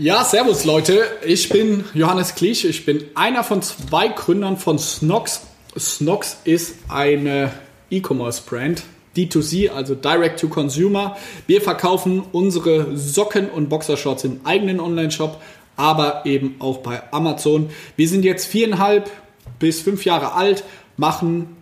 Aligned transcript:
Ja, 0.00 0.22
servus 0.22 0.64
Leute. 0.64 1.06
Ich 1.26 1.48
bin 1.48 1.82
Johannes 1.92 2.36
Klich. 2.36 2.64
Ich 2.64 2.86
bin 2.86 3.06
einer 3.16 3.42
von 3.42 3.62
zwei 3.62 4.06
Gründern 4.06 4.56
von 4.56 4.78
Snox. 4.78 5.40
Snox 5.76 6.36
ist 6.44 6.76
eine 6.88 7.50
E-Commerce-Brand. 7.90 8.84
D2C, 9.16 9.70
also 9.70 9.96
Direct 9.96 10.38
to 10.38 10.46
Consumer. 10.46 11.16
Wir 11.48 11.60
verkaufen 11.60 12.22
unsere 12.30 12.96
Socken 12.96 13.50
und 13.50 13.70
Boxershorts 13.70 14.22
im 14.22 14.42
eigenen 14.44 14.78
Online-Shop, 14.78 15.42
aber 15.74 16.24
eben 16.26 16.54
auch 16.60 16.78
bei 16.78 17.02
Amazon. 17.12 17.70
Wir 17.96 18.08
sind 18.08 18.24
jetzt 18.24 18.46
viereinhalb 18.46 19.10
bis 19.58 19.80
fünf 19.80 20.04
Jahre 20.04 20.34
alt, 20.34 20.62
machen 20.96 21.56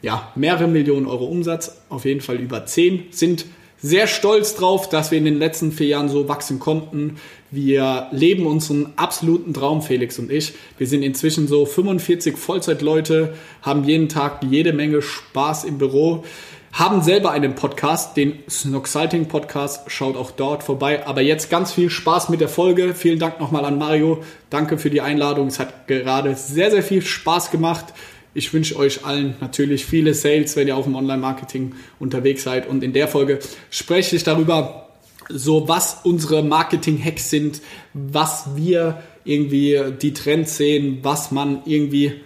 ja, 0.00 0.30
mehrere 0.36 0.68
Millionen 0.68 1.06
Euro 1.06 1.24
Umsatz, 1.24 1.76
auf 1.88 2.04
jeden 2.04 2.20
Fall 2.20 2.36
über 2.36 2.66
zehn, 2.66 3.06
sind 3.10 3.46
sehr 3.82 4.06
stolz 4.06 4.54
drauf, 4.54 4.88
dass 4.88 5.10
wir 5.10 5.18
in 5.18 5.24
den 5.24 5.38
letzten 5.38 5.72
vier 5.72 5.88
Jahren 5.88 6.08
so 6.08 6.28
wachsen 6.28 6.58
konnten. 6.58 7.16
Wir 7.50 8.08
leben 8.12 8.46
unseren 8.46 8.92
absoluten 8.96 9.54
Traum, 9.54 9.82
Felix 9.82 10.18
und 10.18 10.30
ich. 10.30 10.52
Wir 10.78 10.86
sind 10.86 11.02
inzwischen 11.02 11.48
so 11.48 11.66
45 11.66 12.36
Vollzeitleute, 12.36 13.34
haben 13.62 13.84
jeden 13.84 14.08
Tag 14.08 14.42
jede 14.48 14.72
Menge 14.72 15.02
Spaß 15.02 15.64
im 15.64 15.78
Büro, 15.78 16.24
haben 16.72 17.02
selber 17.02 17.32
einen 17.32 17.56
Podcast, 17.56 18.16
den 18.16 18.44
Snoxalting 18.48 19.26
Podcast. 19.26 19.90
Schaut 19.90 20.16
auch 20.16 20.30
dort 20.30 20.62
vorbei. 20.62 21.04
Aber 21.04 21.20
jetzt 21.20 21.50
ganz 21.50 21.72
viel 21.72 21.90
Spaß 21.90 22.28
mit 22.28 22.40
der 22.40 22.48
Folge. 22.48 22.94
Vielen 22.94 23.18
Dank 23.18 23.40
nochmal 23.40 23.64
an 23.64 23.76
Mario. 23.76 24.22
Danke 24.50 24.78
für 24.78 24.90
die 24.90 25.00
Einladung. 25.00 25.48
Es 25.48 25.58
hat 25.58 25.88
gerade 25.88 26.36
sehr, 26.36 26.70
sehr 26.70 26.84
viel 26.84 27.02
Spaß 27.02 27.50
gemacht. 27.50 27.86
Ich 28.32 28.52
wünsche 28.52 28.76
euch 28.76 29.04
allen 29.04 29.34
natürlich 29.40 29.84
viele 29.84 30.14
Sales, 30.14 30.54
wenn 30.56 30.68
ihr 30.68 30.76
auch 30.76 30.86
im 30.86 30.94
Online-Marketing 30.94 31.74
unterwegs 31.98 32.44
seid. 32.44 32.68
Und 32.68 32.84
in 32.84 32.92
der 32.92 33.08
Folge 33.08 33.40
spreche 33.70 34.14
ich 34.14 34.22
darüber, 34.22 34.88
so 35.28 35.68
was 35.68 35.98
unsere 36.04 36.42
Marketing-Hacks 36.42 37.30
sind, 37.30 37.60
was 37.92 38.56
wir 38.56 39.02
irgendwie 39.24 39.80
die 40.00 40.14
Trends 40.14 40.56
sehen, 40.56 41.00
was 41.02 41.30
man 41.30 41.62
irgendwie, 41.64 42.20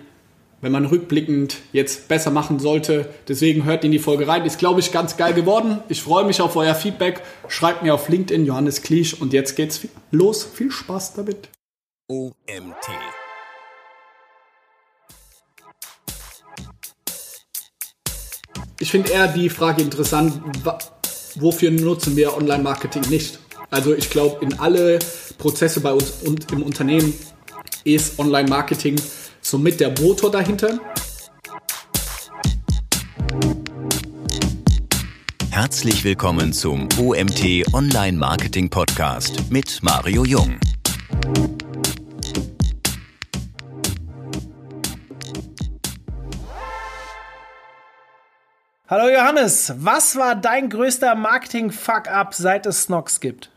wenn 0.61 0.73
man 0.73 0.87
rückblickend 0.87 1.57
jetzt 1.73 2.09
besser 2.09 2.31
machen 2.31 2.59
sollte. 2.59 3.09
Deswegen 3.29 3.65
hört 3.65 3.85
in 3.85 3.93
die 3.93 3.99
Folge 3.99 4.29
rein. 4.29 4.45
Ist, 4.45 4.59
glaube 4.59 4.81
ich, 4.81 4.93
ganz 4.93 5.17
geil 5.17 5.35
geworden. 5.35 5.81
Ich 5.89 6.03
freue 6.03 6.25
mich 6.25 6.41
auf 6.41 6.57
euer 6.57 6.75
Feedback. 6.75 7.23
Schreibt 7.49 7.83
mir 7.83 7.95
auf 7.95 8.09
LinkedIn 8.09 8.47
Johannes 8.47 8.83
Kliesch 8.83 9.15
und 9.15 9.33
jetzt 9.33 9.57
geht's 9.57 9.81
los. 10.11 10.45
Viel 10.45 10.71
Spaß 10.71 11.15
damit. 11.15 11.49
OMT. 12.09 12.35
Ich 18.85 18.91
finde 18.91 19.13
eher 19.13 19.29
die 19.29 19.49
Frage 19.49 19.81
interessant, 19.81 20.43
wofür 21.37 21.71
nutzen 21.71 22.17
wir 22.17 22.37
Online-Marketing 22.37 23.09
nicht? 23.09 23.39
Also 23.71 23.95
ich 23.95 24.11
glaube, 24.11 24.45
in 24.45 24.59
alle 24.61 24.99
Prozesse 25.39 25.81
bei 25.81 25.91
uns 25.91 26.11
und 26.27 26.53
im 26.53 26.63
Unternehmen 26.63 27.15
ist 27.85 28.19
Online-Marketing 28.19 28.97
somit 29.41 29.81
der 29.81 29.99
Motor 30.03 30.31
dahinter. 30.31 30.79
Herzlich 35.49 36.05
willkommen 36.05 36.53
zum 36.53 36.87
OMT 36.99 37.73
Online 37.73 38.19
Marketing 38.19 38.69
Podcast 38.69 39.51
mit 39.51 39.79
Mario 39.83 40.27
Jung. 40.27 40.61
Hallo 48.87 49.09
Johannes, 49.09 49.73
was 49.79 50.15
war 50.15 50.37
dein 50.37 50.69
größter 50.69 51.15
Marketing-Fuck-up, 51.15 52.35
seit 52.35 52.67
es 52.67 52.83
Snox 52.83 53.19
gibt? 53.19 53.49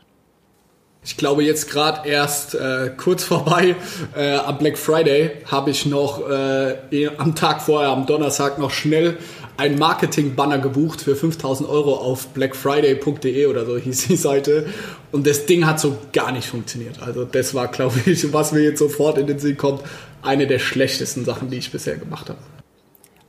Ich 1.04 1.18
glaube 1.18 1.44
jetzt 1.44 1.70
gerade 1.70 2.08
erst 2.08 2.54
äh, 2.54 2.92
kurz 2.96 3.24
vorbei 3.24 3.76
äh, 4.16 4.36
am 4.36 4.56
Black 4.56 4.78
Friday 4.78 5.32
habe 5.44 5.68
ich 5.68 5.84
noch 5.84 6.26
äh, 6.30 7.08
am 7.18 7.34
Tag 7.34 7.60
vorher, 7.60 7.90
am 7.90 8.06
Donnerstag 8.06 8.58
noch 8.58 8.70
schnell 8.70 9.18
ein 9.58 9.78
Marketing-Banner 9.78 10.60
gebucht 10.60 11.02
für 11.02 11.14
5000 11.14 11.68
Euro 11.68 11.96
auf 11.96 12.28
blackfriday.de 12.28 13.46
oder 13.48 13.66
so 13.66 13.76
hieß 13.76 14.06
die 14.06 14.16
Seite. 14.16 14.64
Und 15.12 15.26
das 15.26 15.44
Ding 15.44 15.66
hat 15.66 15.78
so 15.78 15.98
gar 16.14 16.32
nicht 16.32 16.48
funktioniert. 16.48 17.02
Also 17.02 17.26
das 17.26 17.52
war, 17.52 17.68
glaube 17.70 18.00
ich, 18.06 18.32
was 18.32 18.52
mir 18.52 18.60
jetzt 18.62 18.78
sofort 18.78 19.18
in 19.18 19.26
den 19.26 19.38
Sinn 19.38 19.58
kommt, 19.58 19.82
eine 20.22 20.46
der 20.46 20.58
schlechtesten 20.58 21.26
Sachen, 21.26 21.50
die 21.50 21.58
ich 21.58 21.70
bisher 21.70 21.96
gemacht 21.96 22.30
habe. 22.30 22.38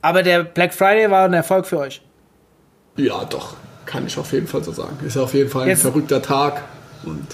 Aber 0.02 0.22
der 0.22 0.44
Black 0.44 0.72
Friday 0.72 1.10
war 1.10 1.24
ein 1.24 1.34
Erfolg 1.34 1.66
für 1.66 1.78
euch. 1.78 2.02
Ja, 2.96 3.24
doch. 3.24 3.56
Kann 3.86 4.06
ich 4.06 4.16
auf 4.18 4.32
jeden 4.32 4.46
Fall 4.46 4.62
so 4.62 4.72
sagen. 4.72 4.98
Ist 5.04 5.16
auf 5.16 5.34
jeden 5.34 5.50
Fall 5.50 5.62
ein 5.62 5.68
Jetzt, 5.68 5.82
verrückter 5.82 6.22
Tag 6.22 6.62
und 7.04 7.26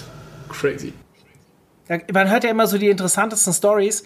crazy. 0.49 0.93
Man 2.11 2.29
hört 2.29 2.43
ja 2.43 2.49
immer 2.49 2.67
so 2.67 2.77
die 2.77 2.89
interessantesten 2.89 3.53
Stories. 3.53 4.03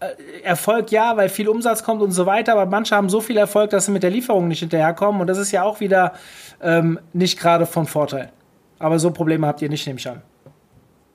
Äh, 0.00 0.42
Erfolg 0.42 0.90
ja, 0.90 1.16
weil 1.16 1.28
viel 1.28 1.48
Umsatz 1.48 1.84
kommt 1.84 2.02
und 2.02 2.12
so 2.12 2.26
weiter, 2.26 2.52
aber 2.52 2.66
manche 2.66 2.96
haben 2.96 3.08
so 3.08 3.20
viel 3.20 3.36
Erfolg, 3.36 3.70
dass 3.70 3.86
sie 3.86 3.92
mit 3.92 4.02
der 4.02 4.10
Lieferung 4.10 4.48
nicht 4.48 4.60
hinterherkommen 4.60 5.20
und 5.20 5.26
das 5.26 5.38
ist 5.38 5.52
ja 5.52 5.62
auch 5.62 5.80
wieder 5.80 6.14
ähm, 6.60 6.98
nicht 7.12 7.38
gerade 7.38 7.66
von 7.66 7.86
Vorteil. 7.86 8.32
Aber 8.78 8.98
so 8.98 9.12
Probleme 9.12 9.46
habt 9.46 9.62
ihr 9.62 9.68
nicht, 9.68 9.86
nehme 9.86 10.00
ich 10.00 10.08
an. 10.08 10.22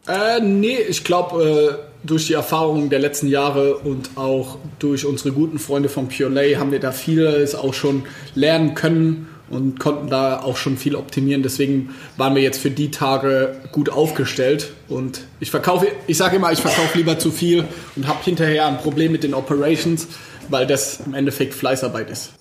Äh, 0.07 0.39
nee, 0.39 0.77
ich 0.77 1.03
glaube, 1.03 1.43
äh, 1.43 2.07
durch 2.07 2.27
die 2.27 2.33
Erfahrungen 2.33 2.89
der 2.89 2.99
letzten 2.99 3.27
Jahre 3.27 3.75
und 3.77 4.11
auch 4.15 4.57
durch 4.79 5.05
unsere 5.05 5.31
guten 5.31 5.59
Freunde 5.59 5.89
von 5.89 6.07
Pure 6.07 6.29
Lay 6.29 6.53
haben 6.53 6.71
wir 6.71 6.79
da 6.79 6.91
vieles 6.91 7.55
auch 7.55 7.73
schon 7.73 8.03
lernen 8.33 8.73
können 8.73 9.27
und 9.49 9.79
konnten 9.79 10.09
da 10.09 10.41
auch 10.41 10.57
schon 10.57 10.77
viel 10.77 10.95
optimieren. 10.95 11.43
Deswegen 11.43 11.95
waren 12.15 12.35
wir 12.35 12.41
jetzt 12.41 12.59
für 12.59 12.71
die 12.71 12.91
Tage 12.91 13.57
gut 13.71 13.89
aufgestellt. 13.89 14.73
Und 14.87 15.21
ich 15.39 15.51
verkaufe, 15.51 15.87
ich 16.07 16.17
sage 16.17 16.37
immer, 16.37 16.51
ich 16.51 16.59
verkaufe 16.59 16.97
lieber 16.97 17.19
zu 17.19 17.31
viel 17.31 17.65
und 17.95 18.07
habe 18.07 18.23
hinterher 18.23 18.67
ein 18.67 18.77
Problem 18.77 19.11
mit 19.11 19.23
den 19.23 19.33
Operations, 19.33 20.07
weil 20.49 20.67
das 20.67 21.01
im 21.05 21.13
Endeffekt 21.13 21.53
Fleißarbeit 21.53 22.09
ist. 22.09 22.31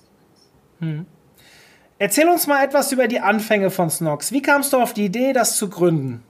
Hm. 0.79 1.05
Erzähl 1.99 2.29
uns 2.29 2.45
mal 2.45 2.63
etwas 2.63 2.91
über 2.91 3.07
die 3.07 3.19
Anfänge 3.19 3.71
von 3.71 3.89
Snox. 3.89 4.31
Wie 4.31 4.41
kamst 4.41 4.71
du 4.73 4.77
auf 4.77 4.93
die 4.93 5.05
Idee, 5.05 5.33
das 5.33 5.57
zu 5.57 5.69
gründen? 5.69 6.23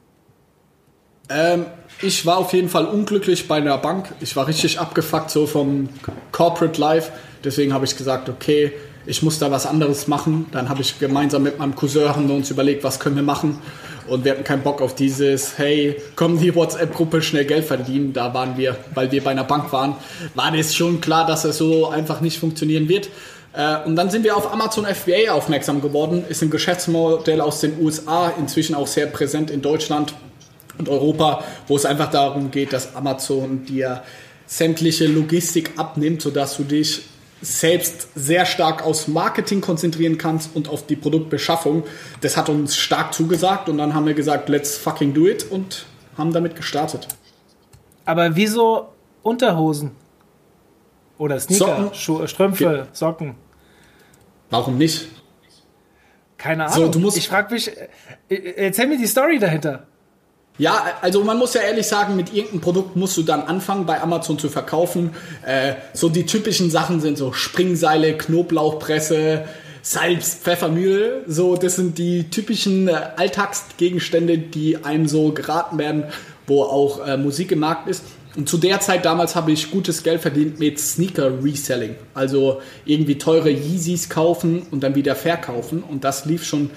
Ähm, 1.30 1.66
ich 2.02 2.26
war 2.26 2.38
auf 2.38 2.54
jeden 2.54 2.70
Fall 2.70 2.86
unglücklich 2.86 3.48
bei 3.48 3.58
einer 3.58 3.78
Bank. 3.78 4.14
Ich 4.20 4.36
war 4.36 4.48
richtig 4.48 4.80
abgefuckt 4.80 5.32
so 5.32 5.48
vom 5.48 5.90
Corporate 6.32 6.80
Life. 6.80 7.12
Deswegen 7.44 7.74
habe 7.74 7.86
ich 7.86 7.98
gesagt, 7.98 8.30
okay, 8.30 8.74
ich 9.06 9.24
muss 9.24 9.40
da 9.40 9.50
was 9.50 9.66
anderes 9.66 10.08
machen. 10.08 10.46
Dann 10.52 10.70
habe 10.70 10.82
ich 10.82 11.00
gemeinsam 11.00 11.44
mit 11.44 11.58
meinem 11.58 11.76
Cousin 11.76 12.10
haben 12.10 12.28
wir 12.28 12.36
uns 12.36 12.52
überlegt, 12.52 12.84
was 12.84 13.00
können 13.00 13.16
wir 13.16 13.24
machen. 13.24 13.60
Und 14.08 14.24
wir 14.24 14.34
hatten 14.34 14.44
keinen 14.44 14.64
Bock 14.64 14.82
auf 14.82 14.96
dieses, 14.96 15.58
hey, 15.58 15.98
komm 16.16 16.40
die 16.40 16.54
WhatsApp-Gruppe 16.54 17.22
schnell 17.22 17.46
Geld 17.46 17.66
verdienen. 17.66 18.14
Da 18.14 18.34
waren 18.34 18.58
wir, 18.58 18.78
weil 18.94 19.12
wir 19.12 19.24
bei 19.24 19.32
einer 19.32 19.44
Bank 19.44 19.72
waren, 19.74 19.96
war 20.36 20.52
das 20.52 20.76
schon 20.76 21.02
klar, 21.02 21.26
dass 21.26 21.44
es 21.46 21.58
so 21.58 21.90
einfach 21.90 22.22
nicht 22.22 22.40
funktionieren 22.40 22.88
wird. 22.88 23.10
Äh, 23.54 23.86
und 23.86 23.96
dann 23.96 24.10
sind 24.10 24.24
wir 24.24 24.38
auf 24.38 24.54
Amazon 24.54 24.86
FBA 24.86 25.32
aufmerksam 25.32 25.82
geworden. 25.82 26.24
Ist 26.30 26.42
ein 26.42 26.50
Geschäftsmodell 26.50 27.42
aus 27.42 27.60
den 27.60 27.82
USA, 27.82 28.32
inzwischen 28.38 28.76
auch 28.76 28.88
sehr 28.88 29.08
präsent 29.08 29.50
in 29.52 29.62
Deutschland 29.62 30.14
und 30.78 30.90
Europa, 30.90 31.44
wo 31.68 31.76
es 31.76 31.86
einfach 31.86 32.10
darum 32.10 32.52
geht, 32.52 32.74
dass 32.74 32.96
Amazon 32.96 33.66
dir 33.66 34.04
sämtliche 34.46 35.08
Logistik 35.08 35.72
abnimmt, 35.78 36.22
sodass 36.22 36.58
du 36.58 36.64
dich 36.64 37.04
selbst 37.42 38.10
sehr 38.16 38.46
stark 38.46 38.84
aufs 38.84 39.08
Marketing 39.08 39.62
konzentrieren 39.62 40.18
kannst 40.18 40.56
und 40.56 40.70
auf 40.70 40.88
die 40.88 40.96
Produktbeschaffung. 40.96 41.84
Das 42.22 42.36
hat 42.36 42.50
uns 42.50 42.76
stark 42.76 43.14
zugesagt 43.14 43.70
und 43.70 43.78
dann 43.78 43.94
haben 43.94 44.06
wir 44.06 44.16
gesagt, 44.16 44.50
let's 44.50 44.78
fucking 44.78 45.14
do 45.14 45.28
it 45.28 45.46
und 45.52 45.86
haben 46.18 46.34
damit 46.34 46.56
gestartet. 46.56 47.08
Aber 48.06 48.36
wieso 48.36 48.90
Unterhosen? 49.22 49.92
Oder 51.18 51.40
Sneaker, 51.40 51.92
Socken? 51.94 52.28
Strümpfe, 52.28 52.88
Socken? 52.94 53.36
Warum 54.50 54.78
nicht? 54.78 55.08
Keine 56.38 56.68
Ahnung. 56.68 56.94
So, 56.94 57.18
ich 57.18 57.28
frage 57.28 57.54
mich, 57.54 57.72
äh, 58.30 58.36
erzähl 58.56 58.88
mir 58.88 58.98
die 58.98 59.08
Story 59.08 59.40
dahinter. 59.40 59.88
Ja, 60.60 60.86
also 61.02 61.24
man 61.24 61.38
muss 61.38 61.54
ja 61.54 61.62
ehrlich 61.62 61.86
sagen, 61.86 62.16
mit 62.16 62.34
irgendeinem 62.34 62.62
Produkt 62.62 62.96
musst 62.96 63.16
du 63.18 63.24
dann 63.24 63.42
anfangen, 63.42 63.86
bei 63.86 64.02
Amazon 64.02 64.40
zu 64.40 64.50
verkaufen. 64.50 65.12
Äh, 65.46 65.74
so 65.94 66.10
die 66.10 66.26
typischen 66.26 66.72
Sachen 66.72 67.00
sind 67.00 67.18
so 67.18 67.32
Springseile, 67.32 68.18
Knoblauchpresse, 68.18 69.46
Salz, 69.84 70.36
Pfeffermühle. 70.36 71.24
So, 71.28 71.56
das 71.56 71.76
sind 71.76 71.98
die 71.98 72.30
typischen 72.30 72.88
äh, 72.88 72.94
Alltagsgegenstände, 73.18 74.38
die 74.40 74.84
einem 74.84 75.08
so 75.08 75.32
geraten 75.32 75.78
werden, 75.78 76.06
wo 76.48 76.64
auch 76.64 77.06
äh, 77.06 77.18
Musik 77.18 77.52
im 77.52 77.60
Markt 77.60 77.88
ist. 77.88 78.04
Und 78.36 78.50
zu 78.50 78.58
der 78.58 78.80
Zeit 78.80 79.06
damals 79.06 79.36
habe 79.36 79.52
ich 79.52 79.72
gutes 79.72 80.04
Geld 80.04 80.22
verdient 80.22 80.60
mit 80.60 80.80
Sneaker 80.80 81.44
Reselling. 81.44 81.96
Also 82.14 82.62
irgendwie 82.86 83.18
teure 83.18 83.50
Yeezys 83.50 84.10
kaufen 84.10 84.64
und 84.72 84.82
dann 84.84 84.96
wieder 84.96 85.16
verkaufen. 85.16 85.84
Und 85.84 86.04
das 86.04 86.26
lief 86.26 86.44
schon 86.44 86.72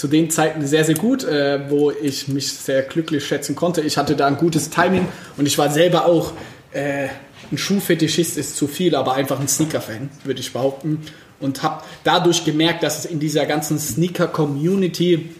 zu 0.00 0.08
den 0.08 0.30
Zeiten 0.30 0.66
sehr, 0.66 0.82
sehr 0.82 0.94
gut, 0.94 1.24
äh, 1.24 1.68
wo 1.68 1.90
ich 1.90 2.26
mich 2.26 2.50
sehr 2.54 2.80
glücklich 2.80 3.22
schätzen 3.22 3.54
konnte. 3.54 3.82
Ich 3.82 3.98
hatte 3.98 4.16
da 4.16 4.26
ein 4.28 4.38
gutes 4.38 4.70
Timing 4.70 5.06
und 5.36 5.44
ich 5.44 5.58
war 5.58 5.68
selber 5.68 6.06
auch 6.06 6.32
äh, 6.72 7.08
ein 7.52 7.58
Schuhfetischist 7.58 8.38
ist 8.38 8.56
zu 8.56 8.66
viel, 8.66 8.94
aber 8.94 9.12
einfach 9.12 9.38
ein 9.38 9.46
Sneaker-Fan, 9.46 10.08
würde 10.24 10.40
ich 10.40 10.54
behaupten. 10.54 11.02
Und 11.38 11.62
habe 11.62 11.82
dadurch 12.02 12.46
gemerkt, 12.46 12.82
dass 12.82 13.00
es 13.00 13.04
in 13.04 13.20
dieser 13.20 13.44
ganzen 13.44 13.78
Sneaker-Community 13.78 15.34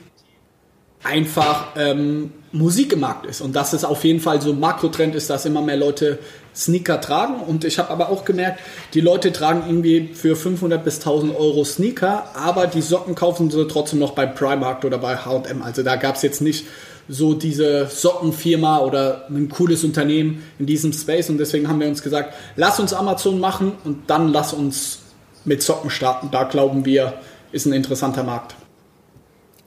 einfach 1.02 1.68
ähm, 1.76 2.30
Musik 2.52 2.92
im 2.92 3.06
ist 3.30 3.40
und 3.40 3.56
dass 3.56 3.72
es 3.72 3.82
auf 3.82 4.04
jeden 4.04 4.20
Fall 4.20 4.42
so 4.42 4.50
ein 4.52 4.60
Makrotrend 4.60 5.14
ist, 5.14 5.30
dass 5.30 5.46
immer 5.46 5.62
mehr 5.62 5.78
Leute 5.78 6.18
Sneaker 6.54 7.00
tragen 7.00 7.40
und 7.40 7.64
ich 7.64 7.78
habe 7.78 7.90
aber 7.90 8.08
auch 8.10 8.24
gemerkt, 8.24 8.60
die 8.94 9.00
Leute 9.00 9.32
tragen 9.32 9.62
irgendwie 9.66 10.10
für 10.14 10.36
500 10.36 10.84
bis 10.84 10.98
1000 10.98 11.34
Euro 11.36 11.64
Sneaker, 11.64 12.24
aber 12.34 12.66
die 12.66 12.82
Socken 12.82 13.14
kaufen 13.14 13.50
sie 13.50 13.66
trotzdem 13.68 13.98
noch 13.98 14.12
bei 14.12 14.26
Primark 14.26 14.84
oder 14.84 14.98
bei 14.98 15.16
H&M. 15.16 15.62
Also 15.62 15.82
da 15.82 15.96
gab 15.96 16.16
es 16.16 16.22
jetzt 16.22 16.40
nicht 16.40 16.66
so 17.08 17.34
diese 17.34 17.86
Sockenfirma 17.86 18.78
oder 18.78 19.26
ein 19.28 19.48
cooles 19.48 19.82
Unternehmen 19.84 20.44
in 20.58 20.66
diesem 20.66 20.92
Space 20.92 21.28
und 21.28 21.38
deswegen 21.38 21.68
haben 21.68 21.80
wir 21.80 21.88
uns 21.88 22.02
gesagt, 22.02 22.34
lass 22.56 22.78
uns 22.78 22.92
Amazon 22.92 23.40
machen 23.40 23.72
und 23.84 24.08
dann 24.08 24.32
lass 24.32 24.52
uns 24.52 25.00
mit 25.44 25.62
Socken 25.62 25.90
starten. 25.90 26.30
Da 26.30 26.44
glauben 26.44 26.84
wir, 26.84 27.14
ist 27.52 27.66
ein 27.66 27.72
interessanter 27.72 28.22
Markt. 28.22 28.54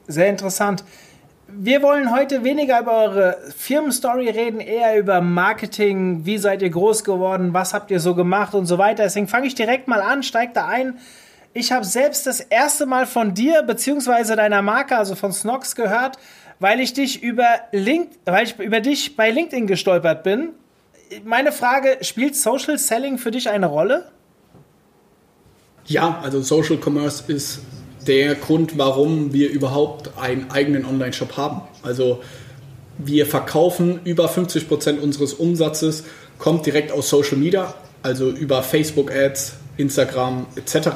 Sehr 0.06 0.28
interessant. 0.28 0.84
Wir 1.46 1.82
wollen 1.82 2.10
heute 2.10 2.42
weniger 2.42 2.80
über 2.80 2.92
eure 2.92 3.38
Firmenstory 3.56 4.30
reden, 4.30 4.60
eher 4.60 4.98
über 4.98 5.20
Marketing. 5.20 6.24
Wie 6.24 6.38
seid 6.38 6.62
ihr 6.62 6.70
groß 6.70 7.04
geworden? 7.04 7.52
Was 7.52 7.74
habt 7.74 7.90
ihr 7.90 8.00
so 8.00 8.14
gemacht 8.14 8.54
und 8.54 8.66
so 8.66 8.78
weiter? 8.78 9.02
Deswegen 9.02 9.28
fange 9.28 9.46
ich 9.46 9.54
direkt 9.54 9.86
mal 9.86 10.00
an, 10.00 10.22
steig 10.22 10.54
da 10.54 10.66
ein. 10.66 10.98
Ich 11.52 11.70
habe 11.70 11.84
selbst 11.84 12.26
das 12.26 12.40
erste 12.40 12.86
Mal 12.86 13.06
von 13.06 13.34
dir 13.34 13.62
bzw. 13.62 14.36
deiner 14.36 14.62
Marke, 14.62 14.96
also 14.96 15.14
von 15.14 15.32
Snox, 15.32 15.76
gehört, 15.76 16.18
weil 16.60 16.80
ich 16.80 16.94
dich 16.94 17.22
über 17.22 17.46
Link, 17.72 18.10
weil 18.24 18.44
ich 18.44 18.58
über 18.58 18.80
dich 18.80 19.14
bei 19.14 19.30
LinkedIn 19.30 19.66
gestolpert 19.66 20.22
bin. 20.24 20.50
Meine 21.24 21.52
Frage: 21.52 21.98
Spielt 22.00 22.36
Social 22.36 22.78
Selling 22.78 23.18
für 23.18 23.30
dich 23.30 23.50
eine 23.50 23.66
Rolle? 23.66 24.10
Ja, 25.84 26.20
also 26.22 26.40
Social 26.40 26.78
Commerce 26.82 27.30
ist 27.30 27.60
der 28.06 28.34
Grund, 28.34 28.78
warum 28.78 29.32
wir 29.32 29.50
überhaupt 29.50 30.18
einen 30.18 30.50
eigenen 30.50 30.84
Online-Shop 30.84 31.36
haben. 31.36 31.62
Also 31.82 32.22
wir 32.98 33.26
verkaufen 33.26 34.00
über 34.04 34.28
50 34.28 34.68
Prozent 34.68 35.02
unseres 35.02 35.34
Umsatzes, 35.34 36.04
kommt 36.38 36.66
direkt 36.66 36.92
aus 36.92 37.08
Social 37.08 37.36
Media, 37.36 37.74
also 38.02 38.30
über 38.30 38.62
Facebook-Ads, 38.62 39.54
Instagram 39.76 40.46
etc. 40.56 40.88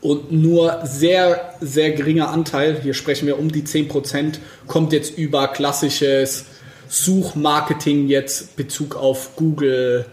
Und 0.00 0.32
nur 0.32 0.80
sehr, 0.84 1.54
sehr 1.60 1.92
geringer 1.92 2.30
Anteil, 2.30 2.80
hier 2.82 2.94
sprechen 2.94 3.26
wir 3.26 3.38
um 3.38 3.52
die 3.52 3.62
10%, 3.62 4.38
kommt 4.66 4.92
jetzt 4.92 5.16
über 5.16 5.48
klassisches 5.48 6.46
Suchmarketing 6.88 8.08
jetzt 8.08 8.56
Bezug 8.56 8.96
auf 8.96 9.36
Google, 9.36 10.06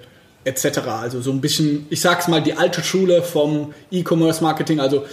etc. 0.44 0.80
Also 0.88 1.22
so 1.22 1.32
ein 1.32 1.42
bisschen, 1.42 1.86
ich 1.90 2.02
sag's 2.02 2.28
mal, 2.28 2.42
die 2.42 2.54
alte 2.54 2.84
Schule 2.84 3.22
vom 3.22 3.74
E-Commerce 3.92 4.42
Marketing. 4.44 4.80
Also 4.80 5.06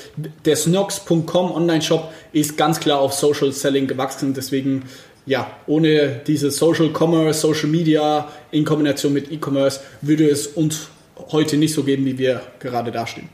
der 0.44 0.56
Snox.com 0.56 1.52
Online-Shop 1.52 2.12
ist 2.32 2.56
ganz 2.56 2.81
klar 2.81 3.00
auf 3.00 3.12
Social 3.12 3.52
Selling 3.52 3.87
gewachsen. 3.87 4.34
Deswegen, 4.34 4.84
ja, 5.26 5.50
ohne 5.67 6.20
diese 6.26 6.50
Social 6.50 6.90
Commerce, 6.96 7.40
Social 7.40 7.69
Media 7.69 8.28
in 8.50 8.64
Kombination 8.64 9.12
mit 9.12 9.31
E-Commerce 9.31 9.81
würde 10.00 10.28
es 10.28 10.46
uns 10.46 10.88
heute 11.32 11.56
nicht 11.56 11.75
so 11.75 11.82
geben, 11.82 12.05
wie 12.05 12.19
wir 12.19 12.43
gerade 12.61 12.93
dastehen. 12.93 13.28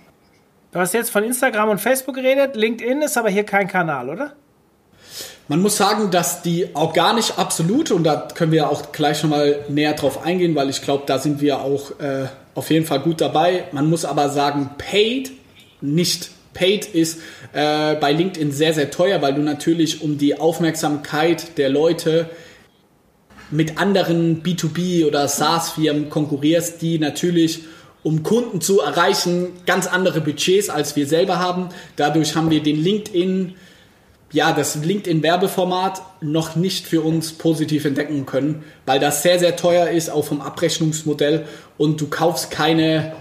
Du 0.73 0.79
hast 0.79 0.95
jetzt 0.95 1.11
von 1.11 1.23
Instagram 1.23 1.69
und 1.69 1.81
Facebook 1.81 2.15
geredet. 2.15 2.57
LinkedIn 2.57 3.03
ist 3.03 3.19
aber 3.19 3.29
hier 3.29 3.45
kein 3.45 3.69
Kanal, 3.69 4.09
oder? 4.09 4.33
Man 5.49 5.61
muss 5.61 5.77
sagen, 5.77 6.11
dass 6.11 6.43
die 6.43 6.69
organisch 6.75 7.33
absolut, 7.37 7.91
und 7.91 8.05
da 8.05 8.29
können 8.35 8.53
wir 8.53 8.71
auch 8.71 8.93
gleich 8.93 9.23
nochmal 9.23 9.65
näher 9.69 9.95
drauf 9.95 10.25
eingehen, 10.25 10.55
weil 10.55 10.71
ich 10.71 10.83
glaube, 10.83 11.05
da 11.07 11.19
sind 11.19 11.41
wir 11.41 11.61
auch 11.61 11.99
äh, 12.01 12.27
auf 12.55 12.71
jeden 12.71 12.87
Fall 12.87 13.01
gut 13.01 13.21
dabei. 13.21 13.65
Man 13.73 13.89
muss 13.89 14.05
aber 14.05 14.29
sagen, 14.29 14.71
paid 14.79 15.33
nicht. 15.81 16.31
Paid 16.55 16.87
ist 16.87 17.19
äh, 17.53 17.95
bei 17.97 18.13
LinkedIn 18.13 18.53
sehr, 18.53 18.75
sehr 18.75 18.91
teuer, 18.91 19.23
weil 19.23 19.35
du 19.35 19.43
natürlich 19.43 20.03
um 20.03 20.19
die 20.19 20.39
Aufmerksamkeit 20.39 21.59
der 21.59 21.71
Leute 21.71 22.29
mit 23.51 23.79
anderen 23.79 24.43
B2B 24.43 25.07
oder 25.07 25.29
SaaS-Firmen 25.29 26.09
konkurrierst, 26.09 26.81
die 26.83 26.99
natürlich 26.99 27.61
um 28.03 28.23
Kunden 28.23 28.61
zu 28.61 28.81
erreichen, 28.81 29.49
ganz 29.67 29.87
andere 29.87 30.21
Budgets 30.21 30.69
als 30.69 30.97
wir 30.97 31.07
selber 31.07 31.39
haben. 31.39 31.69
Dadurch 31.97 32.35
haben 32.35 32.51
wir 32.51 32.63
den 32.63 32.83
LinkedIn 32.83 33.55
ja, 34.33 34.53
das 34.53 34.77
LinkedIn-Werbeformat 34.77 36.01
noch 36.21 36.55
nicht 36.57 36.87
für 36.87 37.03
uns 37.03 37.33
positiv 37.33 37.85
entdecken 37.85 38.27
können, 38.27 38.65
weil 38.87 38.99
das 38.99 39.23
sehr, 39.23 39.39
sehr 39.39 39.55
teuer 39.57 39.89
ist, 39.89 40.11
auch 40.11 40.25
vom 40.25 40.41
Abrechnungsmodell 40.41 41.45
und 41.77 42.01
du 42.01 42.09
kaufst 42.09 42.51
keine, 42.51 43.13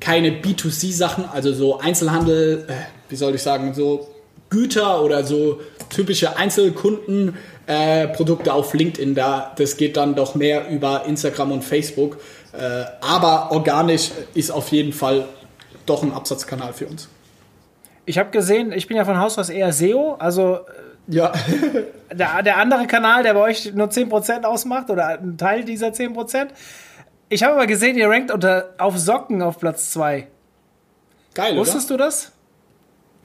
keine 0.00 0.30
B2C-Sachen, 0.30 1.26
also 1.26 1.52
so 1.52 1.78
Einzelhandel, 1.78 2.66
äh, 2.68 2.72
wie 3.08 3.16
soll 3.16 3.36
ich 3.36 3.42
sagen, 3.42 3.72
so 3.74 4.08
Güter 4.50 5.02
oder 5.02 5.24
so 5.24 5.60
typische 5.90 6.36
Einzelkundenprodukte 6.36 8.50
äh, 8.50 8.52
auf 8.52 8.74
LinkedIn. 8.74 9.14
Da, 9.14 9.52
das 9.56 9.76
geht 9.76 9.96
dann 9.96 10.14
doch 10.14 10.34
mehr 10.34 10.68
über 10.70 11.04
Instagram 11.04 11.52
und 11.52 11.64
Facebook. 11.64 12.18
Äh, 12.52 12.84
aber 13.00 13.52
organisch 13.52 14.10
ist 14.34 14.50
auf 14.50 14.72
jeden 14.72 14.92
Fall 14.92 15.26
doch 15.86 16.02
ein 16.02 16.12
Absatzkanal 16.12 16.72
für 16.72 16.86
uns. 16.86 17.08
Ich 18.08 18.16
habe 18.16 18.30
gesehen, 18.30 18.72
ich 18.72 18.86
bin 18.86 18.96
ja 18.96 19.04
von 19.04 19.18
Haus 19.18 19.38
aus 19.38 19.50
eher 19.50 19.70
SEO, 19.70 20.14
also 20.14 20.60
äh, 21.10 21.14
ja. 21.14 21.30
der, 22.10 22.42
der 22.42 22.56
andere 22.56 22.86
Kanal, 22.86 23.22
der 23.22 23.34
bei 23.34 23.40
euch 23.40 23.74
nur 23.74 23.88
10% 23.88 24.44
ausmacht 24.44 24.88
oder 24.88 25.08
ein 25.08 25.36
Teil 25.36 25.62
dieser 25.62 25.88
10%. 25.88 26.48
Ich 27.28 27.42
habe 27.42 27.52
aber 27.52 27.66
gesehen, 27.66 27.98
ihr 27.98 28.08
rankt 28.08 28.30
unter, 28.30 28.74
auf 28.78 28.96
Socken 28.96 29.42
auf 29.42 29.58
Platz 29.58 29.90
2. 29.90 30.26
Geil, 31.34 31.54
Wusstest 31.58 31.90
oder? 31.90 31.98
du 31.98 32.04
das? 32.04 32.32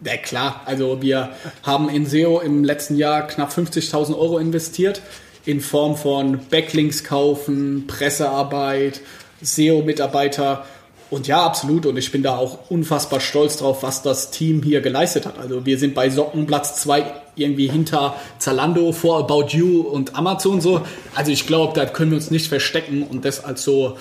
Ja, 0.04 0.18
klar. 0.18 0.62
Also 0.66 1.02
wir 1.02 1.30
haben 1.64 1.88
in 1.88 2.06
SEO 2.06 2.42
im 2.42 2.66
letzten 2.66 2.98
Jahr 2.98 3.26
knapp 3.26 3.52
50.000 3.54 4.18
Euro 4.18 4.38
investiert 4.38 5.02
in 5.46 5.62
Form 5.62 5.96
von 5.96 6.42
Backlinks 6.50 7.06
kaufen, 7.06 7.88
Pressearbeit, 7.88 9.00
SEO-Mitarbeiter 9.42 10.66
und 11.14 11.28
ja, 11.28 11.46
absolut. 11.46 11.86
Und 11.86 11.98
ich 11.98 12.12
bin 12.12 12.24
da 12.24 12.36
auch 12.38 12.72
unfassbar 12.72 13.20
stolz 13.20 13.58
drauf, 13.58 13.84
was 13.84 14.02
das 14.02 14.32
Team 14.32 14.64
hier 14.64 14.82
geleistet 14.82 15.26
hat. 15.26 15.38
Also 15.38 15.66
wir 15.66 15.78
sind 15.78 15.94
bei 15.94 16.10
Socken 16.10 16.48
Platz 16.48 16.82
2 16.82 17.06
irgendwie 17.36 17.68
hinter 17.68 18.16
Zalando, 18.40 18.92
vor 18.92 19.20
About 19.20 19.56
You 19.56 19.82
und 19.82 20.16
Amazon 20.16 20.60
so. 20.60 20.82
Also 21.16 21.32
ich 21.32 21.46
glaube, 21.46 21.74
da 21.76 21.86
können 21.86 22.12
wir 22.12 22.18
uns 22.18 22.32
nicht 22.32 22.48
verstecken. 22.48 23.04
Und 23.04 23.26
das 23.26 23.44
als 23.44 23.64
so, 23.64 23.98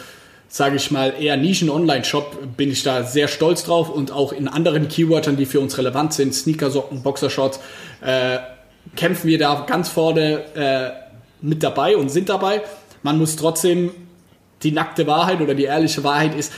sage 0.48 0.76
ich 0.76 0.90
mal, 0.90 1.14
eher 1.20 1.36
Nischen-Online-Shop 1.36 2.56
bin 2.56 2.72
ich 2.72 2.82
da 2.82 3.04
sehr 3.04 3.28
stolz 3.28 3.64
drauf. 3.64 3.90
Und 3.90 4.10
auch 4.10 4.32
in 4.32 4.48
anderen 4.48 4.88
Keywörtern, 4.88 5.36
die 5.36 5.46
für 5.46 5.60
uns 5.60 5.76
relevant 5.76 6.14
sind, 6.14 6.34
Sneaker-Socken, 6.34 7.02
Boxershorts, 7.02 7.60
äh, 8.00 8.38
kämpfen 8.96 9.28
wir 9.28 9.38
da 9.38 9.66
ganz 9.68 9.90
vorne 9.90 10.44
äh, 10.54 10.90
mit 11.42 11.62
dabei 11.62 11.96
und 11.96 12.08
sind 12.08 12.28
dabei. 12.28 12.62
Man 13.02 13.18
muss 13.18 13.36
trotzdem 13.36 13.90
die 14.62 14.72
nackte 14.72 15.06
Wahrheit 15.06 15.40
oder 15.40 15.54
die 15.54 15.64
ehrliche 15.64 16.04
Wahrheit 16.04 16.34
ist, 16.34 16.52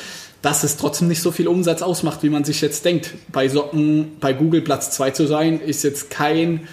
dass 0.44 0.62
es 0.62 0.76
trotzdem 0.76 1.08
nicht 1.08 1.22
so 1.22 1.30
viel 1.30 1.48
Umsatz 1.48 1.80
ausmacht, 1.80 2.22
wie 2.22 2.28
man 2.28 2.44
sich 2.44 2.60
jetzt 2.60 2.84
denkt. 2.84 3.14
Bei 3.32 3.48
Socken, 3.48 4.18
bei 4.20 4.34
Google 4.34 4.60
Platz 4.60 4.90
2 4.90 5.10
zu 5.12 5.26
sein, 5.26 5.58
ist 5.58 5.82
jetzt 5.84 6.10
kein, 6.10 6.68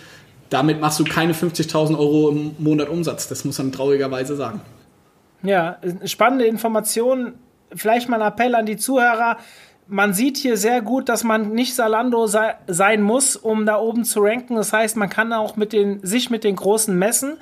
damit 0.49 0.81
machst 0.81 0.99
du 0.99 1.05
keine 1.05 1.33
50.000 1.33 1.97
Euro 1.97 2.29
im 2.29 2.55
Monat 2.59 2.89
Umsatz. 2.89 3.29
Das 3.29 3.45
muss 3.45 3.57
man 3.59 3.71
traurigerweise 3.71 4.35
sagen. 4.35 4.59
Ja, 5.41 5.77
spannende 6.03 6.45
Information. 6.47 7.35
Vielleicht 7.73 8.09
mal 8.09 8.21
ein 8.21 8.27
Appell 8.27 8.55
an 8.55 8.65
die 8.65 8.75
Zuhörer. 8.75 9.37
Man 9.87 10.13
sieht 10.13 10.35
hier 10.35 10.57
sehr 10.57 10.81
gut, 10.81 11.07
dass 11.07 11.23
man 11.23 11.53
nicht 11.53 11.73
Salando 11.73 12.27
sei, 12.27 12.55
sein 12.67 13.01
muss, 13.01 13.37
um 13.37 13.65
da 13.65 13.79
oben 13.79 14.03
zu 14.03 14.19
ranken. 14.19 14.55
Das 14.55 14.73
heißt, 14.73 14.97
man 14.97 15.09
kann 15.09 15.31
auch 15.31 15.55
mit 15.55 15.71
den, 15.71 16.05
sich 16.05 16.29
mit 16.29 16.43
den 16.43 16.57
Großen 16.57 16.93
messen 16.97 17.37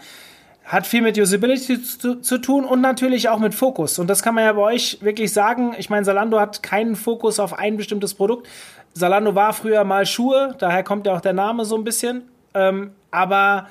hat 0.70 0.86
viel 0.86 1.02
mit 1.02 1.18
Usability 1.18 1.82
zu, 1.82 2.22
zu, 2.22 2.38
tun 2.38 2.64
und 2.64 2.80
natürlich 2.80 3.28
auch 3.28 3.40
mit 3.40 3.56
Fokus. 3.56 3.98
Und 3.98 4.08
das 4.08 4.22
kann 4.22 4.36
man 4.36 4.44
ja 4.44 4.54
bei 4.54 4.62
euch 4.62 5.00
wirklich 5.02 5.34
sagen. 5.34 5.74
Ich 5.80 5.90
meine, 5.90 6.06
Salando 6.06 6.40
hat 6.40 6.62
keinen 6.62 6.96
Fokus 6.96 7.40
auf 7.40 7.58
ein 7.58 7.76
bestimmtes 7.76 8.14
Produkt. 8.14 8.48
Salando 8.94 9.34
war 9.34 9.54
früher 9.54 9.84
mal 9.84 10.06
Schuhe, 10.06 10.56
daher 10.60 10.84
kommt 10.84 11.08
ja 11.08 11.16
auch 11.16 11.22
der 11.22 11.34
Name 11.34 11.66
so 11.66 11.76
ein 11.76 11.84
bisschen. 11.84 12.22
Ähm, 12.54 12.92
aber 13.10 13.68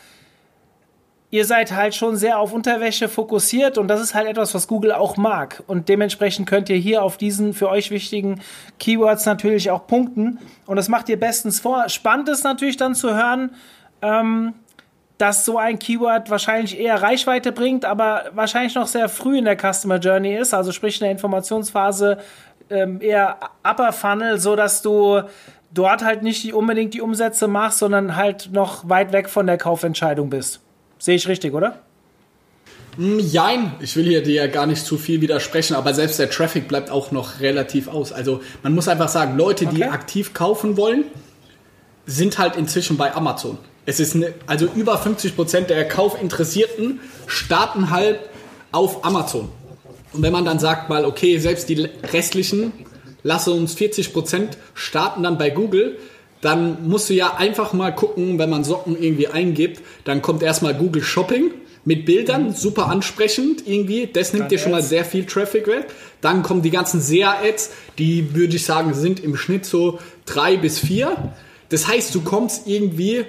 ihr 1.31 1.45
seid 1.45 1.71
halt 1.71 1.95
schon 1.95 2.17
sehr 2.17 2.41
auf 2.41 2.53
Unterwäsche 2.53 3.09
fokussiert 3.09 3.79
und 3.79 3.87
das 3.87 4.01
ist 4.01 4.15
halt 4.15 4.27
etwas, 4.27 4.53
was 4.57 4.67
Google 4.67 4.91
auch 4.91 5.17
mag. 5.17 5.63
Und 5.69 5.89
dementsprechend 5.89 6.49
könnt 6.49 6.69
ihr 6.69 6.79
hier 6.79 7.05
auf 7.05 7.17
diesen 7.17 7.55
für 7.55 7.69
euch 7.69 7.93
wichtigen 7.93 8.41
Keywords 8.81 9.25
natürlich 9.25 9.71
auch 9.71 9.87
punkten. 9.87 10.41
Und 10.67 10.75
das 10.75 10.89
macht 10.89 11.09
ihr 11.09 11.21
bestens 11.21 11.61
vor. 11.61 11.89
Spannend 11.91 12.29
ist 12.29 12.43
natürlich 12.43 12.77
dann 12.77 12.97
zu 12.97 13.15
hören, 13.15 13.51
ähm, 14.03 14.55
dass 15.19 15.45
so 15.45 15.59
ein 15.59 15.81
Keyword 15.81 16.31
wahrscheinlich 16.31 16.79
eher 16.79 17.03
Reichweite 17.03 17.51
bringt, 17.51 17.85
aber 17.85 18.27
wahrscheinlich 18.35 18.77
noch 18.77 18.87
sehr 18.87 19.09
früh 19.09 19.39
in 19.39 19.45
der 19.45 19.57
Customer 19.57 19.99
Journey 19.99 20.37
ist, 20.37 20.55
also 20.55 20.71
sprich 20.71 21.01
in 21.01 21.05
der 21.05 21.11
Informationsphase 21.11 22.19
ähm, 22.71 23.01
eher 23.01 23.39
Upper 23.65 23.93
Funnel, 23.93 24.39
so 24.39 24.55
dass 24.55 24.81
du 24.81 25.23
dort 25.75 26.05
halt 26.05 26.23
nicht 26.23 26.45
die, 26.45 26.53
unbedingt 26.53 26.95
die 26.95 27.01
Umsätze 27.01 27.49
machst, 27.49 27.81
sondern 27.81 28.15
halt 28.15 28.51
noch 28.53 28.89
weit 28.89 29.13
weg 29.13 29.29
von 29.29 29.47
der 29.47 29.59
Kaufentscheidung 29.59 30.31
bist. 30.31 30.61
Sehe 30.99 31.17
ich 31.17 31.27
richtig, 31.27 31.53
oder? 31.53 31.81
Hm, 32.97 33.19
jein, 33.19 33.73
ich 33.81 33.97
will 33.97 34.05
hier 34.05 34.23
dir 34.23 34.35
ja 34.35 34.47
gar 34.47 34.67
nicht 34.67 34.85
zu 34.85 34.99
viel 34.99 35.21
widersprechen, 35.21 35.75
aber 35.75 35.95
selbst 35.95 36.21
der 36.21 36.31
Traffic 36.31 36.69
bleibt 36.69 36.91
auch 36.91 37.11
noch 37.11 37.41
relativ 37.41 37.89
aus. 37.89 38.13
Also 38.13 38.41
man 38.63 38.73
muss 38.73 38.87
einfach 38.87 39.09
sagen, 39.09 39.37
Leute, 39.37 39.67
die 39.67 39.83
okay. 39.83 39.91
aktiv 39.91 40.33
kaufen 40.33 40.77
wollen, 40.77 41.05
sind 42.07 42.39
halt 42.39 42.57
inzwischen 42.57 42.97
bei 42.97 43.15
Amazon 43.15 43.59
Es 43.89 44.01
ist 44.01 44.15
eine, 44.15 44.35
also 44.47 44.69
über 44.77 44.99
50 44.99 45.35
Prozent 45.35 45.71
der 45.71 45.89
Kaufinteressierten 45.89 47.01
starten 47.27 47.89
halt 47.89 48.21
auf 48.71 49.03
Amazon. 49.03 49.49
Und 50.13 50.21
wenn 50.21 50.31
man 50.31 50.45
dann 50.45 50.59
sagt 50.59 50.91
mal, 50.91 51.07
okay, 51.07 51.39
selbst 51.39 51.71
die 51.71 51.89
restlichen, 52.13 52.75
lasse 53.23 53.51
uns 53.51 53.73
40 53.73 54.13
Prozent 54.13 54.59
starten 54.75 55.23
dann 55.23 55.39
bei 55.39 55.49
Google, 55.49 55.97
dann 56.43 56.87
musst 56.87 57.09
du 57.09 57.15
ja 57.15 57.37
einfach 57.37 57.73
mal 57.73 57.91
gucken, 57.95 58.39
wenn 58.39 58.51
man 58.51 58.63
Socken 58.63 58.95
irgendwie 59.03 59.29
eingibt, 59.29 59.81
dann 60.05 60.21
kommt 60.21 60.43
erstmal 60.43 60.75
Google 60.75 61.03
Shopping 61.03 61.51
mit 61.87 62.05
Bildern, 62.05 62.53
super 62.53 62.89
ansprechend 62.89 63.67
irgendwie. 63.67 64.07
Das 64.07 64.35
nimmt 64.35 64.51
dir 64.51 64.59
schon 64.59 64.73
mal 64.73 64.83
sehr 64.83 65.07
viel 65.07 65.25
Traffic 65.25 65.67
weg. 65.67 65.87
Dann 66.21 66.43
kommen 66.43 66.61
die 66.61 66.71
ganzen 66.71 67.01
SEA-Ads, 67.01 67.71
die 67.97 68.35
würde 68.35 68.57
ich 68.57 68.67
sagen, 68.67 68.93
sind 68.93 69.25
im 69.25 69.35
Schnitt 69.35 69.65
so 69.65 69.99
drei 70.27 70.59
bis 70.59 70.79
vier. 70.79 71.33
Das 71.71 71.89
heißt, 71.89 72.15
du 72.15 72.21
kommst 72.21 72.67
irgendwie, 72.67 73.25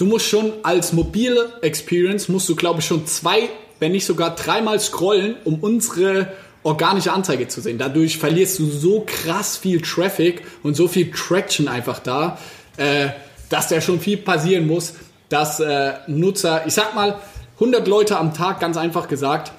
du 0.00 0.06
musst 0.06 0.26
schon 0.26 0.52
als 0.62 0.92
mobile 0.92 1.52
Experience, 1.60 2.28
musst 2.28 2.48
du 2.48 2.56
glaube 2.56 2.80
ich 2.80 2.86
schon 2.86 3.06
zwei, 3.06 3.50
wenn 3.80 3.92
nicht 3.92 4.06
sogar 4.06 4.34
dreimal 4.34 4.80
scrollen, 4.80 5.36
um 5.44 5.60
unsere 5.60 6.32
organische 6.62 7.12
Anzeige 7.12 7.48
zu 7.48 7.60
sehen. 7.60 7.78
Dadurch 7.78 8.18
verlierst 8.18 8.58
du 8.58 8.66
so 8.66 9.04
krass 9.06 9.56
viel 9.56 9.80
Traffic 9.80 10.42
und 10.62 10.74
so 10.74 10.88
viel 10.88 11.10
Traction 11.10 11.68
einfach 11.68 11.98
da, 11.98 12.38
äh, 12.76 13.08
dass 13.48 13.68
da 13.68 13.80
schon 13.80 14.00
viel 14.00 14.16
passieren 14.16 14.66
muss, 14.66 14.94
dass 15.28 15.60
äh, 15.60 15.94
Nutzer, 16.06 16.66
ich 16.66 16.74
sag 16.74 16.94
mal, 16.94 17.20
100 17.54 17.86
Leute 17.86 18.18
am 18.18 18.32
Tag, 18.32 18.60
ganz 18.60 18.76
einfach 18.76 19.06
gesagt, 19.06 19.52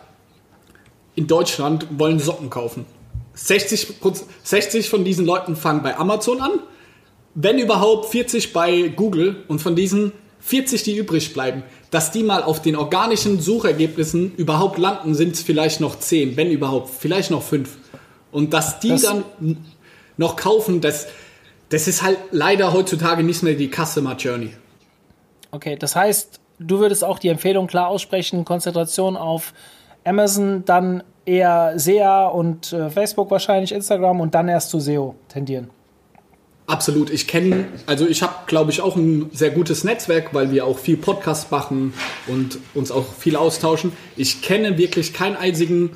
in 1.16 1.28
Deutschland 1.28 1.88
wollen 1.98 2.20
Socken 2.20 2.50
kaufen. 2.50 2.86
60, 3.34 3.96
60 4.44 4.90
von 4.90 5.04
diesen 5.04 5.26
Leuten 5.26 5.56
fangen 5.56 5.84
bei 5.84 5.98
Amazon 5.98 6.42
an, 6.42 6.52
wenn 7.36 7.60
überhaupt 7.60 8.10
40 8.10 8.54
bei 8.54 8.90
Google 8.90 9.44
und 9.48 9.62
von 9.62 9.76
diesen 9.76 10.12
40, 10.42 10.84
die 10.84 10.98
übrig 10.98 11.34
bleiben, 11.34 11.64
dass 11.92 12.12
die 12.12 12.24
mal 12.24 12.44
auf 12.44 12.62
den 12.62 12.76
organischen 12.76 13.40
Suchergebnissen 13.40 14.36
überhaupt 14.36 14.78
landen, 14.78 15.14
sind 15.14 15.36
es 15.36 15.42
vielleicht 15.42 15.80
noch 15.80 15.98
10, 16.00 16.36
wenn 16.36 16.50
überhaupt, 16.50 16.90
vielleicht 16.90 17.32
noch 17.32 17.44
5. 17.44 17.78
Und 18.32 18.54
dass 18.54 18.80
die 18.80 18.90
das 18.90 19.04
dann 19.04 19.24
noch 20.18 20.36
kaufen, 20.36 20.82
das, 20.82 21.08
das 21.70 21.88
ist 21.88 22.02
halt 22.02 22.18
leider 22.32 22.74
heutzutage 22.74 23.24
nicht 23.24 23.44
mehr 23.44 23.56
die 23.56 23.70
Customer 23.70 24.16
Journey. 24.16 24.54
Okay, 25.52 25.76
das 25.76 25.96
heißt, 25.96 26.40
du 26.60 26.80
würdest 26.80 27.04
auch 27.04 27.20
die 27.20 27.28
Empfehlung 27.28 27.68
klar 27.68 27.88
aussprechen, 27.88 28.46
Konzentration 28.46 29.18
auf 29.18 29.54
Amazon, 30.04 30.64
dann 30.66 31.04
eher 31.26 31.74
SEA 31.76 32.28
und 32.28 32.74
äh, 32.74 32.90
Facebook 32.90 33.30
wahrscheinlich, 33.30 33.72
Instagram 33.74 34.22
und 34.22 34.34
dann 34.34 34.48
erst 34.48 34.70
zu 34.70 34.80
SEO 34.80 35.16
tendieren. 35.28 35.70
Absolut. 36.72 37.10
Ich 37.10 37.28
kenne, 37.28 37.68
also 37.86 38.08
ich 38.08 38.22
habe, 38.22 38.34
glaube 38.48 38.72
ich, 38.72 38.80
auch 38.80 38.96
ein 38.96 39.30
sehr 39.34 39.50
gutes 39.50 39.84
Netzwerk, 39.84 40.34
weil 40.34 40.54
wir 40.54 40.66
auch 40.66 40.80
viel 40.80 40.96
Podcast 40.96 41.52
machen 41.52 41.94
und 42.28 42.60
uns 42.74 42.92
auch 42.92 43.14
viel 43.14 43.36
austauschen. 43.36 43.92
Ich 44.16 44.42
kenne 44.42 44.78
wirklich 44.78 45.12
keinen 45.12 45.36
einzigen 45.36 45.90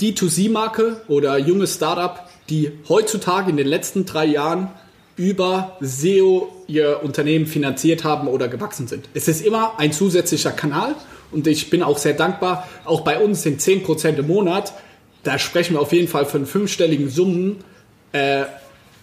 D2C-Marke 0.00 1.00
oder 1.08 1.36
junges 1.36 1.74
Startup, 1.74 2.28
die 2.48 2.70
heutzutage 2.88 3.50
in 3.50 3.56
den 3.56 3.66
letzten 3.66 4.06
drei 4.06 4.26
Jahren 4.26 4.70
über 5.16 5.76
SEO 5.80 6.48
ihr 6.68 7.00
Unternehmen 7.02 7.46
finanziert 7.46 8.04
haben 8.04 8.28
oder 8.28 8.46
gewachsen 8.46 8.86
sind. 8.86 9.08
Es 9.14 9.26
ist 9.26 9.44
immer 9.44 9.80
ein 9.80 9.90
zusätzlicher 9.90 10.52
Kanal 10.52 10.94
und 11.32 11.48
ich 11.48 11.70
bin 11.70 11.82
auch 11.82 11.98
sehr 11.98 12.14
dankbar. 12.14 12.68
Auch 12.84 13.00
bei 13.00 13.18
uns 13.18 13.42
sind 13.42 13.60
10% 13.60 14.14
im 14.14 14.28
Monat. 14.28 14.74
Da 15.24 15.40
sprechen 15.40 15.74
wir 15.74 15.80
auf 15.80 15.92
jeden 15.92 16.06
Fall 16.06 16.24
von 16.24 16.46
fünfstelligen 16.46 17.10
Summen. 17.10 17.56
Äh, 18.12 18.44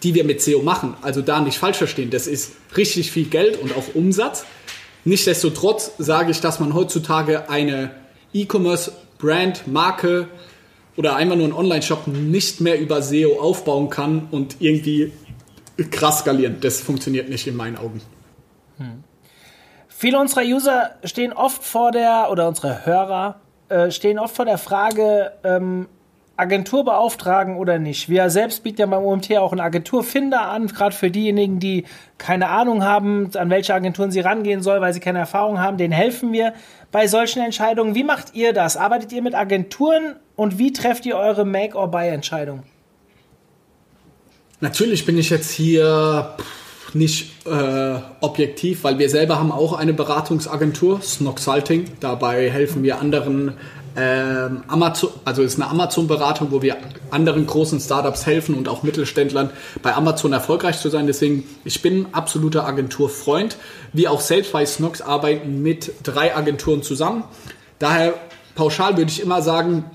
die 0.05 0.13
wir 0.13 0.24
mit 0.24 0.39
SEO 0.39 0.62
machen. 0.62 0.95
Also 1.01 1.21
da 1.21 1.41
nicht 1.41 1.57
falsch 1.57 1.77
verstehen. 1.77 2.12
Das 2.12 2.27
ist 2.27 2.53
richtig 2.77 3.12
viel 3.12 3.25
Geld 3.25 3.59
und 3.59 3.75
auch 3.75 3.95
Umsatz. 3.95 4.45
Nichtsdestotrotz 5.03 5.93
sage 5.97 6.29
ich, 6.29 6.41
dass 6.41 6.59
man 6.59 6.75
heutzutage 6.75 7.50
eine 7.50 7.91
E-Commerce-Brand, 8.31 9.67
Marke 9.67 10.27
oder 10.95 11.15
einfach 11.15 11.35
nur 11.35 11.45
einen 11.45 11.53
Online-Shop 11.53 12.07
nicht 12.07 12.62
mehr 12.62 12.79
über 12.79 13.01
SEO 13.01 13.39
aufbauen 13.39 13.89
kann 13.89 14.27
und 14.29 14.57
irgendwie 14.59 15.12
krass 15.89 16.19
skalieren. 16.19 16.57
Das 16.62 16.81
funktioniert 16.81 17.27
nicht 17.27 17.47
in 17.47 17.55
meinen 17.55 17.77
Augen. 17.77 18.00
Hm. 18.77 19.03
Viele 19.88 20.19
unserer 20.19 20.43
User 20.43 20.91
stehen 21.03 21.33
oft 21.33 21.63
vor 21.63 21.91
der, 21.91 22.29
oder 22.29 22.47
unsere 22.47 22.85
Hörer 22.85 23.39
äh, 23.69 23.89
stehen 23.89 24.19
oft 24.19 24.35
vor 24.35 24.45
der 24.45 24.59
Frage, 24.59 25.31
ähm, 25.43 25.88
Agentur 26.38 26.84
beauftragen 26.84 27.56
oder 27.56 27.80
nicht. 27.80 28.10
Wir 28.10 28.30
selbst 28.30 28.63
bieten 28.63 28.82
ja 28.82 28.88
beim 28.88 29.04
OMT 29.04 29.38
auch 29.38 29.54
einen 29.54 29.62
Agenturfinder 29.62 30.42
an, 30.42 30.68
gerade 30.68 30.96
für 30.96 31.10
diejenigen, 31.10 31.60
die 31.60 31.86
keine 32.18 32.50
Ahnung 32.50 32.84
haben, 32.84 33.30
an 33.36 33.50
welche 33.50 33.74
Agenturen 33.74 34.12
sie 34.12 34.20
rangehen 34.20 34.62
soll, 34.62 34.82
weil 34.82 34.94
sie 34.94 35.00
keine 35.00 35.20
Erfahrung 35.20 35.60
haben. 35.60 35.77
Denen 35.77 35.94
helfen 35.94 36.34
wir 36.34 36.54
bei 36.92 37.08
solchen 37.08 37.42
Entscheidungen. 37.42 37.96
Wie 37.96 38.04
macht 38.04 38.36
ihr 38.36 38.51
das? 38.51 38.75
Arbeitet 38.75 39.13
ihr 39.13 39.22
mit 39.22 39.34
Agenturen 39.34 40.18
und 40.36 40.60
wie 40.60 40.74
trefft 40.74 41.06
ihr 41.06 41.15
eure 41.15 41.46
Make-or-Buy-Entscheidung? 41.46 42.63
Natürlich 44.60 45.06
bin 45.06 45.18
ich 45.18 45.30
jetzt 45.30 45.51
hier 45.51 46.36
nicht 46.94 47.46
äh, 47.46 47.96
objektiv, 48.22 48.84
weil 48.84 49.00
wir 49.00 49.10
selber 49.10 49.38
haben 49.38 49.51
auch 49.51 49.74
eine 49.74 49.94
Beratungsagentur, 49.94 51.01
Snoxalting. 51.01 51.86
Dabei 52.00 52.50
helfen 52.50 52.84
wir 52.84 53.00
anderen 53.00 53.54
ähm, 53.98 54.64
Amazon, 54.68 55.10
also 55.24 55.42
ist 55.42 55.56
eine 55.56 55.70
Amazon-Beratung, 55.70 56.52
wo 56.52 56.62
wir 56.62 56.78
anderen 57.12 57.46
großen 57.46 57.80
Startups 57.80 58.25
helfen 58.25 58.56
und 58.56 58.68
auch 58.68 58.84
Mittelständlern 58.84 59.52
bei 59.82 59.94
Amazon 59.96 60.34
erfolgreich 60.34 60.80
zu 60.80 60.90
sein. 60.90 61.08
Deswegen, 61.08 61.48
ich 61.64 61.82
bin 61.82 62.08
absoluter 62.12 62.66
Agenturfreund. 62.66 63.58
Wir 63.94 64.12
auch 64.12 64.20
selbst 64.20 64.52
bei 64.52 64.66
Snox 64.66 65.02
arbeiten 65.02 65.62
mit 65.62 65.94
drei 66.04 66.36
Agenturen 66.36 66.84
zusammen. 66.84 67.24
Daher 67.80 68.16
pauschal 68.56 68.98
würde 68.98 69.12
ich 69.12 69.22
immer 69.22 69.42
sagen, 69.42 69.86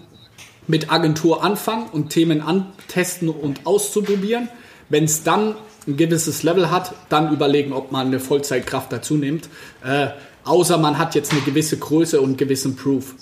mit 0.67 0.91
Agentur 0.91 1.45
anfangen 1.45 1.87
und 1.93 2.11
Themen 2.11 2.41
antesten 2.41 3.29
und 3.29 3.67
auszuprobieren. 3.67 4.49
Wenn 4.89 5.05
es 5.05 5.25
dann 5.25 5.57
ein 5.87 5.97
gewisses 5.97 6.43
Level 6.43 6.71
hat, 6.71 6.95
dann 7.09 7.33
überlegen, 7.33 7.73
ob 7.73 7.93
man 7.93 8.07
eine 8.07 8.21
Vollzeitkraft 8.21 8.93
dazu 8.93 9.15
nimmt. 9.15 9.49
Äh, 9.85 10.09
außer 10.45 10.79
man 10.79 10.99
hat 10.99 11.15
jetzt 11.15 11.33
eine 11.33 11.41
gewisse 11.43 11.77
Größe 11.77 12.21
und 12.21 12.39
gewissen 12.39 12.77
Proof. 12.77 13.15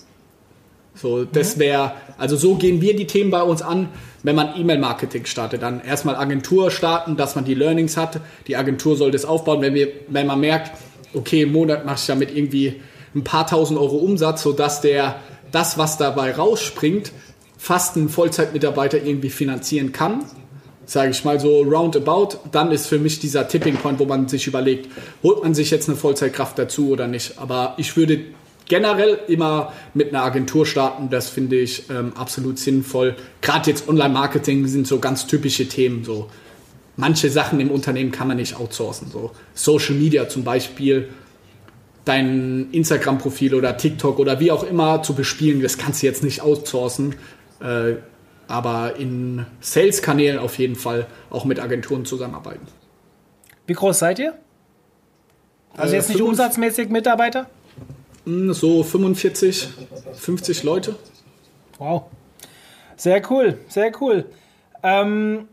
So, 1.00 1.24
das 1.24 1.58
wäre, 1.60 1.92
also 2.16 2.36
so 2.36 2.56
gehen 2.56 2.80
wir 2.80 2.96
die 2.96 3.06
Themen 3.06 3.30
bei 3.30 3.42
uns 3.42 3.62
an, 3.62 3.88
wenn 4.24 4.34
man 4.34 4.58
E-Mail-Marketing 4.58 5.26
startet. 5.26 5.62
Dann 5.62 5.80
erstmal 5.80 6.16
Agentur 6.16 6.72
starten, 6.72 7.16
dass 7.16 7.36
man 7.36 7.44
die 7.44 7.54
Learnings 7.54 7.96
hat. 7.96 8.20
Die 8.48 8.56
Agentur 8.56 8.96
soll 8.96 9.12
das 9.12 9.24
aufbauen, 9.24 9.60
wenn, 9.60 9.74
wir, 9.74 9.88
wenn 10.08 10.26
man 10.26 10.40
merkt, 10.40 10.72
okay, 11.14 11.42
im 11.42 11.52
Monat 11.52 11.86
mache 11.86 11.98
ich 12.00 12.06
damit 12.06 12.36
irgendwie 12.36 12.80
ein 13.14 13.22
paar 13.22 13.46
tausend 13.46 13.78
Euro 13.78 13.96
Umsatz, 13.96 14.42
sodass 14.42 14.80
der, 14.80 15.16
das, 15.52 15.78
was 15.78 15.98
dabei 15.98 16.32
rausspringt, 16.32 17.12
fast 17.56 17.96
ein 17.96 18.08
Vollzeitmitarbeiter 18.08 19.02
irgendwie 19.02 19.30
finanzieren 19.30 19.92
kann. 19.92 20.24
Sage 20.84 21.10
ich 21.10 21.24
mal 21.24 21.38
so 21.38 21.62
roundabout, 21.62 22.38
dann 22.50 22.72
ist 22.72 22.86
für 22.86 22.98
mich 22.98 23.20
dieser 23.20 23.46
Tipping 23.46 23.76
Point, 23.76 23.98
wo 23.98 24.06
man 24.06 24.26
sich 24.26 24.46
überlegt, 24.46 24.90
holt 25.22 25.42
man 25.42 25.54
sich 25.54 25.70
jetzt 25.70 25.88
eine 25.88 25.96
Vollzeitkraft 25.96 26.58
dazu 26.58 26.90
oder 26.90 27.06
nicht. 27.06 27.38
Aber 27.38 27.74
ich 27.76 27.96
würde 27.96 28.20
generell 28.68 29.18
immer 29.28 29.72
mit 29.94 30.10
einer 30.10 30.22
Agentur 30.22 30.66
starten, 30.66 31.10
das 31.10 31.28
finde 31.28 31.56
ich 31.56 31.90
ähm, 31.90 32.12
absolut 32.14 32.58
sinnvoll. 32.58 33.16
Gerade 33.40 33.70
jetzt 33.70 33.88
Online-Marketing 33.88 34.66
sind 34.66 34.86
so 34.86 34.98
ganz 34.98 35.26
typische 35.26 35.68
Themen. 35.68 36.04
So 36.04 36.28
manche 36.96 37.30
Sachen 37.30 37.60
im 37.60 37.70
Unternehmen 37.70 38.12
kann 38.12 38.28
man 38.28 38.36
nicht 38.36 38.56
outsourcen. 38.56 39.10
So 39.10 39.32
Social 39.54 39.94
Media 39.94 40.28
zum 40.28 40.44
Beispiel, 40.44 41.08
dein 42.04 42.68
Instagram-Profil 42.72 43.54
oder 43.54 43.76
TikTok 43.76 44.18
oder 44.18 44.40
wie 44.40 44.50
auch 44.50 44.64
immer 44.64 45.02
zu 45.02 45.14
bespielen, 45.14 45.62
das 45.62 45.78
kannst 45.78 46.02
du 46.02 46.06
jetzt 46.06 46.22
nicht 46.22 46.42
outsourcen. 46.42 47.14
Äh, 47.60 47.94
aber 48.48 48.96
in 48.96 49.44
Sales-Kanälen 49.60 50.38
auf 50.38 50.58
jeden 50.58 50.74
Fall 50.74 51.06
auch 51.28 51.44
mit 51.44 51.60
Agenturen 51.60 52.06
zusammenarbeiten. 52.06 52.66
Wie 53.66 53.74
groß 53.74 53.98
seid 53.98 54.18
ihr? 54.18 54.34
Also 55.76 55.94
jetzt 55.94 56.08
nicht 56.08 56.22
umsatzmäßig 56.22 56.88
Mitarbeiter? 56.88 57.46
Hm, 58.28 58.52
so 58.52 58.82
45, 58.82 59.68
50 60.12 60.62
Leute. 60.62 60.96
Wow. 61.78 62.02
Sehr 62.94 63.22
cool, 63.30 63.58
sehr 63.68 63.90
cool. 64.02 64.26
Ähm, 64.82 65.48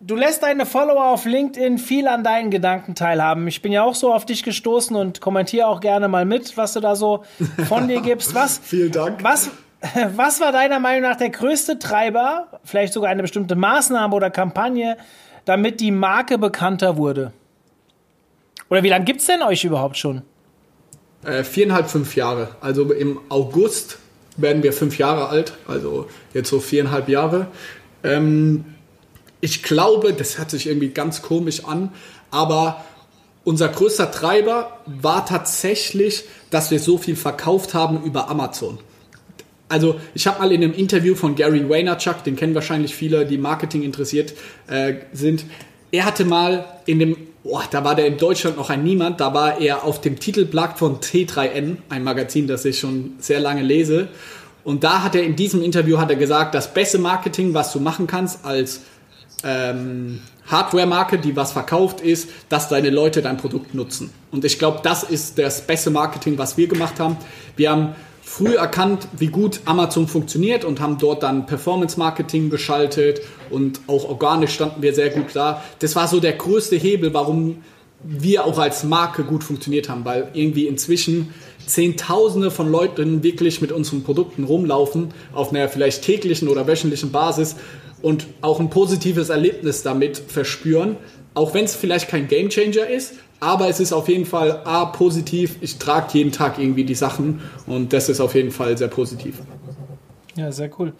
du 0.00 0.16
lässt 0.16 0.42
deine 0.42 0.64
Follower 0.64 1.04
auf 1.04 1.26
LinkedIn 1.26 1.76
viel 1.76 2.08
an 2.08 2.24
deinen 2.24 2.50
Gedanken 2.50 2.94
teilhaben. 2.94 3.46
Ich 3.46 3.60
bin 3.60 3.72
ja 3.72 3.82
auch 3.82 3.94
so 3.94 4.10
auf 4.14 4.24
dich 4.24 4.42
gestoßen 4.42 4.96
und 4.96 5.20
kommentiere 5.20 5.66
auch 5.66 5.80
gerne 5.80 6.08
mal 6.08 6.24
mit, 6.24 6.56
was 6.56 6.72
du 6.72 6.80
da 6.80 6.96
so 6.96 7.24
von 7.68 7.88
dir 7.88 8.00
gibst. 8.00 8.34
Was, 8.34 8.58
Vielen 8.64 8.92
Dank. 8.92 9.22
Was, 9.22 9.50
was 10.16 10.40
war 10.40 10.52
deiner 10.52 10.78
Meinung 10.78 11.02
nach 11.02 11.16
der 11.16 11.28
größte 11.28 11.78
Treiber, 11.78 12.60
vielleicht 12.64 12.94
sogar 12.94 13.10
eine 13.10 13.20
bestimmte 13.20 13.54
Maßnahme 13.54 14.16
oder 14.16 14.30
Kampagne, 14.30 14.96
damit 15.44 15.80
die 15.80 15.90
Marke 15.90 16.38
bekannter 16.38 16.96
wurde? 16.96 17.32
Oder 18.70 18.82
wie 18.82 18.88
lange 18.88 19.04
gibt 19.04 19.20
es 19.20 19.26
denn 19.26 19.42
euch 19.42 19.62
überhaupt 19.64 19.98
schon? 19.98 20.22
Äh, 21.22 21.44
viereinhalb, 21.44 21.90
fünf 21.90 22.16
Jahre. 22.16 22.56
Also 22.60 22.90
im 22.92 23.20
August 23.28 23.98
werden 24.36 24.62
wir 24.62 24.72
fünf 24.72 24.98
Jahre 24.98 25.28
alt, 25.28 25.54
also 25.66 26.08
jetzt 26.32 26.48
so 26.48 26.60
viereinhalb 26.60 27.08
Jahre. 27.08 27.48
Ähm, 28.02 28.64
ich 29.40 29.62
glaube, 29.62 30.12
das 30.12 30.38
hört 30.38 30.50
sich 30.50 30.66
irgendwie 30.66 30.88
ganz 30.88 31.22
komisch 31.22 31.64
an, 31.64 31.92
aber 32.30 32.84
unser 33.44 33.68
größter 33.68 34.10
Treiber 34.10 34.78
war 34.86 35.26
tatsächlich, 35.26 36.24
dass 36.50 36.70
wir 36.70 36.78
so 36.78 36.98
viel 36.98 37.16
verkauft 37.16 37.74
haben 37.74 38.02
über 38.04 38.28
Amazon. 38.28 38.78
Also 39.68 40.00
ich 40.14 40.26
habe 40.26 40.40
mal 40.40 40.52
in 40.52 40.62
einem 40.62 40.74
Interview 40.74 41.14
von 41.14 41.36
Gary 41.36 41.68
Vaynerchuk, 41.68 42.24
den 42.24 42.36
kennen 42.36 42.54
wahrscheinlich 42.54 42.94
viele, 42.94 43.24
die 43.24 43.38
Marketing 43.38 43.82
interessiert 43.82 44.34
äh, 44.66 44.94
sind. 45.12 45.44
Er 45.92 46.04
hatte 46.04 46.24
mal 46.24 46.66
in 46.86 46.98
dem, 46.98 47.16
oh, 47.44 47.60
da 47.70 47.84
war 47.84 47.94
der 47.94 48.06
in 48.06 48.18
Deutschland 48.18 48.56
noch 48.56 48.70
ein 48.70 48.82
Niemand, 48.82 49.20
da 49.20 49.32
war 49.34 49.60
er 49.60 49.84
auf 49.84 50.00
dem 50.00 50.18
Titelblatt 50.18 50.78
von 50.78 51.00
T3N, 51.00 51.78
ein 51.88 52.04
Magazin, 52.04 52.46
das 52.46 52.64
ich 52.64 52.78
schon 52.78 53.14
sehr 53.18 53.40
lange 53.40 53.62
lese. 53.62 54.08
Und 54.62 54.84
da 54.84 55.02
hat 55.02 55.14
er 55.14 55.22
in 55.22 55.36
diesem 55.36 55.62
Interview 55.62 55.98
hat 55.98 56.10
er 56.10 56.16
gesagt, 56.16 56.54
das 56.54 56.72
beste 56.74 56.98
Marketing, 56.98 57.54
was 57.54 57.72
du 57.72 57.80
machen 57.80 58.06
kannst 58.06 58.44
als 58.44 58.82
ähm, 59.42 60.20
Hardware-Marke, 60.48 61.18
die 61.18 61.34
was 61.34 61.52
verkauft, 61.52 62.00
ist, 62.00 62.28
dass 62.48 62.68
deine 62.68 62.90
Leute 62.90 63.22
dein 63.22 63.36
Produkt 63.36 63.74
nutzen. 63.74 64.10
Und 64.30 64.44
ich 64.44 64.58
glaube, 64.58 64.80
das 64.82 65.02
ist 65.02 65.38
das 65.38 65.62
beste 65.62 65.90
Marketing, 65.90 66.36
was 66.36 66.56
wir 66.56 66.66
gemacht 66.66 67.00
haben. 67.00 67.16
Wir 67.56 67.70
haben 67.70 67.94
früh 68.30 68.54
erkannt, 68.54 69.08
wie 69.18 69.26
gut 69.26 69.60
Amazon 69.64 70.06
funktioniert 70.06 70.64
und 70.64 70.80
haben 70.80 70.98
dort 70.98 71.24
dann 71.24 71.46
Performance-Marketing 71.46 72.48
geschaltet 72.48 73.22
und 73.50 73.80
auch 73.88 74.08
organisch 74.08 74.52
standen 74.52 74.82
wir 74.82 74.94
sehr 74.94 75.10
gut 75.10 75.34
da. 75.34 75.64
Das 75.80 75.96
war 75.96 76.06
so 76.06 76.20
der 76.20 76.34
größte 76.34 76.76
Hebel, 76.76 77.12
warum 77.12 77.64
wir 78.04 78.44
auch 78.44 78.56
als 78.58 78.84
Marke 78.84 79.24
gut 79.24 79.42
funktioniert 79.42 79.88
haben, 79.88 80.04
weil 80.04 80.28
irgendwie 80.32 80.68
inzwischen 80.68 81.34
Zehntausende 81.66 82.52
von 82.52 82.70
Leuten 82.70 83.24
wirklich 83.24 83.60
mit 83.60 83.72
unseren 83.72 84.04
Produkten 84.04 84.44
rumlaufen, 84.44 85.12
auf 85.32 85.50
einer 85.50 85.68
vielleicht 85.68 86.04
täglichen 86.04 86.46
oder 86.46 86.68
wöchentlichen 86.68 87.10
Basis 87.10 87.56
und 88.00 88.28
auch 88.42 88.60
ein 88.60 88.70
positives 88.70 89.28
Erlebnis 89.28 89.82
damit 89.82 90.18
verspüren, 90.18 90.96
auch 91.34 91.52
wenn 91.52 91.64
es 91.64 91.74
vielleicht 91.74 92.08
kein 92.08 92.28
Gamechanger 92.28 92.88
ist, 92.88 93.14
aber 93.40 93.68
es 93.68 93.80
ist 93.80 93.92
auf 93.92 94.08
jeden 94.08 94.26
Fall 94.26 94.60
A, 94.64 94.84
positiv. 94.84 95.56
Ich 95.62 95.78
trage 95.78 96.08
jeden 96.12 96.30
Tag 96.30 96.58
irgendwie 96.58 96.84
die 96.84 96.94
Sachen 96.94 97.40
und 97.66 97.92
das 97.92 98.08
ist 98.08 98.20
auf 98.20 98.34
jeden 98.34 98.50
Fall 98.50 98.76
sehr 98.76 98.88
positiv. 98.88 99.38
Ja, 100.36 100.52
sehr 100.52 100.70
cool. 100.78 100.92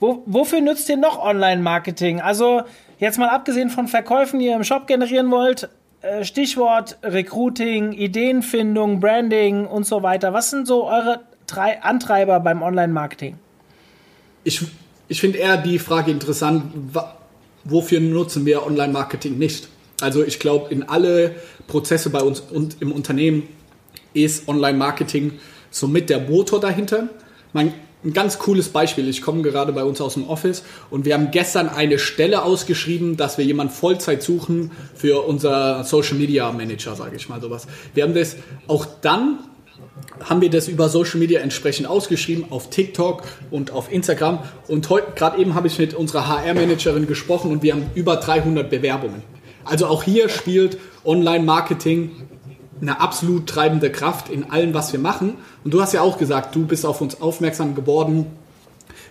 Wo, 0.00 0.22
wofür 0.26 0.60
nützt 0.60 0.88
ihr 0.88 0.96
noch 0.96 1.20
Online-Marketing? 1.20 2.20
Also 2.20 2.62
jetzt 2.98 3.18
mal 3.18 3.28
abgesehen 3.28 3.68
von 3.68 3.88
Verkäufen, 3.88 4.38
die 4.38 4.46
ihr 4.46 4.56
im 4.56 4.64
Shop 4.64 4.86
generieren 4.86 5.30
wollt, 5.30 5.68
äh, 6.00 6.24
Stichwort 6.24 6.98
Recruiting, 7.02 7.92
Ideenfindung, 7.92 9.00
Branding 9.00 9.66
und 9.66 9.84
so 9.84 10.02
weiter. 10.02 10.32
Was 10.32 10.50
sind 10.50 10.66
so 10.66 10.84
eure 10.86 11.20
drei 11.46 11.82
Antreiber 11.82 12.38
beim 12.38 12.62
Online-Marketing? 12.62 13.36
Ich, 14.44 14.64
ich 15.08 15.20
finde 15.20 15.38
eher 15.38 15.56
die 15.56 15.80
Frage 15.80 16.12
interessant, 16.12 16.72
wofür 17.64 18.00
nutzen 18.00 18.46
wir 18.46 18.64
Online-Marketing 18.64 19.36
nicht? 19.36 19.68
Also 20.00 20.22
ich 20.22 20.38
glaube, 20.38 20.72
in 20.72 20.84
alle 20.84 21.34
Prozesse 21.66 22.10
bei 22.10 22.20
uns 22.20 22.40
und 22.40 22.76
im 22.80 22.92
Unternehmen 22.92 23.48
ist 24.14 24.48
Online-Marketing 24.48 25.32
somit 25.70 26.08
der 26.10 26.20
Motor 26.20 26.60
dahinter. 26.60 27.08
Mein, 27.52 27.74
ein 28.04 28.12
ganz 28.12 28.38
cooles 28.38 28.68
Beispiel. 28.68 29.08
Ich 29.08 29.22
komme 29.22 29.42
gerade 29.42 29.72
bei 29.72 29.82
uns 29.82 30.00
aus 30.00 30.14
dem 30.14 30.28
Office 30.28 30.62
und 30.88 31.04
wir 31.04 31.14
haben 31.14 31.30
gestern 31.30 31.68
eine 31.68 31.98
Stelle 31.98 32.42
ausgeschrieben, 32.42 33.16
dass 33.16 33.38
wir 33.38 33.44
jemanden 33.44 33.72
Vollzeit 33.72 34.22
suchen 34.22 34.70
für 34.94 35.26
unser 35.26 35.82
Social 35.84 36.16
Media 36.16 36.50
Manager, 36.52 36.94
sage 36.94 37.16
ich 37.16 37.28
mal 37.28 37.40
sowas. 37.40 37.66
Wir 37.94 38.04
haben 38.04 38.14
das 38.14 38.36
auch 38.68 38.86
dann 39.02 39.40
haben 40.28 40.40
wir 40.40 40.50
das 40.50 40.68
über 40.68 40.88
Social 40.88 41.18
Media 41.18 41.40
entsprechend 41.40 41.86
ausgeschrieben, 41.86 42.46
auf 42.50 42.70
TikTok 42.70 43.22
und 43.50 43.70
auf 43.70 43.92
Instagram. 43.92 44.40
Und 44.66 44.88
gerade 44.88 45.38
eben 45.40 45.54
habe 45.54 45.66
ich 45.66 45.78
mit 45.78 45.94
unserer 45.94 46.28
HR-Managerin 46.28 47.06
gesprochen 47.06 47.50
und 47.50 47.62
wir 47.62 47.74
haben 47.74 47.90
über 47.94 48.16
300 48.16 48.68
Bewerbungen. 48.68 49.22
Also 49.68 49.86
auch 49.86 50.02
hier 50.02 50.28
spielt 50.28 50.78
Online-Marketing 51.04 52.10
eine 52.80 53.00
absolut 53.00 53.48
treibende 53.48 53.90
Kraft 53.90 54.28
in 54.28 54.50
allem, 54.50 54.74
was 54.74 54.92
wir 54.92 55.00
machen. 55.00 55.34
Und 55.64 55.74
du 55.74 55.80
hast 55.80 55.92
ja 55.92 56.00
auch 56.00 56.18
gesagt, 56.18 56.54
du 56.54 56.66
bist 56.66 56.86
auf 56.86 57.00
uns 57.00 57.20
aufmerksam 57.20 57.74
geworden 57.74 58.26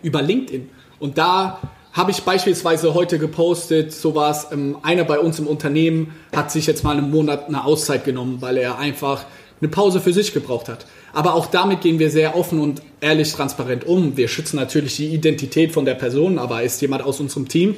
über 0.01 0.21
LinkedIn. 0.21 0.69
Und 0.99 1.17
da 1.17 1.59
habe 1.93 2.11
ich 2.11 2.21
beispielsweise 2.21 2.93
heute 2.93 3.17
gepostet, 3.17 3.91
sowas, 3.91 4.47
ähm, 4.51 4.77
einer 4.83 5.03
bei 5.03 5.19
uns 5.19 5.39
im 5.39 5.47
Unternehmen 5.47 6.13
hat 6.35 6.51
sich 6.51 6.67
jetzt 6.67 6.83
mal 6.83 6.97
einen 6.97 7.09
Monat 7.09 7.47
eine 7.47 7.65
Auszeit 7.65 8.05
genommen, 8.05 8.37
weil 8.39 8.57
er 8.57 8.77
einfach 8.77 9.25
eine 9.59 9.69
Pause 9.69 9.99
für 9.99 10.13
sich 10.13 10.33
gebraucht 10.33 10.69
hat. 10.69 10.85
Aber 11.13 11.33
auch 11.33 11.47
damit 11.47 11.81
gehen 11.81 11.97
wir 11.97 12.11
sehr 12.11 12.37
offen 12.37 12.59
und 12.59 12.83
ehrlich 13.01 13.33
transparent 13.33 13.85
um. 13.85 14.15
Wir 14.15 14.27
schützen 14.27 14.57
natürlich 14.57 14.97
die 14.97 15.07
Identität 15.07 15.71
von 15.71 15.85
der 15.85 15.95
Person, 15.95 16.37
aber 16.37 16.61
ist 16.61 16.79
jemand 16.81 17.03
aus 17.03 17.19
unserem 17.19 17.47
Team. 17.47 17.75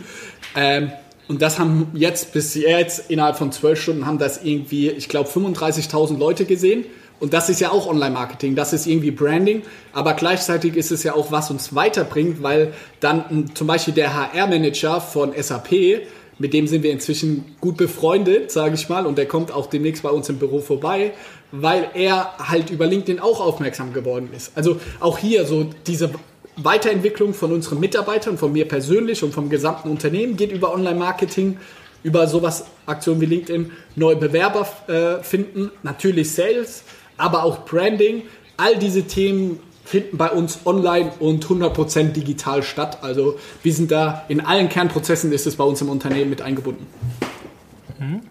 Ähm, 0.55 0.91
und 1.29 1.43
das 1.43 1.59
haben 1.59 1.91
jetzt 1.93 2.33
bis 2.33 2.55
jetzt 2.55 3.11
innerhalb 3.11 3.37
von 3.37 3.51
zwölf 3.51 3.79
Stunden 3.79 4.07
haben 4.07 4.17
das 4.17 4.43
irgendwie, 4.43 4.89
ich 4.89 5.07
glaube, 5.09 5.29
35.000 5.29 6.17
Leute 6.17 6.45
gesehen. 6.45 6.85
Und 7.19 7.33
das 7.33 7.49
ist 7.49 7.59
ja 7.61 7.69
auch 7.69 7.85
Online-Marketing, 7.87 8.55
das 8.55 8.73
ist 8.73 8.87
irgendwie 8.87 9.11
Branding, 9.11 9.61
aber 9.91 10.13
gleichzeitig 10.13 10.75
ist 10.75 10.89
es 10.89 11.03
ja 11.03 11.13
auch, 11.15 11.31
was 11.31 11.51
uns 11.51 11.75
weiterbringt, 11.75 12.41
weil 12.41 12.73
dann 13.01 13.51
zum 13.53 13.67
Beispiel 13.67 13.93
der 13.93 14.15
HR-Manager 14.15 15.01
von 15.01 15.33
SAP, 15.37 16.01
mit 16.39 16.53
dem 16.53 16.65
sind 16.65 16.81
wir 16.81 16.91
inzwischen 16.91 17.57
gut 17.59 17.75
befreundet, 17.75 18.51
sage 18.51 18.75
ich 18.75 18.87
mal, 18.87 19.05
und 19.05 19.17
der 19.17 19.27
kommt 19.27 19.51
auch 19.51 19.67
demnächst 19.67 20.01
bei 20.01 20.09
uns 20.09 20.29
im 20.29 20.39
Büro 20.39 20.61
vorbei, 20.61 21.11
weil 21.51 21.89
er 21.93 22.37
halt 22.39 22.69
über 22.69 22.87
LinkedIn 22.87 23.19
auch 23.19 23.41
aufmerksam 23.41 23.91
geworden 23.91 24.29
ist. 24.35 24.53
Also 24.55 24.79
auch 25.01 25.17
hier 25.17 25.45
so 25.45 25.69
diese 25.85 26.09
Weiterentwicklung 26.63 27.33
von 27.33 27.51
unseren 27.51 27.79
Mitarbeitern, 27.79 28.37
von 28.37 28.51
mir 28.51 28.67
persönlich 28.67 29.23
und 29.23 29.33
vom 29.33 29.49
gesamten 29.49 29.89
Unternehmen 29.89 30.35
geht 30.37 30.51
über 30.51 30.73
Online-Marketing, 30.73 31.57
über 32.03 32.27
sowas, 32.27 32.65
Aktionen 32.85 33.21
wie 33.21 33.25
LinkedIn, 33.25 33.71
neue 33.95 34.15
Bewerber 34.15 34.67
äh, 34.87 35.23
finden, 35.23 35.71
natürlich 35.83 36.31
Sales, 36.31 36.83
aber 37.17 37.43
auch 37.43 37.65
Branding. 37.65 38.23
All 38.57 38.77
diese 38.77 39.03
Themen 39.03 39.59
finden 39.85 40.17
bei 40.17 40.29
uns 40.29 40.59
online 40.65 41.11
und 41.19 41.45
100% 41.45 42.11
digital 42.11 42.61
statt. 42.61 42.99
Also 43.01 43.39
wir 43.63 43.73
sind 43.73 43.91
da 43.91 44.25
in 44.27 44.39
allen 44.41 44.69
Kernprozessen 44.69 45.31
ist 45.31 45.47
es 45.47 45.55
bei 45.55 45.63
uns 45.63 45.81
im 45.81 45.89
Unternehmen 45.89 46.29
mit 46.29 46.41
eingebunden. 46.41 46.85
Mhm. 47.97 48.21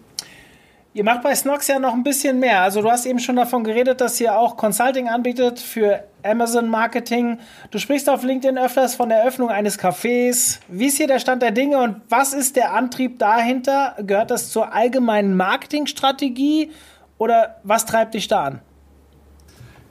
Ihr 0.93 1.03
macht 1.03 1.21
bei 1.21 1.35
Snox 1.35 1.67
ja 1.67 1.77
noch 1.79 1.93
ein 1.93 2.03
bisschen 2.03 2.39
mehr. 2.39 2.61
Also 2.61 2.81
du 2.81 2.89
hast 2.89 3.05
eben 3.05 3.19
schon 3.19 3.35
davon 3.35 3.63
geredet, 3.63 4.01
dass 4.01 4.19
ihr 4.19 4.37
auch 4.37 4.57
Consulting 4.57 5.07
anbietet 5.07 5.59
für 5.59 6.03
Amazon 6.23 6.69
Marketing. 6.69 7.39
Du 7.71 7.79
sprichst 7.79 8.09
auf 8.09 8.23
LinkedIn 8.23 8.57
öfters 8.57 8.95
von 8.95 9.09
der 9.09 9.19
Eröffnung 9.19 9.49
eines 9.49 9.79
Cafés. 9.79 10.59
Wie 10.67 10.87
ist 10.87 10.97
hier 10.97 11.07
der 11.07 11.19
Stand 11.19 11.41
der 11.41 11.51
Dinge 11.51 11.77
und 11.79 11.97
was 12.09 12.33
ist 12.33 12.55
der 12.55 12.73
Antrieb 12.73 13.19
dahinter? 13.19 13.95
Gehört 13.99 14.31
das 14.31 14.51
zur 14.51 14.73
allgemeinen 14.73 15.35
Marketingstrategie 15.37 16.71
oder 17.17 17.57
was 17.63 17.85
treibt 17.85 18.13
dich 18.13 18.27
da 18.27 18.43
an? 18.43 18.61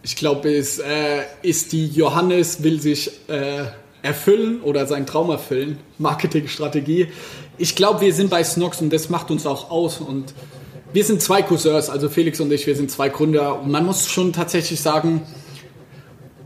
Ich 0.02 0.16
glaube, 0.16 0.54
es 0.54 0.78
äh, 0.78 1.22
ist 1.42 1.72
die 1.72 1.86
Johannes 1.86 2.62
will 2.62 2.80
sich 2.80 3.10
äh, 3.28 3.64
erfüllen 4.02 4.62
oder 4.62 4.86
seinen 4.86 5.06
Traum 5.06 5.30
erfüllen. 5.30 5.78
Marketingstrategie. 5.98 7.08
Ich 7.58 7.74
glaube, 7.74 8.00
wir 8.00 8.14
sind 8.14 8.30
bei 8.30 8.44
Snox 8.44 8.80
und 8.80 8.92
das 8.92 9.10
macht 9.10 9.30
uns 9.30 9.44
auch 9.46 9.70
aus 9.70 9.98
und 9.98 10.34
wir 10.92 11.04
sind 11.04 11.20
zwei 11.20 11.42
Cousins, 11.42 11.90
also 11.90 12.08
Felix 12.08 12.40
und 12.40 12.50
ich, 12.52 12.66
wir 12.66 12.74
sind 12.74 12.90
zwei 12.90 13.08
Gründer. 13.10 13.60
Und 13.60 13.70
man 13.70 13.84
muss 13.84 14.08
schon 14.08 14.32
tatsächlich 14.32 14.80
sagen, 14.80 15.22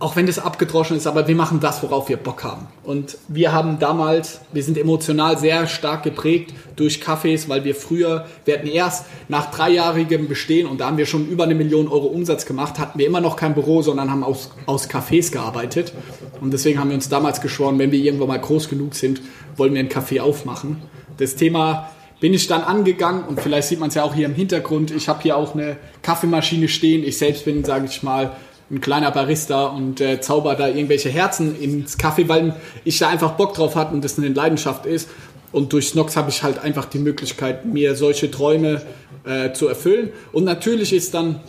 auch 0.02 0.16
wenn 0.16 0.26
das 0.26 0.40
abgedroschen 0.40 0.96
ist, 0.96 1.06
aber 1.06 1.28
wir 1.28 1.36
machen 1.36 1.60
das, 1.60 1.80
worauf 1.82 2.08
wir 2.08 2.16
Bock 2.16 2.42
haben. 2.42 2.66
Und 2.82 3.16
wir 3.28 3.52
haben 3.52 3.78
damals, 3.78 4.40
wir 4.52 4.64
sind 4.64 4.76
emotional 4.76 5.38
sehr 5.38 5.68
stark 5.68 6.02
geprägt 6.02 6.52
durch 6.74 7.00
Cafés, 7.00 7.48
weil 7.48 7.62
wir 7.64 7.76
früher, 7.76 8.26
wir 8.44 8.54
hatten 8.54 8.66
erst 8.66 9.06
nach 9.28 9.52
dreijährigem 9.52 10.26
Bestehen 10.26 10.66
und 10.66 10.80
da 10.80 10.88
haben 10.88 10.98
wir 10.98 11.06
schon 11.06 11.28
über 11.28 11.44
eine 11.44 11.54
Million 11.54 11.86
Euro 11.86 12.06
Umsatz 12.06 12.46
gemacht, 12.46 12.80
hatten 12.80 12.98
wir 12.98 13.06
immer 13.06 13.20
noch 13.20 13.36
kein 13.36 13.54
Büro, 13.54 13.82
sondern 13.82 14.10
haben 14.10 14.24
aus, 14.24 14.50
aus 14.66 14.90
Cafés 14.90 15.30
gearbeitet. 15.30 15.92
Und 16.40 16.52
deswegen 16.52 16.80
haben 16.80 16.88
wir 16.90 16.96
uns 16.96 17.08
damals 17.08 17.40
geschworen, 17.40 17.78
wenn 17.78 17.92
wir 17.92 18.00
irgendwann 18.00 18.28
mal 18.28 18.40
groß 18.40 18.68
genug 18.68 18.96
sind, 18.96 19.22
wollen 19.56 19.72
wir 19.72 19.80
ein 19.80 19.88
Café 19.88 20.20
aufmachen. 20.20 20.82
Das 21.18 21.36
Thema 21.36 21.90
bin 22.18 22.34
ich 22.34 22.48
dann 22.48 22.62
angegangen 22.62 23.24
und 23.24 23.40
vielleicht 23.40 23.68
sieht 23.68 23.78
man 23.78 23.90
es 23.90 23.94
ja 23.94 24.02
auch 24.02 24.14
hier 24.14 24.26
im 24.26 24.34
Hintergrund. 24.34 24.90
Ich 24.90 25.08
habe 25.08 25.22
hier 25.22 25.36
auch 25.36 25.54
eine 25.54 25.76
Kaffeemaschine 26.02 26.66
stehen. 26.66 27.04
Ich 27.04 27.18
selbst 27.18 27.44
bin, 27.44 27.64
sage 27.64 27.86
ich 27.86 28.02
mal, 28.02 28.36
ein 28.72 28.80
kleiner 28.80 29.10
Barista 29.10 29.66
und 29.66 30.00
äh, 30.00 30.20
zauber 30.20 30.54
da 30.54 30.66
irgendwelche 30.66 31.10
Herzen 31.10 31.60
ins 31.60 31.98
Kaffee, 31.98 32.28
weil 32.28 32.56
ich 32.84 32.98
da 32.98 33.08
einfach 33.08 33.32
Bock 33.32 33.54
drauf 33.54 33.76
hatte 33.76 33.94
und 33.94 34.02
das 34.02 34.18
eine 34.18 34.28
Leidenschaft 34.28 34.86
ist. 34.86 35.08
Und 35.52 35.74
durch 35.74 35.88
Snox 35.88 36.16
habe 36.16 36.30
ich 36.30 36.42
halt 36.42 36.58
einfach 36.58 36.86
die 36.86 36.98
Möglichkeit, 36.98 37.66
mir 37.66 37.94
solche 37.94 38.30
Träume 38.30 38.80
äh, 39.24 39.52
zu 39.52 39.68
erfüllen. 39.68 40.10
Und 40.32 40.44
natürlich 40.44 40.94
ist 40.94 41.12
dann 41.12 41.40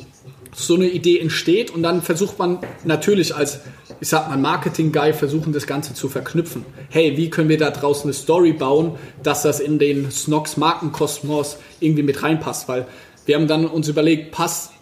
so 0.53 0.75
eine 0.75 0.88
Idee 0.88 1.19
entsteht 1.19 1.71
und 1.71 1.81
dann 1.81 2.01
versucht 2.01 2.38
man 2.38 2.59
natürlich 2.83 3.33
als, 3.33 3.62
ich 4.01 4.09
sag 4.09 4.27
mal, 4.29 4.38
Marketing-Guy 4.38 5.13
versuchen, 5.13 5.53
das 5.53 5.65
Ganze 5.65 5.93
zu 5.93 6.09
verknüpfen. 6.09 6.65
Hey, 6.89 7.17
wie 7.17 7.29
können 7.29 7.49
wir 7.49 7.57
da 7.57 7.71
draußen 7.71 8.03
eine 8.03 8.13
Story 8.13 8.51
bauen, 8.51 8.97
dass 9.23 9.43
das 9.43 9.62
in 9.62 9.79
den 9.79 10.12
Snox 10.12 10.57
Markenkosmos 10.57 11.57
irgendwie 11.79 12.03
mit 12.03 12.21
reinpasst? 12.21 12.67
Weil 12.67 12.86
wir 13.25 13.36
haben 13.36 13.47
dann 13.47 13.65
uns 13.65 13.88
überlegt, 13.88 14.31
passt, 14.31 14.72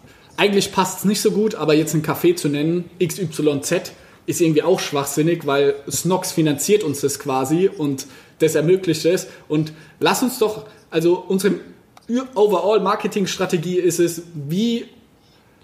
eigentlich 0.41 0.71
passt 0.71 0.99
es 0.99 1.05
nicht 1.05 1.21
so 1.21 1.29
gut, 1.29 1.53
aber 1.53 1.75
jetzt 1.75 1.93
ein 1.93 2.01
Café 2.01 2.35
zu 2.35 2.49
nennen, 2.49 2.89
XYZ, 2.99 3.91
ist 4.25 4.41
irgendwie 4.41 4.63
auch 4.63 4.79
schwachsinnig, 4.79 5.45
weil 5.45 5.75
Snox 5.87 6.31
finanziert 6.31 6.83
uns 6.83 7.01
das 7.01 7.19
quasi 7.19 7.69
und 7.69 8.07
das 8.39 8.55
ermöglicht 8.55 9.05
es. 9.05 9.27
Und 9.47 9.71
lass 9.99 10.23
uns 10.23 10.39
doch, 10.39 10.65
also 10.89 11.23
unsere 11.27 11.59
overall 12.33 12.79
Marketingstrategie 12.79 13.77
ist 13.77 13.99
es, 13.99 14.23
wie 14.33 14.85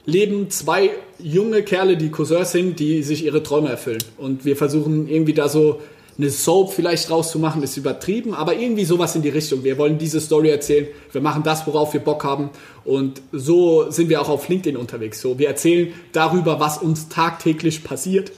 leben 0.06 0.52
zwei 0.52 0.92
junge 1.18 1.64
Kerle, 1.64 1.98
die 1.98 2.12
Cousins 2.12 2.52
sind, 2.52 2.80
die 2.80 3.02
sich 3.02 3.26
ihre 3.26 3.42
Träume 3.42 3.70
erfüllen. 3.70 4.04
Und 4.18 4.46
wir 4.46 4.56
versuchen 4.56 5.08
irgendwie 5.08 5.34
da 5.34 5.50
so 5.50 5.82
eine 6.18 6.30
Soap 6.30 6.74
vielleicht 6.74 7.12
rauszumachen, 7.12 7.62
ist 7.62 7.78
übertrieben, 7.78 8.34
aber 8.34 8.56
irgendwie 8.56 8.86
sowas 8.86 9.16
in 9.16 9.22
die 9.22 9.30
Richtung. 9.30 9.64
Wir 9.64 9.78
wollen 9.78 9.98
diese 9.98 10.20
Story 10.20 10.50
erzählen, 10.50 10.88
wir 11.12 11.22
machen 11.22 11.44
das, 11.44 11.68
worauf 11.68 11.94
wir 11.94 12.00
Bock 12.00 12.24
haben 12.24 12.50
und 12.86 13.22
so 13.32 13.92
sind 13.92 14.10
wir 14.10 14.22
auch 14.22 14.30
auf 14.30 14.50
LinkedIn 14.50 14.78
unterwegs. 14.78 15.22
So, 15.22 15.38
wir 15.38 15.48
erzählen 15.48 15.94
darüber, 16.14 16.60
was 16.60 16.80
uns 16.80 17.08
tagtäglich 17.10 17.84
passiert, 17.84 18.32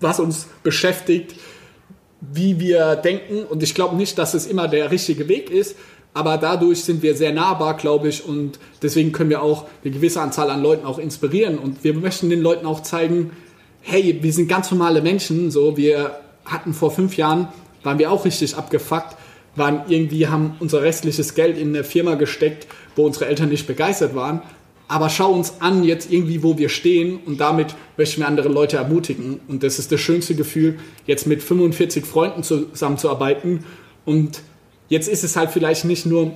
was 0.00 0.20
uns 0.20 0.46
beschäftigt, 0.62 1.34
wie 2.20 2.60
wir 2.60 2.96
denken 2.96 3.44
und 3.44 3.62
ich 3.62 3.74
glaube 3.74 3.96
nicht, 3.96 4.18
dass 4.18 4.34
es 4.34 4.46
immer 4.46 4.68
der 4.68 4.90
richtige 4.90 5.28
Weg 5.28 5.50
ist, 5.50 5.76
aber 6.12 6.36
dadurch 6.36 6.84
sind 6.84 7.02
wir 7.02 7.14
sehr 7.14 7.32
nahbar, 7.32 7.76
glaube 7.76 8.08
ich, 8.08 8.24
und 8.26 8.58
deswegen 8.82 9.12
können 9.12 9.30
wir 9.30 9.42
auch 9.42 9.66
eine 9.84 9.92
gewisse 9.92 10.20
Anzahl 10.20 10.50
an 10.50 10.62
Leuten 10.62 10.86
auch 10.86 10.98
inspirieren 10.98 11.58
und 11.58 11.82
wir 11.82 11.94
möchten 11.94 12.28
den 12.28 12.42
Leuten 12.42 12.66
auch 12.66 12.80
zeigen, 12.82 13.32
hey, 13.80 14.18
wir 14.20 14.32
sind 14.32 14.48
ganz 14.48 14.70
normale 14.70 15.00
Menschen, 15.00 15.50
so, 15.50 15.76
wir 15.76 16.18
hatten 16.46 16.74
vor 16.74 16.90
fünf 16.90 17.16
Jahren, 17.16 17.48
waren 17.82 17.98
wir 17.98 18.10
auch 18.10 18.24
richtig 18.24 18.56
abgefuckt, 18.56 19.16
waren 19.54 19.82
irgendwie, 19.88 20.28
haben 20.28 20.56
unser 20.60 20.82
restliches 20.82 21.34
Geld 21.34 21.56
in 21.56 21.68
eine 21.68 21.84
Firma 21.84 22.14
gesteckt, 22.14 22.66
wo 22.94 23.04
unsere 23.06 23.26
Eltern 23.26 23.48
nicht 23.48 23.66
begeistert 23.66 24.14
waren, 24.14 24.42
aber 24.88 25.08
schau 25.08 25.32
uns 25.32 25.54
an 25.60 25.82
jetzt 25.82 26.12
irgendwie, 26.12 26.42
wo 26.42 26.58
wir 26.58 26.68
stehen 26.68 27.18
und 27.26 27.40
damit 27.40 27.74
möchten 27.96 28.20
wir 28.20 28.28
andere 28.28 28.48
Leute 28.48 28.76
ermutigen. 28.76 29.40
Und 29.48 29.62
das 29.62 29.78
ist 29.78 29.90
das 29.90 30.00
schönste 30.00 30.34
Gefühl, 30.34 30.78
jetzt 31.06 31.26
mit 31.26 31.42
45 31.42 32.04
Freunden 32.04 32.42
zusammenzuarbeiten. 32.44 33.64
Und 34.04 34.42
Jetzt 34.88 35.08
ist 35.08 35.24
es 35.24 35.36
halt 35.36 35.50
vielleicht 35.50 35.84
nicht 35.84 36.06
nur, 36.06 36.32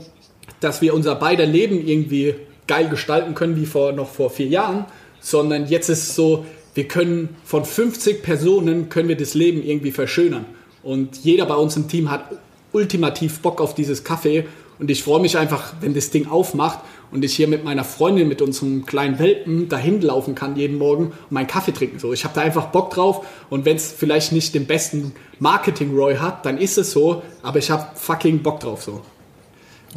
dass 0.60 0.82
wir 0.82 0.94
unser 0.94 1.14
beider 1.14 1.46
Leben 1.46 1.86
irgendwie 1.86 2.34
geil 2.66 2.88
gestalten 2.88 3.34
können 3.34 3.56
wie 3.56 3.66
vor 3.66 3.92
noch 3.92 4.08
vor 4.08 4.30
vier 4.30 4.48
Jahren, 4.48 4.86
sondern 5.20 5.66
jetzt 5.66 5.88
ist 5.88 6.02
es 6.02 6.14
so, 6.14 6.44
wir 6.74 6.86
können 6.88 7.36
von 7.44 7.64
50 7.64 8.22
Personen 8.22 8.88
können 8.88 9.08
wir 9.08 9.16
das 9.16 9.34
Leben 9.34 9.62
irgendwie 9.62 9.92
verschönern. 9.92 10.44
Und 10.82 11.16
jeder 11.24 11.46
bei 11.46 11.56
uns 11.56 11.76
im 11.76 11.88
Team 11.88 12.10
hat 12.10 12.24
ultimativ 12.72 13.40
Bock 13.40 13.60
auf 13.60 13.74
dieses 13.74 14.04
Kaffee. 14.04 14.46
Und 14.78 14.90
ich 14.90 15.02
freue 15.02 15.20
mich 15.20 15.36
einfach, 15.36 15.74
wenn 15.80 15.92
das 15.92 16.10
Ding 16.10 16.26
aufmacht 16.28 16.78
und 17.10 17.24
ich 17.24 17.34
hier 17.34 17.48
mit 17.48 17.64
meiner 17.64 17.84
Freundin, 17.84 18.28
mit 18.28 18.40
unserem 18.40 18.86
kleinen 18.86 19.18
Welpen 19.18 19.68
dahin 19.68 20.00
laufen 20.00 20.34
kann 20.34 20.56
jeden 20.56 20.78
Morgen 20.78 21.06
und 21.06 21.32
meinen 21.32 21.46
Kaffee 21.46 21.72
trinken. 21.72 21.98
So, 21.98 22.12
ich 22.12 22.24
habe 22.24 22.34
da 22.34 22.40
einfach 22.40 22.66
Bock 22.66 22.90
drauf 22.90 23.26
und 23.50 23.64
wenn 23.64 23.76
es 23.76 23.92
vielleicht 23.92 24.32
nicht 24.32 24.54
den 24.54 24.66
besten 24.66 25.12
Marketing-Roy 25.38 26.16
hat, 26.16 26.46
dann 26.46 26.56
ist 26.56 26.78
es 26.78 26.92
so, 26.92 27.22
aber 27.42 27.58
ich 27.58 27.70
habe 27.70 27.88
fucking 27.94 28.42
Bock 28.42 28.60
drauf 28.60 28.82
so. 28.82 29.02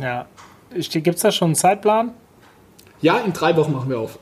Ja. 0.01 0.25
Gibt 0.75 1.15
es 1.15 1.21
da 1.21 1.31
schon 1.31 1.49
einen 1.49 1.55
Zeitplan? 1.55 2.11
Ja, 3.01 3.19
in 3.19 3.31
drei 3.31 3.55
Wochen 3.55 3.71
machen 3.71 3.89
wir 3.89 3.99
auf. 3.99 4.17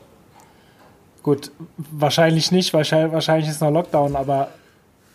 Gut, 1.22 1.50
wahrscheinlich 1.76 2.50
nicht, 2.50 2.72
wahrscheinlich, 2.72 3.12
wahrscheinlich 3.12 3.48
ist 3.48 3.60
noch 3.60 3.70
Lockdown, 3.70 4.16
aber 4.16 4.48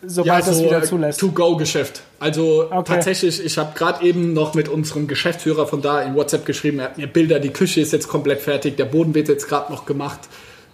sobald 0.02 0.26
ja, 0.26 0.42
so, 0.42 0.50
das 0.50 0.62
wieder 0.62 0.82
zulässt. 0.82 1.20
To-Go-Geschäft. 1.20 2.02
Also 2.18 2.68
okay. 2.70 2.94
tatsächlich, 2.94 3.44
ich 3.44 3.58
habe 3.58 3.76
gerade 3.76 4.04
eben 4.04 4.32
noch 4.32 4.54
mit 4.54 4.68
unserem 4.68 5.06
Geschäftsführer 5.06 5.66
von 5.66 5.82
da 5.82 6.02
in 6.02 6.14
WhatsApp 6.14 6.46
geschrieben, 6.46 6.78
er 6.78 6.86
hat 6.86 6.98
mir 6.98 7.08
Bilder, 7.08 7.40
die 7.40 7.50
Küche 7.50 7.80
ist 7.80 7.92
jetzt 7.92 8.08
komplett 8.08 8.40
fertig, 8.40 8.76
der 8.76 8.86
Boden 8.86 9.14
wird 9.14 9.28
jetzt 9.28 9.48
gerade 9.48 9.70
noch 9.70 9.84
gemacht. 9.84 10.20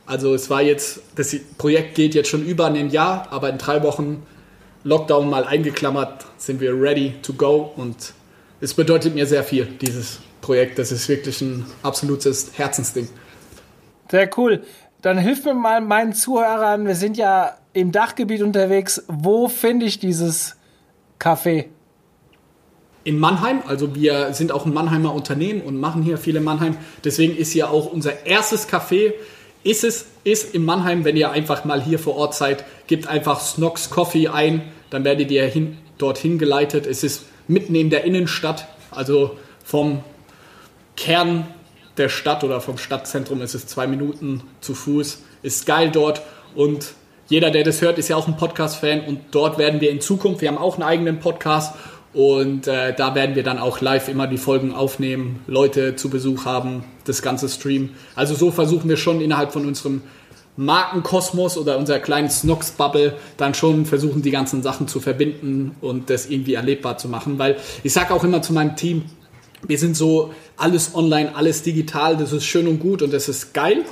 Also 0.07 0.35
es 0.35 0.51
war 0.51 0.63
jetzt, 0.63 1.01
das 1.17 1.35
Projekt 1.59 1.95
geht 1.95 2.15
jetzt 2.15 2.29
schon 2.29 2.45
über 2.45 2.67
ein 2.67 2.91
Jahr, 2.91 3.27
aber 3.31 3.49
in 3.49 3.59
drei 3.59 3.83
Wochen 3.83 4.23
Lockdown 4.85 5.29
mal 5.29 5.45
eingeklammert, 5.45 6.27
sind 6.37 6.61
wir 6.61 6.79
ready 6.81 7.15
to 7.23 7.33
go 7.33 7.73
und 7.75 8.13
es 8.61 8.75
bedeutet 8.75 9.15
mir 9.15 9.27
sehr 9.27 9.43
viel, 9.43 9.67
dieses 9.81 10.21
Projekt. 10.43 10.79
Das 10.79 10.93
ist 10.93 11.09
wirklich 11.09 11.41
ein 11.41 11.65
absolutes 11.83 12.51
Herzensding. 12.53 13.09
Sehr 14.11 14.31
cool. 14.37 14.63
Dann 15.05 15.19
hilf 15.19 15.45
mir 15.45 15.53
mal 15.53 15.83
meinen 15.83 16.15
Zuhörern, 16.15 16.87
wir 16.87 16.95
sind 16.95 17.19
ja 17.19 17.59
im 17.75 17.93
Dachgebiet 17.93 18.41
unterwegs. 18.41 19.05
Wo 19.07 19.49
finde 19.49 19.85
ich 19.85 19.99
dieses 19.99 20.57
Café? 21.21 21.67
in 23.07 23.19
Mannheim. 23.19 23.63
Also 23.67 23.95
wir 23.95 24.33
sind 24.33 24.51
auch 24.51 24.65
ein 24.65 24.73
Mannheimer 24.73 25.13
Unternehmen 25.13 25.61
und 25.61 25.79
machen 25.79 26.03
hier 26.03 26.17
viele 26.17 26.41
Mannheim. 26.41 26.79
Deswegen 27.05 27.37
ist 27.37 27.53
hier 27.53 27.71
auch 27.71 27.93
unser 27.93 28.25
erstes 28.25 28.67
Café. 28.67 29.13
Ist 29.63 29.85
es 29.85 30.07
ist 30.25 30.55
in 30.55 30.65
Mannheim, 30.65 31.05
wenn 31.05 31.19
ihr 31.19 31.31
einfach 31.31 31.67
mal 31.67 31.83
hier 31.83 31.99
vor 31.99 32.17
Ort 32.17 32.35
seid, 32.35 32.65
gebt 32.87 33.07
einfach 33.07 33.41
Snox 33.41 33.91
Coffee 33.91 34.29
ein, 34.29 34.63
dann 34.89 35.05
werdet 35.05 35.31
ihr 35.31 35.45
hin, 35.45 35.77
dorthin 35.99 36.39
geleitet. 36.39 36.87
Es 36.87 37.05
ist 37.05 37.27
mitten 37.47 37.75
in 37.75 37.91
der 37.91 38.05
Innenstadt, 38.05 38.69
also 38.91 39.37
vom 39.63 40.03
Kern 40.97 41.47
der 41.97 42.09
Stadt 42.09 42.45
oder 42.45 42.61
vom 42.61 42.79
Stadtzentrum 42.79 43.41
ist 43.43 43.55
es 43.55 43.67
zwei 43.67 43.87
Minuten 43.87 44.43
zu 44.61 44.75
Fuß. 44.75 45.23
Ist 45.43 45.67
geil 45.67 45.91
dort 45.93 46.23
und 46.55 46.95
jeder, 47.29 47.51
der 47.51 47.65
das 47.65 47.81
hört, 47.81 47.99
ist 47.99 48.09
ja 48.09 48.17
auch 48.17 48.29
ein 48.29 48.37
Podcast-Fan 48.37 49.03
und 49.03 49.21
dort 49.31 49.57
werden 49.59 49.81
wir 49.81 49.91
in 49.91 50.01
Zukunft, 50.01 50.43
wir 50.43 50.49
haben 50.49 50.59
auch 50.59 50.75
einen 50.75 50.83
eigenen 50.83 51.21
Podcast 51.21 51.75
und 52.13 52.69
äh, 52.69 52.95
da 52.95 53.15
werden 53.15 53.35
wir 53.35 53.43
dann 53.43 53.59
auch 53.59 53.81
live 53.81 54.09
immer 54.09 54.27
die 54.27 54.37
Folgen 54.37 54.75
aufnehmen, 54.75 55.41
Leute 55.47 55.97
zu 55.97 56.11
Besuch 56.11 56.45
haben, 56.45 56.85
das 57.05 57.23
ganze 57.23 57.49
Stream. 57.49 57.91
Also 58.15 58.35
so 58.35 58.51
versuchen 58.51 58.89
wir 58.89 58.97
schon 58.97 59.21
innerhalb 59.21 59.53
von 59.53 59.67
unserem 59.67 60.03
Markenkosmos 60.57 61.59
oder 61.59 61.79
unserer 61.79 61.99
kleinen 61.99 62.31
Snox-Bubble 62.31 63.15
dann 63.37 63.55
schon 63.55 63.87
versuchen, 63.87 64.23
die 64.23 64.31
ganzen 64.31 64.63
Sachen 64.63 64.87
zu 64.87 65.01
verbinden 65.01 65.75
und 65.81 66.11
das 66.11 66.27
irgendwie 66.27 66.55
erlebbar 66.55 66.99
zu 66.99 67.09
machen. 67.09 67.39
Weil 67.39 67.57
ich 67.83 67.93
sage 67.93 68.15
auch 68.15 68.23
immer 68.23 68.43
zu 68.43 68.53
meinem 68.53 68.77
Team, 68.77 69.05
wir 69.67 69.79
sind 69.79 69.97
so 69.97 70.33
alles 70.57 70.95
online, 70.95 71.35
alles 71.35 71.63
digital, 71.63 72.17
das 72.17 72.33
ist 72.33 72.45
schön 72.45 72.67
und 72.67 72.81
gut 72.81 73.03
und 73.03 73.13
das 73.13 73.29
ist 73.29 73.55
geil. 73.55 73.85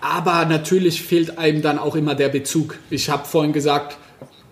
Aber 0.00 0.44
natürlich 0.44 1.02
fehlt 1.02 1.38
einem 1.38 1.60
dann 1.60 1.78
auch 1.78 1.96
immer 1.96 2.14
der 2.14 2.28
Bezug. 2.28 2.76
Ich 2.88 3.10
habe 3.10 3.24
vorhin 3.24 3.52
gesagt, 3.52 3.98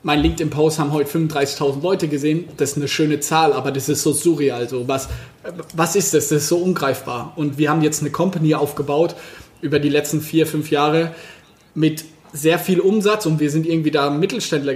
mein 0.02 0.20
LinkedIn-Post 0.20 0.78
haben 0.78 0.92
heute 0.92 1.10
35.000 1.18 1.82
Leute 1.82 2.08
gesehen. 2.08 2.48
Das 2.56 2.72
ist 2.72 2.76
eine 2.76 2.88
schöne 2.88 3.20
Zahl, 3.20 3.52
aber 3.52 3.72
das 3.72 3.88
ist 3.88 4.02
so 4.02 4.12
surreal. 4.12 4.68
So 4.68 4.86
was, 4.88 5.08
was 5.74 5.96
ist 5.96 6.14
das? 6.14 6.28
Das 6.28 6.42
ist 6.42 6.48
so 6.48 6.58
ungreifbar. 6.58 7.32
Und 7.36 7.58
wir 7.58 7.70
haben 7.70 7.82
jetzt 7.82 8.00
eine 8.00 8.10
Company 8.10 8.54
aufgebaut 8.54 9.14
über 9.60 9.78
die 9.78 9.88
letzten 9.88 10.20
vier, 10.20 10.46
fünf 10.46 10.70
Jahre 10.70 11.14
mit 11.74 12.04
sehr 12.32 12.58
viel 12.58 12.80
Umsatz 12.80 13.26
und 13.26 13.40
wir 13.40 13.50
sind 13.50 13.66
irgendwie 13.66 13.90
da 13.90 14.10
Mittelständler 14.10 14.74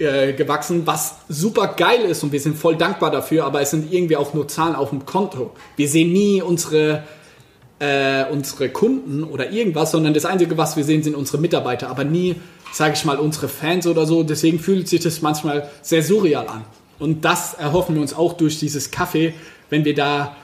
äh, 0.00 0.32
gewachsen, 0.32 0.86
was 0.86 1.16
super 1.28 1.74
geil 1.76 2.00
ist 2.00 2.22
und 2.22 2.32
wir 2.32 2.40
sind 2.40 2.56
voll 2.56 2.76
dankbar 2.76 3.10
dafür, 3.10 3.44
aber 3.44 3.60
es 3.60 3.70
sind 3.70 3.92
irgendwie 3.92 4.16
auch 4.16 4.34
nur 4.34 4.48
Zahlen 4.48 4.74
auf 4.74 4.90
dem 4.90 5.04
Konto. 5.04 5.52
Wir 5.76 5.88
sehen 5.88 6.12
nie 6.12 6.42
unsere 6.42 7.04
äh, 7.80 8.24
unsere 8.30 8.68
Kunden 8.68 9.24
oder 9.24 9.50
irgendwas, 9.50 9.90
sondern 9.90 10.12
das 10.14 10.26
Einzige, 10.26 10.56
was 10.58 10.76
wir 10.76 10.84
sehen, 10.84 11.02
sind 11.02 11.14
unsere 11.14 11.38
Mitarbeiter, 11.38 11.88
aber 11.88 12.04
nie, 12.04 12.36
sage 12.72 12.94
ich 12.94 13.04
mal, 13.04 13.18
unsere 13.18 13.48
Fans 13.48 13.86
oder 13.86 14.06
so. 14.06 14.22
Deswegen 14.22 14.58
fühlt 14.58 14.86
sich 14.86 15.00
das 15.00 15.22
manchmal 15.22 15.68
sehr 15.80 16.02
surreal 16.02 16.46
an. 16.46 16.64
Und 16.98 17.24
das 17.24 17.54
erhoffen 17.54 17.94
wir 17.94 18.02
uns 18.02 18.12
auch 18.12 18.34
durch 18.34 18.58
dieses 18.58 18.90
Kaffee, 18.90 19.32
wenn 19.70 19.84
wir 19.84 19.94
da 19.94 20.36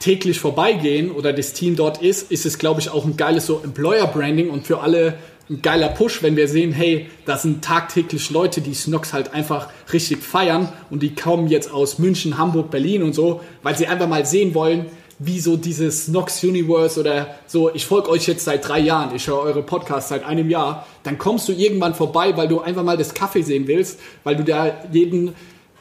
täglich 0.00 0.40
vorbeigehen 0.40 1.10
oder 1.12 1.32
das 1.32 1.52
Team 1.52 1.76
dort 1.76 2.02
ist, 2.02 2.32
ist 2.32 2.46
es, 2.46 2.58
glaube 2.58 2.80
ich, 2.80 2.90
auch 2.90 3.04
ein 3.04 3.16
geiles 3.16 3.46
so 3.46 3.60
Employer-Branding 3.62 4.50
und 4.50 4.66
für 4.66 4.80
alle 4.80 5.14
ein 5.50 5.62
geiler 5.62 5.88
Push, 5.88 6.22
wenn 6.22 6.36
wir 6.36 6.46
sehen, 6.46 6.72
hey, 6.72 7.08
da 7.26 7.36
sind 7.36 7.64
tagtäglich 7.64 8.30
Leute, 8.30 8.60
die 8.60 8.72
Snox 8.72 9.12
halt 9.12 9.34
einfach 9.34 9.68
richtig 9.92 10.22
feiern 10.22 10.72
und 10.90 11.02
die 11.02 11.14
kommen 11.14 11.48
jetzt 11.48 11.72
aus 11.72 11.98
München, 11.98 12.38
Hamburg, 12.38 12.70
Berlin 12.70 13.02
und 13.02 13.14
so, 13.14 13.40
weil 13.64 13.76
sie 13.76 13.88
einfach 13.88 14.06
mal 14.06 14.24
sehen 14.24 14.54
wollen, 14.54 14.86
wie 15.18 15.40
so 15.40 15.56
dieses 15.56 16.08
Nox 16.08 16.42
Universe 16.44 16.98
oder 16.98 17.34
so, 17.46 17.74
ich 17.74 17.84
folge 17.84 18.08
euch 18.08 18.26
jetzt 18.26 18.44
seit 18.44 18.66
drei 18.66 18.78
Jahren, 18.78 19.14
ich 19.14 19.26
höre 19.26 19.40
eure 19.40 19.62
Podcasts 19.62 20.08
seit 20.08 20.24
einem 20.24 20.48
Jahr, 20.48 20.86
dann 21.02 21.18
kommst 21.18 21.48
du 21.48 21.52
irgendwann 21.52 21.94
vorbei, 21.94 22.36
weil 22.36 22.48
du 22.48 22.60
einfach 22.60 22.84
mal 22.84 22.96
das 22.96 23.12
Kaffee 23.12 23.42
sehen 23.42 23.66
willst, 23.66 23.98
weil 24.22 24.36
du 24.36 24.44
da 24.44 24.72
jeden, 24.92 25.34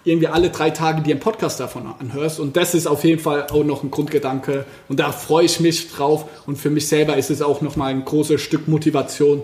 irgendwie 0.04 0.28
alle 0.28 0.50
drei 0.50 0.70
Tage 0.70 1.02
dir 1.02 1.12
einen 1.12 1.20
Podcast 1.20 1.60
davon 1.60 1.88
anhörst. 2.00 2.40
Und 2.40 2.58
das 2.58 2.74
ist 2.74 2.88
auf 2.88 3.04
jeden 3.04 3.22
Fall 3.22 3.48
auch 3.48 3.64
noch 3.64 3.84
ein 3.84 3.92
Grundgedanke. 3.92 4.66
Und 4.88 5.00
da 5.00 5.12
freue 5.12 5.46
ich 5.46 5.60
mich 5.60 5.92
drauf. 5.92 6.26
Und 6.46 6.58
für 6.58 6.70
mich 6.70 6.88
selber 6.88 7.18
ist 7.18 7.30
es 7.30 7.42
auch 7.42 7.62
nochmal 7.62 7.92
ein 7.92 8.06
großes 8.06 8.42
Stück 8.42 8.68
Motivation, 8.68 9.44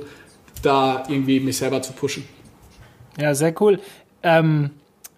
da 0.62 1.04
irgendwie 1.08 1.40
mich 1.40 1.58
selber 1.58 1.82
zu 1.82 1.94
pushen. 1.94 2.28
Ja, 3.20 3.34
sehr 3.34 3.54
cool. 3.62 3.80
Ähm, 4.24 4.72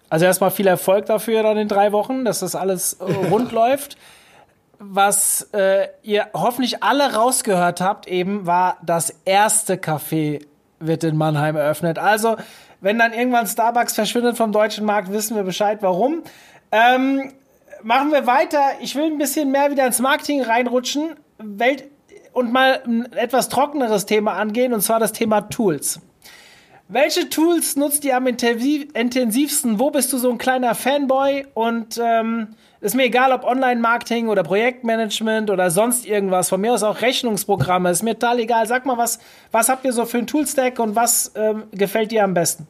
also 0.08 0.24
erstmal 0.24 0.50
viel 0.50 0.66
Erfolg 0.66 1.06
dafür 1.06 1.42
dann 1.42 1.56
in 1.56 1.68
drei 1.68 1.92
Wochen, 1.92 2.24
dass 2.24 2.40
das 2.40 2.54
alles 2.54 2.98
rund 3.30 3.52
läuft 3.52 3.96
was 4.78 5.48
äh, 5.52 5.88
ihr 6.02 6.28
hoffentlich 6.34 6.82
alle 6.82 7.14
rausgehört 7.14 7.80
habt, 7.80 8.06
eben 8.06 8.46
war 8.46 8.78
das 8.82 9.12
erste 9.24 9.74
Café 9.74 10.44
wird 10.80 11.02
in 11.02 11.16
Mannheim 11.16 11.56
eröffnet. 11.56 11.98
Also, 11.98 12.36
wenn 12.80 12.98
dann 12.98 13.12
irgendwann 13.12 13.46
Starbucks 13.46 13.94
verschwindet 13.94 14.36
vom 14.36 14.52
deutschen 14.52 14.84
Markt, 14.84 15.12
wissen 15.12 15.36
wir 15.36 15.42
Bescheid, 15.42 15.78
warum. 15.80 16.22
Ähm, 16.70 17.32
machen 17.82 18.12
wir 18.12 18.26
weiter. 18.26 18.60
Ich 18.80 18.94
will 18.94 19.04
ein 19.04 19.18
bisschen 19.18 19.50
mehr 19.50 19.70
wieder 19.70 19.86
ins 19.86 20.00
Marketing 20.00 20.42
reinrutschen 20.42 21.16
Welt 21.38 21.84
und 22.32 22.52
mal 22.52 22.82
ein 22.86 23.12
etwas 23.12 23.48
trockeneres 23.48 24.06
Thema 24.06 24.34
angehen, 24.34 24.72
und 24.72 24.80
zwar 24.80 25.00
das 25.00 25.12
Thema 25.12 25.42
Tools. 25.42 26.00
welche 26.88 27.28
Tools 27.28 27.76
nutzt 27.76 28.04
ihr 28.04 28.16
am 28.16 28.26
intensivsten? 28.26 29.78
Wo 29.78 29.90
bist 29.90 30.12
du 30.12 30.18
so 30.18 30.30
ein 30.30 30.38
kleiner 30.38 30.74
Fanboy? 30.74 31.46
Und 31.54 32.00
ähm, 32.02 32.54
ist 32.80 32.94
mir 32.94 33.04
egal, 33.04 33.32
ob 33.32 33.44
Online-Marketing 33.44 34.28
oder 34.28 34.44
Projektmanagement 34.44 35.50
oder 35.50 35.70
sonst 35.70 36.06
irgendwas. 36.06 36.48
Von 36.48 36.60
mir 36.60 36.72
aus 36.72 36.82
auch 36.82 37.00
Rechnungsprogramme. 37.00 37.90
Ist 37.90 38.02
mir 38.02 38.14
total 38.14 38.38
egal. 38.38 38.66
Sag 38.66 38.86
mal, 38.86 38.96
was, 38.96 39.18
was 39.50 39.68
habt 39.68 39.84
ihr 39.84 39.92
so 39.92 40.04
für 40.04 40.18
ein 40.18 40.26
Toolstack 40.26 40.78
und 40.78 40.94
was 40.94 41.32
ähm, 41.34 41.64
gefällt 41.72 42.12
dir 42.12 42.22
am 42.22 42.34
besten? 42.34 42.68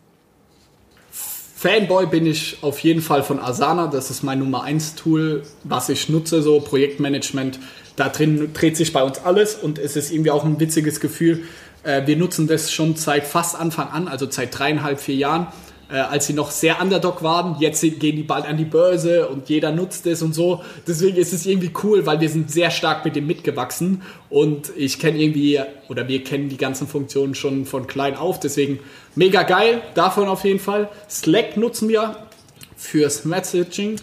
Fanboy 1.57 2.07
bin 2.07 2.25
ich 2.25 2.59
auf 2.63 2.79
jeden 2.79 3.03
Fall 3.03 3.23
von 3.23 3.39
Asana. 3.41 3.89
Das 3.89 4.11
ist 4.11 4.23
mein 4.23 4.39
Nummer 4.39 4.63
1 4.63 4.95
Tool, 4.95 5.43
was 5.65 5.89
ich 5.89 6.09
nutze, 6.09 6.41
so 6.41 6.61
Projektmanagement. 6.61 7.59
Da 7.97 8.09
drin 8.09 8.53
dreht 8.55 8.77
sich 8.77 8.93
bei 8.93 9.03
uns 9.03 9.19
alles 9.19 9.57
und 9.57 9.79
es 9.79 9.97
ist 9.97 10.13
irgendwie 10.13 10.31
auch 10.31 10.45
ein 10.45 10.61
witziges 10.61 11.01
Gefühl. 11.01 11.43
Äh, 11.83 12.07
wir 12.07 12.17
nutzen 12.17 12.47
das 12.47 12.73
schon 12.73 12.95
seit 12.95 13.27
fast 13.27 13.57
Anfang 13.57 13.89
an, 13.89 14.09
also 14.09 14.31
seit 14.31 14.57
dreieinhalb, 14.57 15.01
vier 15.01 15.17
Jahren 15.17 15.49
äh, 15.91 15.97
als 15.97 16.27
sie 16.27 16.35
noch 16.35 16.51
sehr 16.51 16.81
Underdog 16.81 17.23
waren. 17.23 17.57
Jetzt 17.61 17.81
gehen 17.81 18.17
die 18.17 18.23
bald 18.23 18.47
an 18.47 18.57
die 18.57 18.65
Börse 18.65 19.29
und 19.29 19.49
jeder 19.49 19.73
nutzt 19.73 20.07
es 20.07 20.23
und 20.23 20.35
so. 20.35 20.63
Deswegen 20.87 21.17
ist 21.17 21.33
es 21.33 21.47
irgendwie 21.47 21.71
cool, 21.83 22.05
weil 22.07 22.21
wir 22.21 22.29
sind 22.29 22.51
sehr 22.51 22.71
stark 22.71 23.05
mit 23.05 23.17
dem 23.17 23.27
mitgewachsen 23.27 24.03
und 24.29 24.71
ich 24.77 24.99
kenne 24.99 25.19
irgendwie, 25.19 25.61
oder 25.89 26.07
wir 26.09 26.23
kennen 26.25 26.49
die 26.49 26.57
ganzen 26.57 26.87
Funktionen 26.87 27.35
schon 27.35 27.65
von 27.65 27.87
klein 27.87 28.17
auf. 28.17 28.39
Deswegen 28.41 28.81
mega 29.15 29.43
geil, 29.43 29.81
davon 29.95 30.29
auf 30.29 30.45
jeden 30.45 30.61
Fall. 30.61 30.89
Slack 31.09 31.57
nutzen 31.57 31.89
wir 31.89 32.17
fürs 32.77 33.25
Messaging. 33.25 33.97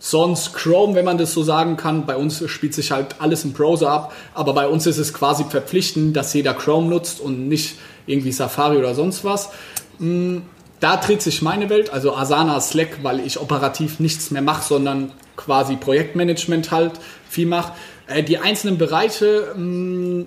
Sonst 0.00 0.54
Chrome, 0.54 0.94
wenn 0.94 1.04
man 1.04 1.18
das 1.18 1.32
so 1.32 1.42
sagen 1.42 1.76
kann. 1.76 2.06
Bei 2.06 2.16
uns 2.16 2.48
spielt 2.48 2.72
sich 2.72 2.92
halt 2.92 3.16
alles 3.18 3.44
im 3.44 3.52
Browser 3.52 3.90
ab, 3.90 4.12
aber 4.32 4.54
bei 4.54 4.68
uns 4.68 4.86
ist 4.86 4.98
es 4.98 5.12
quasi 5.12 5.44
verpflichtend, 5.44 6.16
dass 6.16 6.34
jeder 6.34 6.54
Chrome 6.54 6.88
nutzt 6.88 7.20
und 7.20 7.48
nicht 7.48 7.78
irgendwie 8.06 8.30
Safari 8.30 8.76
oder 8.76 8.94
sonst 8.94 9.24
was. 9.24 9.50
Hm, 9.98 10.42
da 10.80 10.96
dreht 10.96 11.22
sich 11.22 11.42
meine 11.42 11.70
Welt, 11.70 11.90
also 11.90 12.14
Asana 12.14 12.60
Slack, 12.60 12.98
weil 13.02 13.20
ich 13.20 13.40
operativ 13.40 14.00
nichts 14.00 14.30
mehr 14.30 14.42
mache, 14.42 14.62
sondern 14.62 15.12
quasi 15.36 15.76
Projektmanagement 15.76 16.70
halt 16.70 16.92
viel 17.28 17.46
mache. 17.46 17.72
Äh, 18.06 18.22
die 18.22 18.38
einzelnen 18.38 18.78
Bereiche, 18.78 19.52
mh, 19.56 19.62
mm, 19.62 20.26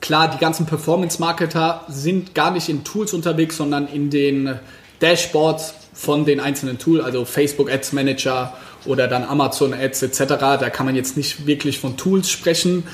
klar, 0.00 0.28
die 0.28 0.38
ganzen 0.38 0.66
Performance-Marketer 0.66 1.82
sind 1.88 2.34
gar 2.34 2.50
nicht 2.50 2.68
in 2.68 2.84
Tools 2.84 3.14
unterwegs, 3.14 3.56
sondern 3.56 3.86
in 3.86 4.10
den 4.10 4.58
Dashboards 5.00 5.74
von 5.94 6.24
den 6.24 6.40
einzelnen 6.40 6.78
Tools, 6.78 7.04
also 7.04 7.24
Facebook 7.24 7.70
Ads 7.70 7.92
Manager 7.92 8.54
oder 8.84 9.08
dann 9.08 9.24
Amazon 9.24 9.72
Ads 9.72 10.02
etc. 10.02 10.18
Da 10.38 10.70
kann 10.70 10.86
man 10.86 10.94
jetzt 10.94 11.16
nicht 11.16 11.46
wirklich 11.46 11.78
von 11.78 11.96
Tools 11.96 12.28
sprechen. 12.28 12.86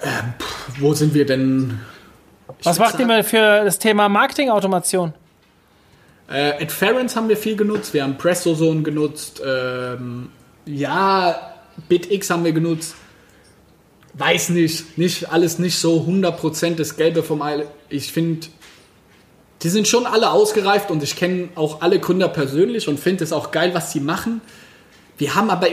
Äh, 0.00 0.06
wo 0.78 0.94
sind 0.94 1.14
wir 1.14 1.26
denn? 1.26 1.80
Ich 2.58 2.66
Was 2.66 2.78
macht 2.78 2.98
ihr 2.98 3.24
für 3.24 3.64
das 3.64 3.78
Thema 3.78 4.08
Marketing-Automation? 4.08 5.14
Äh, 6.30 6.62
Adference 6.62 7.16
haben 7.16 7.28
wir 7.28 7.36
viel 7.36 7.56
genutzt, 7.56 7.92
wir 7.92 8.04
haben 8.04 8.16
PressoZone 8.16 8.82
genutzt, 8.82 9.42
ähm, 9.44 10.30
ja, 10.64 11.54
BitX 11.88 12.30
haben 12.30 12.44
wir 12.44 12.52
genutzt. 12.52 12.94
Weiß 14.14 14.50
nicht, 14.50 14.96
nicht 14.96 15.30
alles 15.30 15.58
nicht 15.58 15.78
so 15.78 16.04
100% 16.06 16.76
das 16.76 16.96
Gelbe 16.96 17.22
vom 17.22 17.42
Ei. 17.42 17.64
Ich 17.88 18.12
finde, 18.12 18.46
die 19.62 19.68
sind 19.68 19.88
schon 19.88 20.06
alle 20.06 20.30
ausgereift 20.30 20.90
und 20.90 21.02
ich 21.02 21.16
kenne 21.16 21.48
auch 21.54 21.80
alle 21.80 21.98
Gründer 21.98 22.28
persönlich 22.28 22.88
und 22.88 22.98
finde 22.98 23.24
es 23.24 23.32
auch 23.32 23.50
geil, 23.50 23.74
was 23.74 23.92
sie 23.92 24.00
machen. 24.00 24.40
Wir 25.18 25.34
haben 25.34 25.50
aber 25.50 25.66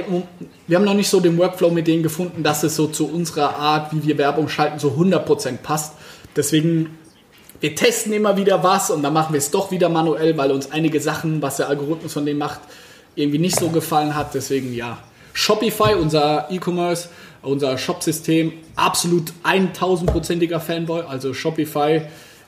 wir 0.67 0.77
haben 0.77 0.85
noch 0.85 0.93
nicht 0.93 1.09
so 1.09 1.19
den 1.19 1.37
Workflow 1.37 1.69
mit 1.69 1.87
denen 1.87 2.03
gefunden, 2.03 2.43
dass 2.43 2.63
es 2.63 2.75
so 2.75 2.87
zu 2.87 3.07
unserer 3.07 3.55
Art, 3.55 3.93
wie 3.93 4.05
wir 4.07 4.17
Werbung 4.17 4.49
schalten, 4.49 4.79
so 4.79 4.89
100% 4.89 5.57
passt. 5.57 5.93
Deswegen 6.35 6.97
wir 7.59 7.75
testen 7.75 8.13
immer 8.13 8.37
wieder 8.37 8.63
was 8.63 8.91
und 8.91 9.01
dann 9.01 9.13
machen 9.13 9.33
wir 9.33 9.39
es 9.39 9.51
doch 9.51 9.71
wieder 9.71 9.89
manuell, 9.89 10.37
weil 10.37 10.51
uns 10.51 10.71
einige 10.71 10.99
Sachen, 11.01 11.41
was 11.41 11.57
der 11.57 11.69
Algorithmus 11.69 12.13
von 12.13 12.25
dem 12.25 12.37
macht, 12.37 12.59
irgendwie 13.15 13.39
nicht 13.39 13.59
so 13.59 13.69
gefallen 13.69 14.15
hat. 14.15 14.33
Deswegen 14.33 14.73
ja. 14.73 14.99
Shopify, 15.33 15.95
unser 15.95 16.51
E-Commerce, 16.51 17.09
unser 17.41 17.77
Shop-System, 17.77 18.53
absolut 18.75 19.33
1000%iger 19.43 20.59
Fanboy. 20.59 21.01
Also 21.07 21.33
Shopify 21.33 22.01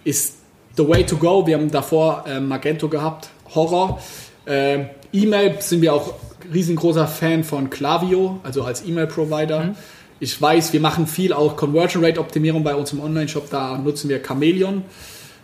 ist 0.03 0.35
the 0.77 0.87
way 0.87 1.05
to 1.05 1.17
go. 1.17 1.45
Wir 1.45 1.57
haben 1.57 1.71
davor 1.71 2.23
äh, 2.27 2.39
Magento 2.39 2.87
gehabt, 2.87 3.29
Horror. 3.53 4.01
Äh, 4.45 4.85
E-Mail 5.11 5.55
sind 5.59 5.81
wir 5.81 5.93
auch 5.93 6.13
riesengroßer 6.53 7.07
Fan 7.07 7.43
von 7.43 7.69
Klaviyo, 7.69 8.39
also 8.43 8.63
als 8.63 8.83
E-Mail-Provider. 8.85 9.65
Mhm. 9.65 9.75
Ich 10.19 10.41
weiß, 10.41 10.73
wir 10.73 10.81
machen 10.81 11.07
viel 11.07 11.31
auch 11.31 11.55
Conversion 11.55 12.03
Rate 12.03 12.19
Optimierung 12.19 12.63
bei 12.63 12.75
uns 12.75 12.91
im 12.91 12.99
Online-Shop. 12.99 13.49
Da 13.49 13.77
nutzen 13.77 14.09
wir 14.09 14.21
Chameleon. 14.21 14.83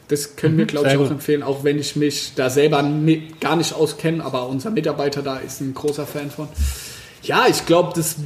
Das 0.07 0.35
können 0.35 0.55
mhm, 0.55 0.59
wir, 0.59 0.65
glaube 0.65 0.89
ich, 0.89 0.97
auch 0.97 1.09
empfehlen, 1.09 1.43
auch 1.43 1.63
wenn 1.63 1.79
ich 1.79 1.95
mich 1.95 2.33
da 2.35 2.49
selber 2.49 2.83
gar 3.39 3.55
nicht 3.55 3.73
auskenne, 3.73 4.23
aber 4.23 4.47
unser 4.47 4.69
Mitarbeiter 4.69 5.21
da 5.21 5.37
ist 5.37 5.61
ein 5.61 5.73
großer 5.73 6.05
Fan 6.05 6.29
von. 6.29 6.47
Ja, 7.23 7.45
ich 7.49 7.65
glaube, 7.65 7.93
das, 7.95 8.17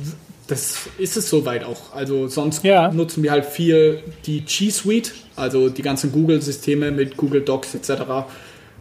das 0.48 0.76
ist 0.98 1.16
es 1.16 1.30
soweit 1.30 1.64
auch. 1.64 1.94
Also 1.94 2.28
sonst 2.28 2.66
ja. 2.66 2.92
nutzen 2.92 3.24
wir 3.24 3.32
halt 3.32 3.46
viel 3.46 4.04
die 4.26 4.42
G 4.42 4.72
Suite, 4.72 5.14
also 5.38 5.70
die 5.70 5.82
ganzen 5.82 6.12
Google-Systeme 6.12 6.92
mit 6.92 7.16
Google 7.16 7.42
Docs 7.42 7.76
etc. 7.76 8.04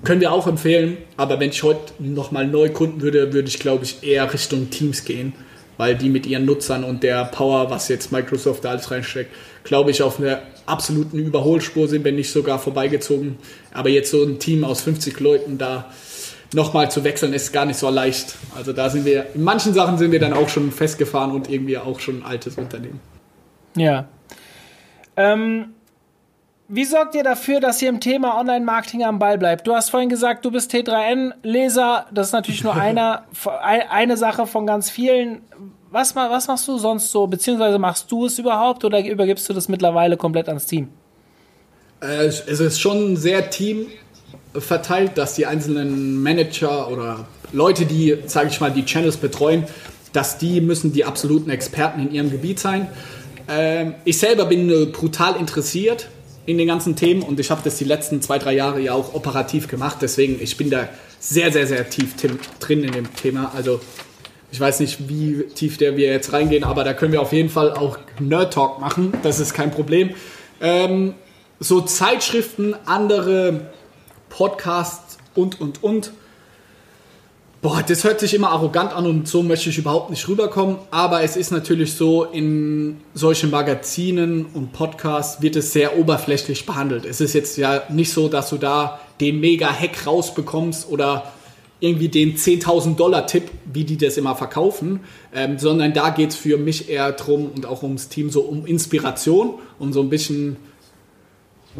Können 0.02 0.20
wir 0.20 0.32
auch 0.32 0.48
empfehlen, 0.48 0.96
aber 1.16 1.38
wenn 1.38 1.50
ich 1.50 1.62
heute 1.62 1.92
nochmal 2.00 2.48
neu 2.48 2.70
gründen 2.70 3.00
würde, 3.00 3.32
würde 3.32 3.48
ich, 3.48 3.60
glaube 3.60 3.84
ich, 3.84 4.02
eher 4.02 4.32
Richtung 4.32 4.70
Teams 4.70 5.04
gehen 5.04 5.34
weil 5.78 5.96
die 5.96 6.10
mit 6.10 6.26
ihren 6.26 6.44
Nutzern 6.44 6.84
und 6.84 7.02
der 7.02 7.24
Power, 7.24 7.70
was 7.70 7.88
jetzt 7.88 8.12
Microsoft 8.12 8.64
da 8.64 8.70
alles 8.70 8.90
reinsteckt, 8.90 9.34
glaube 9.64 9.90
ich, 9.90 10.02
auf 10.02 10.20
einer 10.20 10.42
absoluten 10.66 11.18
Überholspur 11.18 11.88
sind, 11.88 12.04
wenn 12.04 12.16
nicht 12.16 12.30
sogar 12.30 12.58
vorbeigezogen. 12.58 13.38
Aber 13.72 13.88
jetzt 13.88 14.10
so 14.10 14.22
ein 14.22 14.38
Team 14.38 14.64
aus 14.64 14.82
50 14.82 15.18
Leuten 15.20 15.56
da 15.56 15.86
nochmal 16.52 16.90
zu 16.90 17.04
wechseln, 17.04 17.32
ist 17.32 17.52
gar 17.52 17.64
nicht 17.64 17.78
so 17.78 17.88
leicht. 17.88 18.34
Also 18.54 18.72
da 18.72 18.90
sind 18.90 19.04
wir, 19.04 19.26
in 19.34 19.42
manchen 19.42 19.72
Sachen 19.72 19.96
sind 19.98 20.12
wir 20.12 20.20
dann 20.20 20.32
auch 20.32 20.48
schon 20.48 20.72
festgefahren 20.72 21.30
und 21.30 21.50
irgendwie 21.50 21.78
auch 21.78 22.00
schon 22.00 22.22
ein 22.22 22.22
altes 22.24 22.56
Unternehmen. 22.56 23.00
Ja. 23.76 24.08
Ähm, 25.16 25.74
wie 26.68 26.84
sorgt 26.84 27.14
ihr 27.14 27.24
dafür, 27.24 27.60
dass 27.60 27.80
ihr 27.80 27.88
im 27.88 27.98
Thema 27.98 28.38
Online-Marketing 28.38 29.02
am 29.02 29.18
Ball 29.18 29.38
bleibt? 29.38 29.66
Du 29.66 29.74
hast 29.74 29.88
vorhin 29.88 30.10
gesagt, 30.10 30.44
du 30.44 30.50
bist 30.50 30.72
T3N-Leser. 30.72 32.06
Das 32.12 32.28
ist 32.28 32.32
natürlich 32.34 32.62
nur 32.62 32.74
einer, 32.80 33.24
eine 33.90 34.18
Sache 34.18 34.46
von 34.46 34.66
ganz 34.66 34.90
vielen. 34.90 35.40
Was, 35.90 36.14
was 36.14 36.46
machst 36.46 36.68
du 36.68 36.76
sonst 36.76 37.10
so? 37.10 37.26
Beziehungsweise 37.26 37.78
machst 37.78 38.12
du 38.12 38.26
es 38.26 38.38
überhaupt 38.38 38.84
oder 38.84 39.02
übergibst 39.02 39.48
du 39.48 39.54
das 39.54 39.68
mittlerweile 39.68 40.18
komplett 40.18 40.48
ans 40.48 40.66
Team? 40.66 40.88
Äh, 42.02 42.26
es 42.26 42.40
ist 42.40 42.78
schon 42.78 43.16
sehr 43.16 43.48
Team 43.48 43.86
verteilt, 44.52 45.16
dass 45.16 45.34
die 45.34 45.46
einzelnen 45.46 46.22
Manager 46.22 46.90
oder 46.90 47.26
Leute, 47.52 47.86
die, 47.86 48.18
sage 48.26 48.48
ich 48.48 48.60
mal, 48.60 48.70
die 48.70 48.84
Channels 48.84 49.16
betreuen, 49.16 49.64
dass 50.12 50.36
die 50.36 50.60
müssen 50.60 50.92
die 50.92 51.06
absoluten 51.06 51.48
Experten 51.48 52.00
in 52.00 52.12
ihrem 52.12 52.30
Gebiet 52.30 52.58
sein. 52.58 52.88
Ähm, 53.48 53.94
ich 54.04 54.18
selber 54.18 54.44
bin 54.44 54.68
äh, 54.68 54.84
brutal 54.84 55.36
interessiert 55.36 56.08
in 56.48 56.56
den 56.56 56.66
ganzen 56.66 56.96
Themen 56.96 57.22
und 57.22 57.38
ich 57.38 57.50
habe 57.50 57.60
das 57.62 57.76
die 57.76 57.84
letzten 57.84 58.22
zwei, 58.22 58.38
drei 58.38 58.54
Jahre 58.54 58.80
ja 58.80 58.94
auch 58.94 59.12
operativ 59.12 59.68
gemacht. 59.68 59.98
Deswegen, 60.00 60.42
ich 60.42 60.56
bin 60.56 60.70
da 60.70 60.88
sehr, 61.20 61.52
sehr, 61.52 61.66
sehr 61.66 61.90
tief 61.90 62.14
drin 62.16 62.84
in 62.84 62.92
dem 62.92 63.14
Thema. 63.14 63.52
Also 63.54 63.82
ich 64.50 64.58
weiß 64.58 64.80
nicht, 64.80 65.10
wie 65.10 65.42
tief 65.54 65.76
der 65.76 65.98
wir 65.98 66.06
jetzt 66.10 66.32
reingehen, 66.32 66.64
aber 66.64 66.84
da 66.84 66.94
können 66.94 67.12
wir 67.12 67.20
auf 67.20 67.34
jeden 67.34 67.50
Fall 67.50 67.74
auch 67.74 67.98
Nerd 68.18 68.54
Talk 68.54 68.80
machen. 68.80 69.12
Das 69.22 69.40
ist 69.40 69.52
kein 69.52 69.70
Problem. 69.70 70.14
Ähm, 70.62 71.12
so 71.60 71.82
Zeitschriften, 71.82 72.74
andere 72.86 73.68
Podcasts 74.30 75.18
und, 75.34 75.60
und, 75.60 75.82
und 75.84 76.12
Boah, 77.60 77.82
das 77.82 78.04
hört 78.04 78.20
sich 78.20 78.34
immer 78.34 78.50
arrogant 78.50 78.92
an 78.92 79.04
und 79.04 79.26
so 79.26 79.42
möchte 79.42 79.70
ich 79.70 79.78
überhaupt 79.78 80.10
nicht 80.10 80.28
rüberkommen. 80.28 80.76
Aber 80.92 81.24
es 81.24 81.36
ist 81.36 81.50
natürlich 81.50 81.94
so, 81.94 82.22
in 82.22 82.98
solchen 83.14 83.50
Magazinen 83.50 84.46
und 84.46 84.72
Podcasts 84.72 85.42
wird 85.42 85.56
es 85.56 85.72
sehr 85.72 85.98
oberflächlich 85.98 86.66
behandelt. 86.66 87.04
Es 87.04 87.20
ist 87.20 87.32
jetzt 87.32 87.56
ja 87.58 87.82
nicht 87.88 88.12
so, 88.12 88.28
dass 88.28 88.50
du 88.50 88.58
da 88.58 89.00
den 89.20 89.40
Mega-Hack 89.40 90.06
rausbekommst 90.06 90.88
oder 90.88 91.32
irgendwie 91.80 92.08
den 92.08 92.36
10.000 92.36 92.94
Dollar 92.94 93.26
Tipp, 93.26 93.50
wie 93.64 93.82
die 93.82 93.96
das 93.96 94.16
immer 94.18 94.36
verkaufen, 94.36 95.00
ähm, 95.34 95.58
sondern 95.58 95.92
da 95.92 96.10
geht 96.10 96.30
es 96.30 96.36
für 96.36 96.58
mich 96.58 96.88
eher 96.88 97.10
drum 97.10 97.50
und 97.52 97.66
auch 97.66 97.82
ums 97.82 98.08
Team 98.08 98.30
so 98.30 98.42
um 98.42 98.66
Inspiration, 98.66 99.54
um 99.80 99.92
so 99.92 100.00
ein 100.00 100.10
bisschen 100.10 100.58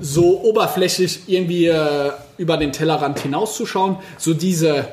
so 0.01 0.41
oberflächlich 0.43 1.21
irgendwie 1.29 1.67
äh, 1.67 2.11
über 2.37 2.57
den 2.57 2.73
Tellerrand 2.73 3.21
hinauszuschauen. 3.21 3.99
So 4.19 4.35
diese 4.35 4.88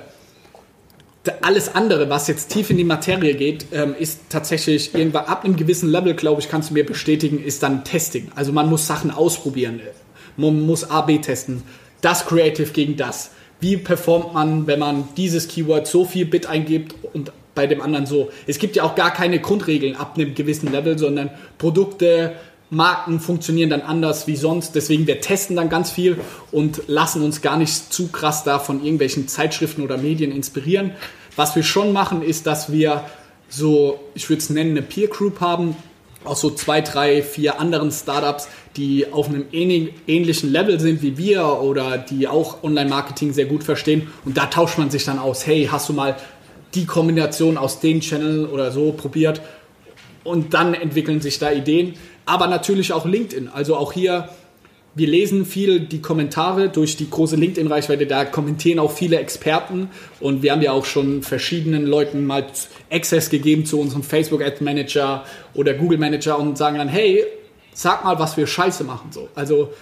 alles 1.41 1.73
andere, 1.73 2.09
was 2.09 2.27
jetzt 2.27 2.51
tief 2.51 2.69
in 2.69 2.77
die 2.77 2.83
Materie 2.83 3.35
geht, 3.35 3.67
ähm, 3.71 3.95
ist 3.97 4.21
tatsächlich 4.29 4.93
irgendwann 4.93 5.25
ab 5.25 5.43
einem 5.43 5.55
gewissen 5.55 5.89
Level, 5.89 6.13
glaube 6.13 6.41
ich, 6.41 6.49
kannst 6.49 6.69
du 6.69 6.73
mir 6.73 6.85
bestätigen, 6.85 7.43
ist 7.43 7.63
dann 7.63 7.83
Testing. 7.83 8.31
Also 8.35 8.51
man 8.51 8.69
muss 8.69 8.87
Sachen 8.87 9.11
ausprobieren. 9.11 9.79
Man 10.37 10.61
muss 10.61 10.89
A-B 10.89 11.19
testen. 11.19 11.63
Das 12.01 12.25
Creative 12.25 12.71
gegen 12.71 12.97
das. 12.97 13.31
Wie 13.59 13.77
performt 13.77 14.33
man, 14.33 14.67
wenn 14.67 14.79
man 14.79 15.07
dieses 15.17 15.47
Keyword 15.47 15.87
so 15.87 16.05
viel 16.05 16.25
Bit 16.25 16.47
eingibt 16.47 16.95
und 17.13 17.31
bei 17.55 17.67
dem 17.67 17.81
anderen 17.81 18.05
so? 18.05 18.29
Es 18.47 18.59
gibt 18.59 18.75
ja 18.75 18.83
auch 18.83 18.95
gar 18.95 19.11
keine 19.11 19.39
Grundregeln 19.39 19.95
ab 19.95 20.15
einem 20.15 20.35
gewissen 20.35 20.71
Level, 20.71 20.97
sondern 20.97 21.29
Produkte, 21.57 22.33
Marken 22.69 23.19
funktionieren 23.19 23.69
dann 23.69 23.81
anders 23.81 24.27
wie 24.27 24.35
sonst. 24.35 24.75
Deswegen, 24.75 25.07
wir 25.07 25.21
testen 25.21 25.55
dann 25.55 25.69
ganz 25.69 25.91
viel 25.91 26.17
und 26.51 26.83
lassen 26.87 27.21
uns 27.21 27.41
gar 27.41 27.57
nicht 27.57 27.93
zu 27.93 28.07
krass 28.07 28.43
da 28.43 28.59
von 28.59 28.83
irgendwelchen 28.83 29.27
Zeitschriften 29.27 29.83
oder 29.83 29.97
Medien 29.97 30.31
inspirieren. 30.31 30.91
Was 31.35 31.55
wir 31.55 31.63
schon 31.63 31.93
machen, 31.93 32.21
ist, 32.21 32.47
dass 32.47 32.71
wir 32.71 33.03
so, 33.49 33.99
ich 34.15 34.29
würde 34.29 34.41
es 34.41 34.49
nennen, 34.49 34.71
eine 34.71 34.81
Peer 34.81 35.07
Group 35.07 35.41
haben, 35.41 35.75
aus 36.23 36.41
so 36.41 36.49
zwei, 36.49 36.81
drei, 36.81 37.21
vier 37.21 37.59
anderen 37.59 37.91
Startups, 37.91 38.47
die 38.77 39.11
auf 39.13 39.29
einem 39.29 39.45
ähnlichen 39.51 40.51
Level 40.51 40.79
sind 40.79 41.01
wie 41.01 41.17
wir 41.17 41.61
oder 41.61 41.97
die 41.99 42.27
auch 42.27 42.63
Online-Marketing 42.63 43.31
sehr 43.31 43.45
gut 43.45 43.63
verstehen. 43.63 44.09
Und 44.25 44.37
da 44.37 44.47
tauscht 44.47 44.77
man 44.77 44.89
sich 44.89 45.05
dann 45.05 45.19
aus, 45.19 45.45
hey, 45.45 45.69
hast 45.71 45.87
du 45.89 45.93
mal 45.93 46.17
die 46.73 46.85
Kombination 46.85 47.57
aus 47.57 47.79
den 47.79 48.01
Channel 48.01 48.47
oder 48.47 48.71
so 48.71 48.91
probiert? 48.91 49.41
Und 50.23 50.55
dann 50.55 50.73
entwickeln 50.73 51.21
sich 51.21 51.37
da 51.37 51.51
Ideen 51.51 51.93
aber 52.25 52.47
natürlich 52.47 52.93
auch 52.93 53.05
LinkedIn. 53.05 53.47
Also 53.47 53.75
auch 53.75 53.93
hier, 53.93 54.29
wir 54.95 55.07
lesen 55.07 55.45
viel 55.45 55.79
die 55.79 56.01
Kommentare 56.01 56.69
durch 56.69 56.97
die 56.97 57.09
große 57.09 57.35
LinkedIn-Reichweite. 57.35 58.07
Da 58.07 58.25
kommentieren 58.25 58.79
auch 58.79 58.91
viele 58.91 59.19
Experten 59.19 59.89
und 60.19 60.41
wir 60.41 60.51
haben 60.51 60.61
ja 60.61 60.71
auch 60.71 60.85
schon 60.85 61.21
verschiedenen 61.21 61.85
Leuten 61.85 62.25
mal 62.25 62.45
Access 62.91 63.29
gegeben 63.29 63.65
zu 63.65 63.79
unserem 63.79 64.03
Facebook 64.03 64.41
Ad 64.41 64.63
Manager 64.63 65.25
oder 65.53 65.73
Google 65.73 65.97
Manager 65.97 66.39
und 66.39 66.57
sagen 66.57 66.77
dann, 66.77 66.87
hey, 66.87 67.25
sag 67.73 68.03
mal, 68.03 68.17
was 68.19 68.37
wir 68.37 68.47
Scheiße 68.47 68.83
machen. 68.83 69.11
So. 69.11 69.29
Also 69.35 69.73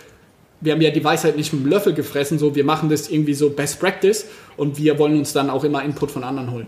wir 0.62 0.74
haben 0.74 0.82
ja 0.82 0.92
die 0.92 1.04
Weisheit 1.04 1.38
nicht 1.38 1.54
mit 1.54 1.64
dem 1.64 1.70
Löffel 1.70 1.94
gefressen, 1.94 2.40
so 2.40 2.56
wir 2.56 2.64
machen 2.64 2.90
das 2.90 3.10
irgendwie 3.10 3.34
so 3.34 3.50
Best 3.50 3.80
Practice 3.80 4.26
und 4.58 4.78
wir 4.78 4.98
wollen 4.98 5.18
uns 5.18 5.34
dann 5.34 5.50
auch 5.50 5.64
immer 5.64 5.84
Input 5.84 6.10
von 6.10 6.24
anderen 6.24 6.52
holen. 6.52 6.68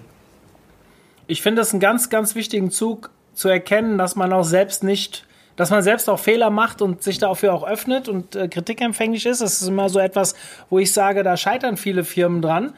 Ich 1.27 1.41
finde 1.41 1.61
das 1.61 1.71
einen 1.71 1.79
ganz, 1.79 2.09
ganz 2.09 2.35
wichtigen 2.35 2.69
Zug 2.69 3.09
zu 3.33 3.49
erkennen, 3.49 3.97
dass 3.97 4.15
man 4.15 4.31
auch 4.33 4.43
selbst 4.43 4.83
nicht 4.83 5.24
dass 5.55 5.69
man 5.69 5.81
selbst 5.81 6.09
auch 6.09 6.19
Fehler 6.19 6.49
macht 6.49 6.81
und 6.81 7.01
sich 7.01 7.17
dafür 7.17 7.53
auch 7.53 7.65
öffnet 7.65 8.09
und 8.09 8.35
äh, 8.35 8.47
kritikempfänglich 8.47 9.25
ist. 9.25 9.41
Das 9.41 9.61
ist 9.61 9.67
immer 9.67 9.89
so 9.89 9.99
etwas, 9.99 10.35
wo 10.69 10.79
ich 10.79 10.91
sage, 10.91 11.23
da 11.23 11.37
scheitern 11.37 11.77
viele 11.77 12.03
Firmen 12.03 12.41
dran. 12.41 12.73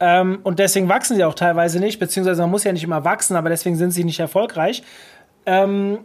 Ähm, 0.00 0.40
und 0.44 0.58
deswegen 0.58 0.88
wachsen 0.88 1.16
sie 1.16 1.24
auch 1.24 1.34
teilweise 1.34 1.80
nicht, 1.80 1.98
beziehungsweise 1.98 2.42
man 2.42 2.50
muss 2.50 2.64
ja 2.64 2.72
nicht 2.72 2.84
immer 2.84 3.04
wachsen, 3.04 3.36
aber 3.36 3.48
deswegen 3.48 3.76
sind 3.76 3.90
sie 3.90 4.04
nicht 4.04 4.20
erfolgreich. 4.20 4.82
Ähm, 5.46 6.00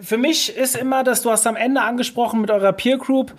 für 0.00 0.18
mich 0.18 0.56
ist 0.56 0.76
immer, 0.76 1.04
dass 1.04 1.22
du 1.22 1.30
hast 1.30 1.46
am 1.46 1.56
Ende 1.56 1.82
angesprochen 1.82 2.40
mit 2.40 2.50
eurer 2.50 2.72
Peer 2.72 2.98
Group, 2.98 3.34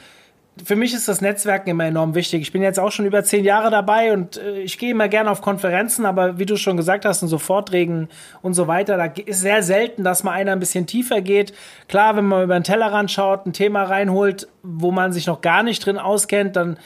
für 0.63 0.75
mich 0.75 0.93
ist 0.93 1.07
das 1.07 1.21
Netzwerken 1.21 1.69
immer 1.69 1.85
enorm 1.85 2.13
wichtig. 2.13 2.41
Ich 2.41 2.51
bin 2.51 2.61
jetzt 2.61 2.79
auch 2.79 2.91
schon 2.91 3.05
über 3.05 3.23
zehn 3.23 3.43
Jahre 3.43 3.71
dabei 3.71 4.13
und 4.13 4.37
äh, 4.37 4.59
ich 4.59 4.77
gehe 4.77 4.91
immer 4.91 5.07
gerne 5.07 5.31
auf 5.31 5.41
Konferenzen, 5.41 6.05
aber 6.05 6.37
wie 6.37 6.45
du 6.45 6.57
schon 6.57 6.77
gesagt 6.77 7.05
hast, 7.05 7.23
in 7.23 7.27
so 7.27 7.39
Vorträgen 7.39 8.07
und 8.41 8.53
so 8.53 8.67
weiter, 8.67 8.97
da 8.97 9.05
ist 9.05 9.41
sehr 9.41 9.63
selten, 9.63 10.03
dass 10.03 10.23
mal 10.23 10.33
einer 10.33 10.51
ein 10.51 10.59
bisschen 10.59 10.85
tiefer 10.85 11.21
geht. 11.21 11.53
Klar, 11.87 12.15
wenn 12.15 12.25
man 12.25 12.43
über 12.43 12.59
den 12.59 12.63
Tellerrand 12.63 13.09
schaut, 13.09 13.47
ein 13.47 13.53
Thema 13.53 13.83
reinholt, 13.83 14.47
wo 14.61 14.91
man 14.91 15.11
sich 15.11 15.25
noch 15.25 15.41
gar 15.41 15.63
nicht 15.63 15.83
drin 15.83 15.97
auskennt, 15.97 16.55
dann 16.55 16.77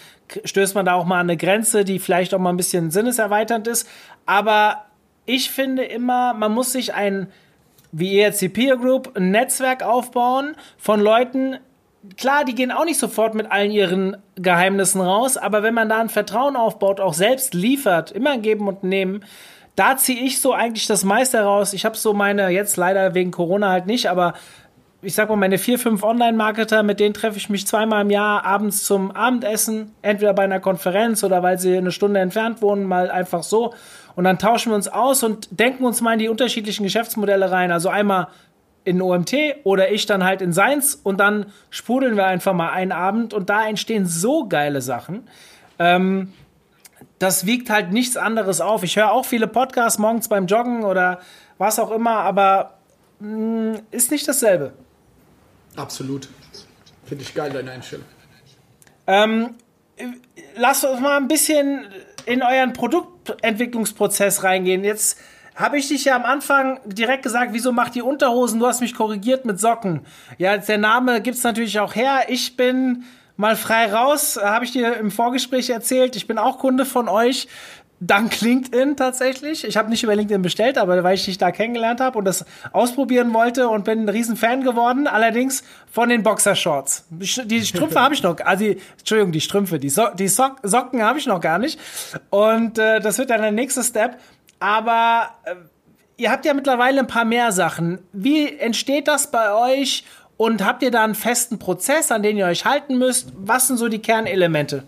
stößt 0.45 0.75
man 0.75 0.85
da 0.85 0.93
auch 0.93 1.05
mal 1.05 1.19
an 1.19 1.27
eine 1.27 1.37
Grenze, 1.37 1.83
die 1.83 1.99
vielleicht 1.99 2.33
auch 2.33 2.39
mal 2.39 2.51
ein 2.51 2.57
bisschen 2.57 2.89
sinneserweiternd 2.91 3.67
ist. 3.67 3.87
Aber 4.25 4.85
ich 5.25 5.51
finde 5.51 5.83
immer, 5.83 6.33
man 6.33 6.53
muss 6.53 6.71
sich 6.71 6.93
ein 6.93 7.27
wie 7.91 8.13
ihr 8.13 8.23
jetzt 8.23 8.41
die 8.41 8.49
Peer 8.49 8.77
Group, 8.77 9.15
ein 9.15 9.31
Netzwerk 9.31 9.81
aufbauen 9.81 10.55
von 10.77 10.99
Leuten, 10.99 11.57
klar, 12.15 12.45
die 12.45 12.55
gehen 12.55 12.71
auch 12.71 12.85
nicht 12.85 12.99
sofort 12.99 13.33
mit 13.33 13.51
allen 13.51 13.71
ihren 13.71 14.17
Geheimnissen 14.35 15.01
raus, 15.01 15.37
aber 15.37 15.63
wenn 15.63 15.73
man 15.73 15.89
da 15.89 15.99
ein 15.99 16.09
Vertrauen 16.09 16.55
aufbaut, 16.55 16.99
auch 16.99 17.13
selbst 17.13 17.53
liefert, 17.53 18.11
immer 18.11 18.37
geben 18.37 18.67
und 18.67 18.83
nehmen, 18.83 19.23
da 19.75 19.95
ziehe 19.95 20.19
ich 20.19 20.41
so 20.41 20.53
eigentlich 20.53 20.87
das 20.87 21.03
meiste 21.03 21.39
raus. 21.39 21.73
Ich 21.73 21.85
habe 21.85 21.95
so 21.95 22.13
meine, 22.13 22.49
jetzt 22.49 22.77
leider 22.77 23.13
wegen 23.13 23.31
Corona 23.31 23.69
halt 23.69 23.85
nicht, 23.85 24.09
aber 24.09 24.33
ich 25.01 25.13
sag 25.13 25.29
mal, 25.29 25.35
meine 25.35 25.59
vier, 25.59 25.77
fünf 25.77 26.03
Online-Marketer, 26.03 26.81
mit 26.81 26.99
denen 26.99 27.13
treffe 27.13 27.37
ich 27.37 27.49
mich 27.49 27.67
zweimal 27.67 28.01
im 28.01 28.09
Jahr 28.09 28.43
abends 28.43 28.83
zum 28.83 29.11
Abendessen, 29.11 29.93
entweder 30.01 30.33
bei 30.33 30.43
einer 30.43 30.59
Konferenz 30.59 31.23
oder 31.23 31.43
weil 31.43 31.59
sie 31.59 31.77
eine 31.77 31.91
Stunde 31.91 32.19
entfernt 32.19 32.61
wohnen, 32.61 32.85
mal 32.85 33.11
einfach 33.11 33.43
so. 33.43 33.73
Und 34.15 34.23
dann 34.23 34.39
tauschen 34.39 34.71
wir 34.71 34.75
uns 34.75 34.87
aus 34.87 35.23
und 35.23 35.47
denken 35.51 35.85
uns 35.85 36.01
mal 36.01 36.13
in 36.13 36.19
die 36.19 36.29
unterschiedlichen 36.29 36.83
Geschäftsmodelle 36.83 37.51
rein. 37.51 37.71
Also 37.71 37.89
einmal 37.89 38.27
in 38.87 39.01
OMT 39.01 39.33
oder 39.65 39.91
ich 39.91 40.05
dann 40.05 40.23
halt 40.23 40.41
in 40.41 40.53
Seins 40.53 40.95
und 40.95 41.19
dann 41.19 41.51
sprudeln 41.69 42.15
wir 42.15 42.25
einfach 42.25 42.53
mal 42.53 42.71
einen 42.71 42.93
Abend 42.93 43.33
und 43.33 43.49
da 43.49 43.67
entstehen 43.67 44.05
so 44.05 44.47
geile 44.47 44.81
Sachen. 44.81 45.27
Ähm, 45.77 46.31
das 47.19 47.45
wiegt 47.45 47.69
halt 47.69 47.91
nichts 47.91 48.15
anderes 48.15 48.61
auf. 48.61 48.83
Ich 48.83 48.95
höre 48.95 49.11
auch 49.11 49.25
viele 49.25 49.47
Podcasts 49.47 49.99
morgens 49.99 50.29
beim 50.29 50.47
Joggen 50.47 50.83
oder 50.83 51.19
was 51.57 51.79
auch 51.79 51.91
immer, 51.91 52.19
aber 52.19 52.75
mh, 53.19 53.29
mm, 53.29 53.79
ist 53.91 54.09
nicht 54.09 54.25
dasselbe. 54.25 54.71
Absolut. 55.75 56.29
Finde 57.03 57.23
ich 57.23 57.35
geil, 57.35 57.51
deine 57.51 57.71
Einstellung. 57.71 58.05
Ähm, 59.05 59.55
lasst 60.55 60.85
uns 60.85 61.01
mal 61.01 61.17
ein 61.17 61.27
bisschen 61.27 61.85
in 62.25 62.41
euren 62.41 62.71
Produktentwicklungsprozess 62.71 64.43
reingehen. 64.43 64.83
Jetzt 64.85 65.19
habe 65.57 65.79
ich 65.79 65.87
dich 65.87 66.05
ja 66.05 66.15
am 66.15 66.23
Anfang 66.23 66.79
direkt 66.85 67.23
gesagt, 67.23 67.51
wieso 67.51 67.71
macht 67.71 67.95
die 67.95 68.03
Unterhosen? 68.03 68.59
Du 68.59 68.67
hast 68.67 68.79
mich 68.79 68.93
korrigiert 68.93 69.43
mit 69.43 69.59
Socken. 69.59 70.01
Ja, 70.37 70.55
der 70.55 70.77
Name 70.77 71.19
gibt's 71.19 71.43
natürlich 71.43 71.79
auch 71.79 71.95
her. 71.95 72.25
Ich 72.27 72.55
bin 72.55 73.05
mal 73.37 73.55
frei 73.55 73.91
raus, 73.91 74.39
habe 74.41 74.65
ich 74.65 74.71
dir 74.71 74.95
im 74.97 75.09
Vorgespräch 75.09 75.71
erzählt. 75.71 76.15
Ich 76.15 76.27
bin 76.27 76.37
auch 76.37 76.59
Kunde 76.59 76.85
von 76.85 77.09
euch. 77.09 77.47
Dank 77.99 78.41
LinkedIn 78.41 78.95
tatsächlich. 78.95 79.63
Ich 79.63 79.75
habe 79.75 79.89
nicht 79.89 80.03
über 80.03 80.15
LinkedIn 80.15 80.43
bestellt, 80.43 80.77
aber 80.77 81.03
weil 81.03 81.15
ich 81.15 81.25
dich 81.25 81.39
da 81.39 81.49
kennengelernt 81.49 81.99
habe 81.99 82.19
und 82.19 82.25
das 82.25 82.45
ausprobieren 82.71 83.33
wollte 83.33 83.69
und 83.69 83.85
bin 83.85 84.01
ein 84.01 84.09
riesen 84.09 84.37
Fan 84.37 84.61
geworden. 84.61 85.07
Allerdings 85.07 85.63
von 85.91 86.09
den 86.09 86.21
Boxershorts. 86.21 87.07
Die 87.09 87.65
Strümpfe 87.65 87.99
habe 87.99 88.13
ich 88.13 88.21
noch, 88.21 88.37
also 88.41 88.63
die, 88.63 88.79
Entschuldigung, 88.99 89.31
die 89.31 89.41
Strümpfe, 89.41 89.79
die, 89.79 89.89
so 89.89 90.09
die 90.13 90.27
so 90.27 90.49
Socken 90.61 91.01
habe 91.01 91.17
ich 91.17 91.25
noch 91.25 91.41
gar 91.41 91.57
nicht. 91.57 91.79
Und 92.29 92.77
äh, 92.77 92.99
das 92.99 93.17
wird 93.17 93.31
dann 93.31 93.41
der 93.41 93.51
nächste 93.51 93.81
Step. 93.81 94.19
Aber 94.59 95.29
äh, 95.45 95.55
ihr 96.17 96.31
habt 96.31 96.45
ja 96.45 96.53
mittlerweile 96.53 96.99
ein 96.99 97.07
paar 97.07 97.25
mehr 97.25 97.51
Sachen. 97.51 97.99
Wie 98.13 98.47
entsteht 98.57 99.07
das 99.07 99.31
bei 99.31 99.53
euch? 99.53 100.03
Und 100.37 100.63
habt 100.63 100.83
ihr 100.83 100.91
da 100.91 101.03
einen 101.03 101.15
festen 101.15 101.57
Prozess, 101.57 102.11
an 102.11 102.21
den 102.21 102.37
ihr 102.37 102.45
euch 102.45 102.65
halten 102.65 102.99
müsst? 102.99 103.33
Was 103.35 103.67
sind 103.67 103.77
so 103.77 103.87
die 103.87 103.99
Kernelemente? 103.99 104.83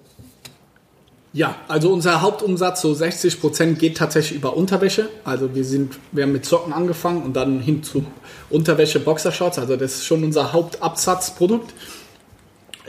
Ja, 1.32 1.56
also 1.68 1.92
unser 1.94 2.22
Hauptumsatz, 2.22 2.82
so 2.82 2.94
60 2.94 3.40
Prozent, 3.40 3.80
geht 3.80 3.98
tatsächlich 3.98 4.38
über 4.38 4.58
Unterwäsche. 4.58 5.10
Also 5.24 5.54
wir 5.54 5.64
sind, 5.64 6.00
wir 6.12 6.24
haben 6.24 6.32
mit 6.32 6.46
Socken 6.46 6.74
angefangen 6.74 7.22
und 7.22 7.36
dann 7.36 7.60
hin 7.60 7.84
zu 7.84 8.04
Unterwäsche, 8.50 9.00
Boxershorts. 9.00 9.60
Also 9.60 9.76
das 9.76 9.96
ist 9.96 10.06
schon 10.06 10.24
unser 10.24 10.54
Hauptabsatzprodukt. 10.54 11.72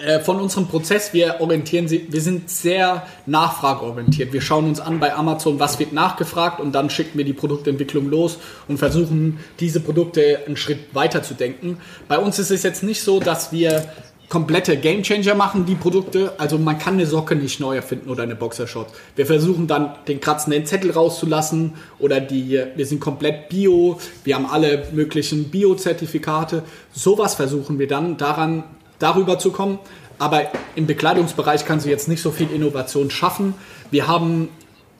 Äh, 0.04 0.20
von 0.20 0.40
unserem 0.40 0.66
Prozess, 0.66 1.12
wir 1.12 1.40
orientieren 1.40 1.88
sie, 1.88 2.06
wir 2.08 2.20
sind 2.20 2.48
sehr 2.48 3.06
nachfrageorientiert. 3.26 4.32
Wir 4.32 4.40
schauen 4.40 4.66
uns 4.66 4.80
an 4.80 4.98
bei 4.98 5.14
Amazon, 5.14 5.60
was 5.60 5.78
wird 5.78 5.92
nachgefragt 5.92 6.60
und 6.60 6.72
dann 6.72 6.90
schicken 6.90 7.18
wir 7.18 7.24
die 7.24 7.32
Produktentwicklung 7.32 8.08
los 8.08 8.38
und 8.68 8.78
versuchen, 8.78 9.38
diese 9.58 9.80
Produkte 9.80 10.40
einen 10.46 10.56
Schritt 10.56 10.94
weiter 10.94 11.22
zu 11.22 11.34
denken. 11.34 11.78
Bei 12.08 12.18
uns 12.18 12.38
ist 12.38 12.50
es 12.50 12.62
jetzt 12.62 12.82
nicht 12.82 13.02
so, 13.02 13.20
dass 13.20 13.52
wir 13.52 13.84
komplette 14.30 14.76
Gamechanger 14.76 15.34
machen, 15.34 15.66
die 15.66 15.74
Produkte. 15.74 16.32
Also 16.38 16.56
man 16.56 16.78
kann 16.78 16.94
eine 16.94 17.04
Socke 17.04 17.34
nicht 17.34 17.58
neu 17.58 17.76
erfinden 17.76 18.08
oder 18.08 18.22
eine 18.22 18.36
Boxershot. 18.36 18.86
Wir 19.16 19.26
versuchen 19.26 19.66
dann 19.66 19.94
den 20.06 20.20
kratzenden 20.20 20.64
Zettel 20.66 20.92
rauszulassen 20.92 21.72
oder 21.98 22.20
die, 22.20 22.62
wir 22.74 22.86
sind 22.86 23.00
komplett 23.00 23.48
Bio, 23.48 23.98
wir 24.22 24.36
haben 24.36 24.46
alle 24.46 24.86
möglichen 24.92 25.50
Bio-Zertifikate. 25.50 26.62
Sowas 26.92 27.34
versuchen 27.34 27.80
wir 27.80 27.88
dann 27.88 28.16
daran 28.16 28.62
darüber 29.00 29.38
zu 29.40 29.50
kommen. 29.50 29.80
Aber 30.20 30.42
im 30.76 30.86
Bekleidungsbereich 30.86 31.64
kannst 31.64 31.86
du 31.86 31.90
jetzt 31.90 32.06
nicht 32.06 32.22
so 32.22 32.30
viel 32.30 32.50
Innovation 32.50 33.10
schaffen. 33.10 33.54
Wir 33.90 34.06
haben 34.06 34.48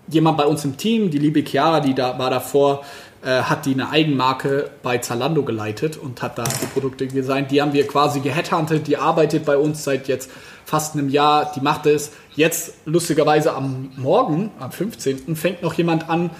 jemand 0.08 0.38
bei 0.38 0.46
uns 0.46 0.64
im 0.64 0.76
Team, 0.76 1.10
die 1.10 1.18
liebe 1.18 1.44
Chiara, 1.44 1.80
die 1.80 1.94
da 1.94 2.18
war 2.18 2.30
davor, 2.30 2.82
äh, 3.22 3.42
hat 3.42 3.66
die 3.66 3.74
eine 3.74 3.90
Eigenmarke 3.90 4.70
bei 4.82 4.98
Zalando 4.98 5.42
geleitet 5.44 5.98
und 5.98 6.22
hat 6.22 6.38
da 6.38 6.44
die 6.44 6.66
Produkte 6.66 7.06
designt. 7.06 7.50
Die 7.50 7.60
haben 7.60 7.74
wir 7.74 7.86
quasi 7.86 8.20
geheadhuntet, 8.20 8.86
die 8.86 8.96
arbeitet 8.96 9.44
bei 9.44 9.58
uns 9.58 9.84
seit 9.84 10.08
jetzt 10.08 10.30
fast 10.64 10.94
einem 10.94 11.10
Jahr, 11.10 11.52
die 11.54 11.60
macht 11.60 11.84
es. 11.84 12.12
Jetzt 12.34 12.74
lustigerweise 12.86 13.54
am 13.54 13.90
Morgen, 13.96 14.50
am 14.58 14.72
15. 14.72 15.36
fängt 15.36 15.62
noch 15.62 15.74
jemand 15.74 16.08
an, 16.08 16.30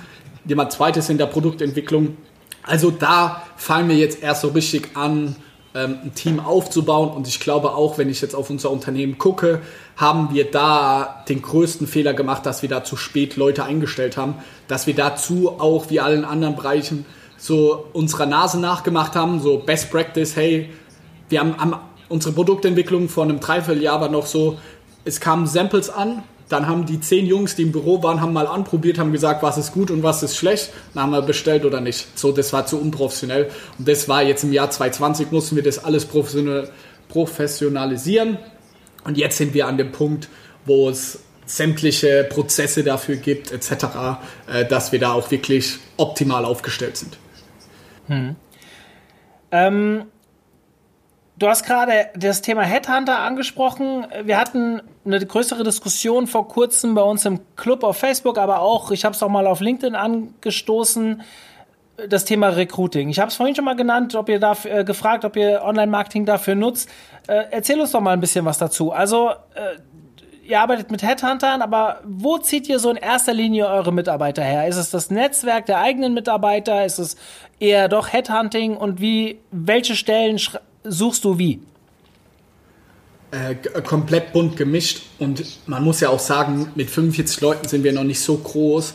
jemand 0.47 0.73
zweites 0.73 1.11
in 1.11 1.19
der 1.19 1.27
Produktentwicklung. 1.27 2.17
Also 2.63 2.91
da 2.91 3.43
fallen 3.57 3.89
wir 3.89 3.97
jetzt 3.97 4.23
erst 4.23 4.41
so 4.41 4.49
richtig 4.49 4.97
an, 4.97 5.37
ein 5.73 6.13
Team 6.15 6.41
aufzubauen. 6.41 7.11
Und 7.11 7.29
ich 7.29 7.41
glaube 7.41 7.73
auch, 7.73 7.99
wenn 7.99 8.11
ich 8.11 8.21
jetzt 8.21 8.35
auf 8.35 8.51
unser 8.51 8.71
Unternehmen 8.71 9.19
gucke, 9.19 9.61
haben 9.97 10.33
wir 10.33 10.51
da 10.51 11.23
den 11.29 11.43
größten 11.43 11.87
Fehler 11.87 12.15
gemacht, 12.15 12.45
dass 12.47 12.63
wir 12.63 12.69
da 12.69 12.83
zu 12.83 12.97
spät 12.97 13.37
Leute 13.37 13.65
eingestellt 13.65 14.17
haben, 14.17 14.35
dass 14.67 14.87
wir 14.87 14.95
dazu 14.95 15.51
auch 15.61 15.91
wie 15.91 16.01
allen 16.01 16.25
anderen 16.25 16.57
Bereichen 16.57 17.07
so 17.37 17.87
unserer 17.93 18.27
Nase 18.27 18.59
nachgemacht 18.61 19.15
haben, 19.15 19.41
so 19.41 19.59
Best 19.59 19.91
Practice, 19.91 20.37
hey, 20.37 20.71
wir 21.29 21.41
haben, 21.41 21.57
haben 21.57 21.77
unsere 22.09 22.35
Produktentwicklung 22.35 23.09
vor 23.09 23.25
einem 23.25 23.41
Dreivierteljahr 23.41 24.01
war 24.01 24.09
noch 24.09 24.27
so, 24.27 24.59
es 25.05 25.21
kamen 25.21 25.47
Samples 25.47 25.89
an 25.89 26.23
Dann 26.51 26.67
haben 26.67 26.85
die 26.85 27.01
zehn 27.01 27.25
Jungs, 27.27 27.55
die 27.55 27.63
im 27.63 27.73
Büro 27.73 28.03
waren, 28.03 28.21
haben 28.21 28.35
mal 28.35 28.47
anprobiert, 28.47 28.99
haben 28.99 29.13
gesagt, 29.13 29.43
was 29.43 29.57
ist 29.57 29.73
gut 29.73 29.91
und 29.91 30.03
was 30.03 30.23
ist 30.23 30.37
schlecht. 30.37 30.71
Dann 30.93 31.05
haben 31.05 31.13
wir 31.13 31.23
bestellt 31.23 31.65
oder 31.65 31.81
nicht. 31.81 32.19
So, 32.19 32.33
das 32.33 32.53
war 32.53 32.67
zu 32.67 32.79
unprofessionell. 32.79 33.49
Und 33.79 33.89
das 33.89 34.09
war 34.09 34.23
jetzt 34.23 34.43
im 34.45 34.53
Jahr 34.53 34.69
2020, 34.69 35.31
mussten 35.31 35.57
wir 35.57 35.63
das 35.63 35.83
alles 35.83 36.07
professionalisieren. 37.09 38.37
Und 39.05 39.17
jetzt 39.17 39.39
sind 39.39 39.55
wir 39.55 39.67
an 39.69 39.79
dem 39.79 39.93
Punkt, 39.93 40.29
wo 40.67 40.91
es 40.91 41.21
sämtliche 41.47 42.27
Prozesse 42.29 42.83
dafür 42.83 43.17
gibt, 43.17 43.53
etc., 43.53 43.85
äh, 44.53 44.67
dass 44.67 44.93
wir 44.93 44.99
da 44.99 45.13
auch 45.13 45.31
wirklich 45.31 45.79
optimal 45.97 46.45
aufgestellt 46.45 46.97
sind. 46.97 47.17
Hm. 48.09 48.37
Ähm, 49.53 50.05
du 51.41 51.49
hast 51.49 51.65
gerade 51.65 52.11
das 52.15 52.43
Thema 52.43 52.63
Headhunter 52.63 53.19
angesprochen. 53.19 54.07
Wir 54.23 54.39
hatten 54.39 54.81
eine 55.05 55.25
größere 55.25 55.65
Diskussion 55.65 56.27
vor 56.27 56.47
kurzem 56.47 56.95
bei 56.95 57.03
uns 57.03 57.25
im 57.25 57.41
Club 57.57 57.83
auf 57.83 57.97
Facebook, 57.97 58.39
aber 58.39 58.61
auch, 58.61 58.93
ich 58.93 59.05
habe 59.05 59.15
es 59.15 59.23
auch 59.23 59.29
mal 59.29 59.47
auf 59.47 59.61
LinkedIn 59.61 59.97
angestoßen, 59.97 61.23
das 62.09 62.25
Thema 62.25 62.49
Recruiting. 62.49 63.09
Ich 63.09 63.19
habe 63.19 63.29
es 63.29 63.37
vorhin 63.37 63.55
schon 63.55 63.65
mal 63.65 63.77
genannt, 63.77 64.15
ob 64.15 64.29
ihr 64.29 64.39
dafür 64.39 64.79
äh, 64.79 64.85
gefragt, 64.85 65.25
ob 65.25 65.37
ihr 65.37 65.63
Online-Marketing 65.65 66.25
dafür 66.25 66.55
nutzt. 66.55 66.89
Äh, 67.27 67.45
erzähl 67.51 67.81
uns 67.81 67.93
doch 67.93 68.01
mal 68.01 68.13
ein 68.13 68.21
bisschen 68.21 68.45
was 68.45 68.59
dazu. 68.59 68.93
Also 68.93 69.31
äh, 69.55 70.47
ihr 70.49 70.61
arbeitet 70.61 70.91
mit 70.91 71.03
Headhuntern, 71.03 71.61
aber 71.63 72.01
wo 72.05 72.39
zieht 72.39 72.69
ihr 72.69 72.79
so 72.79 72.91
in 72.91 72.97
erster 72.97 73.35
Linie 73.35 73.67
eure 73.67 73.93
Mitarbeiter 73.93 74.43
her? 74.43 74.67
Ist 74.67 74.77
es 74.77 74.91
das 74.91 75.11
Netzwerk 75.11 75.67
der 75.67 75.79
eigenen 75.79 76.15
Mitarbeiter? 76.15 76.85
Ist 76.85 76.99
es 76.99 77.17
eher 77.59 77.89
doch 77.89 78.13
Headhunting? 78.13 78.77
Und 78.77 79.01
wie, 79.01 79.41
welche 79.51 79.95
Stellen 79.95 80.39
suchst 80.85 81.25
du 81.25 81.39
wie? 81.39 81.61
Äh, 83.31 83.55
komplett 83.83 84.33
bunt 84.33 84.57
gemischt 84.57 85.03
und 85.19 85.45
man 85.67 85.85
muss 85.85 86.01
ja 86.01 86.09
auch 86.09 86.19
sagen, 86.19 86.73
mit 86.75 86.91
45 86.91 87.41
Leuten 87.41 87.69
sind 87.69 87.85
wir 87.85 87.93
noch 87.93 88.05
nicht 88.05 88.21
so 88.21 88.37
groß, 88.37 88.95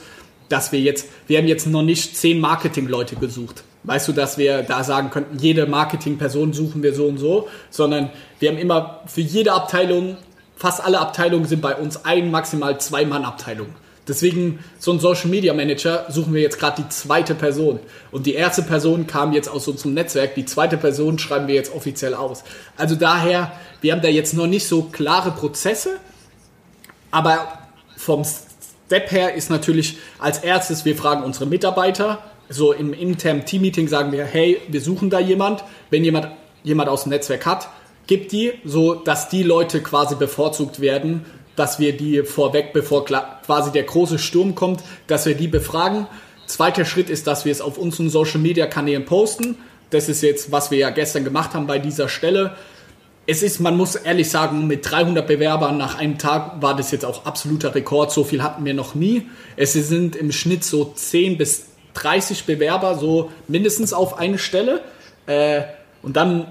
dass 0.49 0.71
wir 0.71 0.79
jetzt, 0.79 1.07
wir 1.27 1.37
haben 1.37 1.47
jetzt 1.47 1.67
noch 1.67 1.83
nicht 1.83 2.17
10 2.17 2.39
Marketing-Leute 2.39 3.15
gesucht. 3.15 3.63
Weißt 3.83 4.07
du, 4.07 4.11
dass 4.11 4.37
wir 4.37 4.63
da 4.63 4.83
sagen 4.83 5.09
könnten, 5.09 5.37
jede 5.39 5.67
Marketing-Person 5.67 6.53
suchen 6.53 6.83
wir 6.83 6.93
so 6.93 7.07
und 7.07 7.17
so, 7.17 7.47
sondern 7.69 8.09
wir 8.39 8.49
haben 8.49 8.57
immer 8.57 9.01
für 9.05 9.21
jede 9.21 9.53
Abteilung 9.53 10.17
fast 10.55 10.83
alle 10.83 10.99
Abteilungen 10.99 11.45
sind 11.45 11.61
bei 11.61 11.75
uns 11.75 12.05
ein, 12.05 12.31
maximal 12.31 12.79
zwei 12.79 13.05
Mann-Abteilung. 13.05 13.67
Deswegen, 14.07 14.59
so 14.77 14.91
ein 14.91 14.99
Social 14.99 15.29
Media 15.29 15.53
Manager 15.53 16.05
suchen 16.09 16.33
wir 16.33 16.41
jetzt 16.41 16.59
gerade 16.59 16.81
die 16.83 16.89
zweite 16.89 17.33
Person. 17.33 17.79
Und 18.11 18.25
die 18.25 18.35
erste 18.35 18.61
Person 18.61 19.07
kam 19.07 19.33
jetzt 19.33 19.47
aus 19.47 19.67
unserem 19.67 19.93
Netzwerk, 19.93 20.35
die 20.35 20.45
zweite 20.45 20.77
Person 20.77 21.17
schreiben 21.17 21.47
wir 21.47 21.55
jetzt 21.55 21.73
offiziell 21.73 22.13
aus. 22.13 22.43
Also 22.77 22.95
daher, 22.95 23.51
wir 23.81 23.93
haben 23.93 24.01
da 24.01 24.07
jetzt 24.07 24.33
noch 24.33 24.47
nicht 24.47 24.67
so 24.67 24.83
klare 24.83 25.31
Prozesse, 25.31 25.99
aber 27.09 27.59
vom 27.97 28.23
Step 28.23 29.11
her 29.11 29.33
ist 29.33 29.49
natürlich 29.49 29.97
als 30.19 30.39
erstes, 30.39 30.85
wir 30.85 30.95
fragen 30.95 31.23
unsere 31.23 31.47
Mitarbeiter, 31.47 32.19
so 32.47 32.73
im 32.73 32.93
internen 32.93 33.45
Team-Meeting 33.45 33.87
sagen 33.87 34.11
wir, 34.11 34.25
hey, 34.25 34.61
wir 34.67 34.81
suchen 34.81 35.09
da 35.09 35.19
jemand. 35.19 35.63
Wenn 35.89 36.03
jemand 36.03 36.27
jemand 36.65 36.89
aus 36.89 37.03
dem 37.03 37.11
Netzwerk 37.11 37.45
hat, 37.45 37.69
gibt 38.07 38.31
die, 38.31 38.53
so 38.65 38.95
dass 38.95 39.29
die 39.29 39.43
Leute 39.43 39.81
quasi 39.81 40.15
bevorzugt 40.15 40.81
werden, 40.81 41.25
dass 41.55 41.79
wir 41.79 41.95
die 41.95 42.23
vorweg, 42.23 42.73
bevor 42.73 43.05
quasi 43.05 43.71
der 43.71 43.83
große 43.83 44.19
Sturm 44.19 44.55
kommt, 44.55 44.81
dass 45.07 45.25
wir 45.25 45.35
die 45.35 45.47
befragen. 45.47 46.07
Zweiter 46.47 46.85
Schritt 46.85 47.09
ist, 47.09 47.27
dass 47.27 47.45
wir 47.45 47.51
es 47.51 47.61
auf 47.61 47.77
unseren 47.77 48.09
Social 48.09 48.39
Media 48.39 48.67
Kanälen 48.67 49.05
posten. 49.05 49.57
Das 49.89 50.09
ist 50.09 50.21
jetzt, 50.21 50.51
was 50.51 50.71
wir 50.71 50.77
ja 50.77 50.89
gestern 50.89 51.23
gemacht 51.23 51.53
haben 51.53 51.67
bei 51.67 51.79
dieser 51.79 52.09
Stelle. 52.09 52.55
Es 53.27 53.41
ist, 53.41 53.59
man 53.59 53.75
muss 53.75 53.95
ehrlich 53.95 54.29
sagen, 54.29 54.67
mit 54.67 54.89
300 54.89 55.25
Bewerbern 55.25 55.77
nach 55.77 55.97
einem 55.97 56.19
Tag 56.19 56.61
war 56.61 56.75
das 56.75 56.91
jetzt 56.91 57.05
auch 57.05 57.25
absoluter 57.25 57.73
Rekord. 57.73 58.11
So 58.11 58.23
viel 58.23 58.43
hatten 58.43 58.65
wir 58.65 58.75
noch 58.75 58.93
nie. 58.93 59.27
Es 59.55 59.73
sind 59.73 60.15
im 60.15 60.31
Schnitt 60.31 60.63
so 60.63 60.93
10 60.93 61.37
bis 61.37 61.65
30 61.95 62.43
Bewerber, 62.45 62.95
so 62.95 63.31
mindestens 63.47 63.93
auf 63.93 64.19
eine 64.19 64.37
Stelle. 64.37 64.81
Äh, 65.25 65.63
und 66.03 66.15
dann 66.17 66.45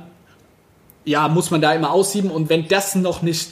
ja, 1.05 1.29
muss 1.29 1.51
man 1.51 1.61
da 1.61 1.73
immer 1.73 1.93
aussieben. 1.93 2.31
Und 2.31 2.49
wenn 2.49 2.67
das 2.67 2.95
noch 2.95 3.23
nicht 3.23 3.51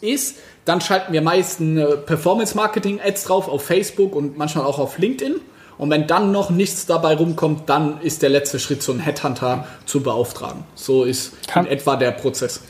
ist, 0.00 0.36
dann 0.64 0.80
schalten 0.80 1.12
wir 1.12 1.22
meistens 1.22 1.78
äh, 1.78 1.96
Performance-Marketing-Ads 1.96 3.24
drauf 3.24 3.48
auf 3.48 3.64
Facebook 3.64 4.14
und 4.14 4.36
manchmal 4.36 4.64
auch 4.64 4.78
auf 4.78 4.98
LinkedIn. 4.98 5.40
Und 5.78 5.90
wenn 5.90 6.06
dann 6.06 6.30
noch 6.30 6.50
nichts 6.50 6.84
dabei 6.84 7.16
rumkommt, 7.16 7.68
dann 7.70 8.00
ist 8.02 8.20
der 8.20 8.28
letzte 8.28 8.58
Schritt, 8.58 8.82
so 8.82 8.92
einen 8.92 9.00
Headhunter 9.00 9.66
zu 9.86 10.02
beauftragen. 10.02 10.64
So 10.74 11.04
ist 11.04 11.48
Kann, 11.48 11.64
in 11.64 11.72
etwa 11.72 11.96
der 11.96 12.10
Prozess. 12.10 12.62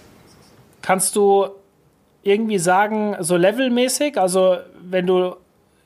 Kannst 0.81 1.17
du 1.17 1.49
irgendwie 2.23 2.59
sagen, 2.59 3.17
so 3.19 3.37
levelmäßig, 3.37 4.17
also 4.17 4.59
wenn 4.81 5.07
du 5.07 5.35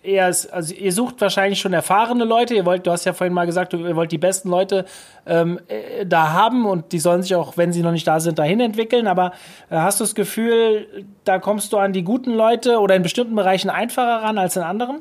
eher, 0.05 0.27
also 0.27 0.75
ihr 0.75 0.93
sucht 0.93 1.21
wahrscheinlich 1.21 1.61
schon 1.61 1.73
erfahrene 1.73 2.25
Leute. 2.25 2.55
Ihr 2.55 2.65
wollt, 2.65 2.87
du 2.87 2.91
hast 2.91 3.05
ja 3.05 3.13
vorhin 3.13 3.33
mal 3.33 3.47
gesagt, 3.47 3.73
ihr 3.73 3.97
wollt 3.97 4.13
die 4.13 4.19
besten 4.19 4.49
Leute 4.49 4.85
ähm, 5.27 5.59
äh, 5.69 6.05
da 6.07 6.33
haben 6.33 6.67
und 6.67 6.93
die 6.93 6.99
sollen 6.99 7.23
sich 7.23 7.35
auch, 7.35 7.57
wenn 7.57 7.73
sie 7.73 7.83
noch 7.83 7.93
nicht 7.93 8.07
da 8.07 8.21
sind, 8.21 8.39
dahin 8.39 8.61
entwickeln. 8.61 9.07
Aber 9.07 9.33
äh, 9.71 9.77
hast 9.77 10.01
du 10.01 10.05
das 10.05 10.15
Gefühl, 10.15 11.07
da 11.25 11.39
kommst 11.39 11.73
du 11.73 11.79
an 11.79 11.93
die 11.93 12.03
guten 12.03 12.33
Leute 12.33 12.79
oder 12.79 12.95
in 12.95 13.03
bestimmten 13.03 13.35
Bereichen 13.35 13.71
einfacher 13.71 14.23
ran 14.23 14.39
als 14.39 14.57
in 14.57 14.63
anderen? 14.63 15.01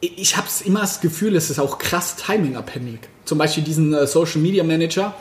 Ich 0.00 0.36
habe 0.36 0.46
immer 0.64 0.80
das 0.80 1.00
Gefühl, 1.00 1.34
es 1.34 1.50
ist 1.50 1.58
auch 1.58 1.78
krass 1.78 2.14
timingabhängig. 2.16 3.00
Zum 3.24 3.38
Beispiel 3.38 3.64
diesen 3.64 3.92
äh, 3.92 4.06
Social 4.06 4.40
Media 4.40 4.62
Manager, 4.62 5.14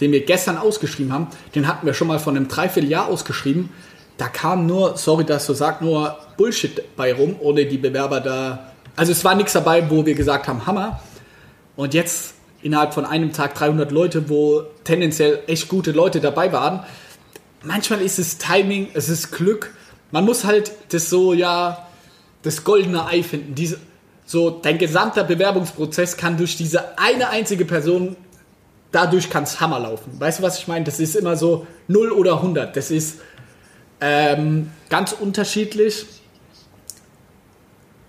den 0.00 0.10
wir 0.10 0.24
gestern 0.24 0.56
ausgeschrieben 0.56 1.12
haben, 1.12 1.28
den 1.54 1.68
hatten 1.68 1.86
wir 1.86 1.94
schon 1.94 2.08
mal 2.08 2.18
von 2.18 2.36
einem 2.36 2.48
Dreivierteljahr 2.48 3.06
ausgeschrieben 3.06 3.70
da 4.16 4.28
kam 4.28 4.66
nur, 4.66 4.96
sorry, 4.96 5.24
dass 5.24 5.46
du 5.46 5.54
sagst, 5.54 5.82
nur 5.82 6.16
Bullshit 6.36 6.96
bei 6.96 7.12
rum, 7.12 7.36
ohne 7.40 7.66
die 7.66 7.78
Bewerber 7.78 8.20
da. 8.20 8.70
Also 8.96 9.12
es 9.12 9.24
war 9.24 9.34
nichts 9.34 9.52
dabei, 9.52 9.90
wo 9.90 10.06
wir 10.06 10.14
gesagt 10.14 10.46
haben, 10.46 10.66
Hammer. 10.66 11.00
Und 11.76 11.94
jetzt 11.94 12.34
innerhalb 12.62 12.94
von 12.94 13.04
einem 13.04 13.32
Tag 13.32 13.54
300 13.54 13.90
Leute, 13.90 14.28
wo 14.28 14.62
tendenziell 14.84 15.40
echt 15.46 15.68
gute 15.68 15.92
Leute 15.92 16.20
dabei 16.20 16.52
waren. 16.52 16.84
Manchmal 17.62 18.00
ist 18.00 18.18
es 18.18 18.38
Timing, 18.38 18.88
es 18.94 19.08
ist 19.08 19.32
Glück. 19.32 19.70
Man 20.10 20.24
muss 20.24 20.44
halt 20.44 20.72
das 20.90 21.10
so, 21.10 21.34
ja, 21.34 21.86
das 22.42 22.64
goldene 22.64 23.06
Ei 23.06 23.22
finden. 23.22 23.54
Diese, 23.54 23.78
so, 24.26 24.50
dein 24.50 24.78
gesamter 24.78 25.24
Bewerbungsprozess 25.24 26.16
kann 26.16 26.36
durch 26.36 26.56
diese 26.56 26.98
eine 26.98 27.28
einzige 27.30 27.64
Person, 27.64 28.16
dadurch 28.92 29.28
kann 29.28 29.42
es 29.44 29.60
Hammer 29.60 29.80
laufen. 29.80 30.18
Weißt 30.18 30.38
du, 30.38 30.42
was 30.42 30.58
ich 30.58 30.68
meine? 30.68 30.84
Das 30.84 31.00
ist 31.00 31.16
immer 31.16 31.36
so 31.36 31.66
0 31.88 32.12
oder 32.12 32.36
100. 32.36 32.76
Das 32.76 32.90
ist, 32.90 33.18
ähm, 34.04 34.70
ganz 34.90 35.12
unterschiedlich. 35.12 36.04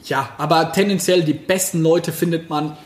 Ja, 0.04 0.30
aber 0.38 0.74
tendenziell 0.74 1.24
die 1.24 1.34
besten 1.34 1.82
Leute 1.82 2.12
findet 2.12 2.50
man 2.50 2.78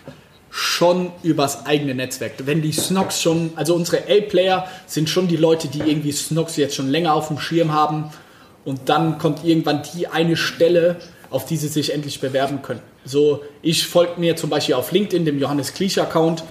schon 0.52 1.12
übers 1.24 1.66
eigene 1.66 1.96
Netzwerk. 1.96 2.34
Wenn 2.46 2.62
die 2.62 2.72
Snox 2.72 3.22
schon, 3.22 3.52
also 3.56 3.74
unsere 3.74 4.04
A-Player 4.04 4.68
sind 4.86 5.10
schon 5.10 5.28
die 5.28 5.38
Leute, 5.38 5.68
die 5.68 5.80
irgendwie 5.80 6.12
Snox 6.12 6.56
jetzt 6.58 6.76
schon 6.76 6.88
länger 6.88 7.14
auf 7.16 7.30
dem 7.30 7.40
Schirm 7.40 7.74
haben 7.74 8.12
und 8.64 8.90
dann 8.90 9.18
kommt 9.18 9.44
irgendwann 9.44 9.82
die 9.96 10.08
eine 10.08 10.38
Stelle, 10.38 10.98
auf 11.32 11.46
die 11.46 11.58
sie 11.58 11.68
sich 11.68 11.94
endlich 11.94 12.22
bewerben 12.22 12.62
können. 12.62 12.82
So, 13.06 13.44
ich 13.64 13.88
folge 13.88 14.20
mir 14.20 14.36
zum 14.36 14.52
Beispiel 14.52 14.76
auf 14.76 14.92
LinkedIn, 14.92 15.26
dem 15.26 15.40
Johannes 15.40 15.74
Kliesch-Account 15.74 16.44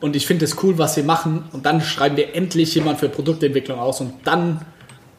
und 0.00 0.16
ich 0.16 0.26
finde 0.26 0.44
es 0.44 0.62
cool, 0.62 0.76
was 0.76 0.94
sie 0.94 1.02
machen 1.02 1.46
und 1.52 1.64
dann 1.64 1.80
schreiben 1.80 2.16
wir 2.16 2.34
endlich 2.34 2.74
jemand 2.74 3.00
für 3.00 3.08
Produktentwicklung 3.08 3.78
aus 3.78 4.00
und 4.00 4.14
dann 4.24 4.64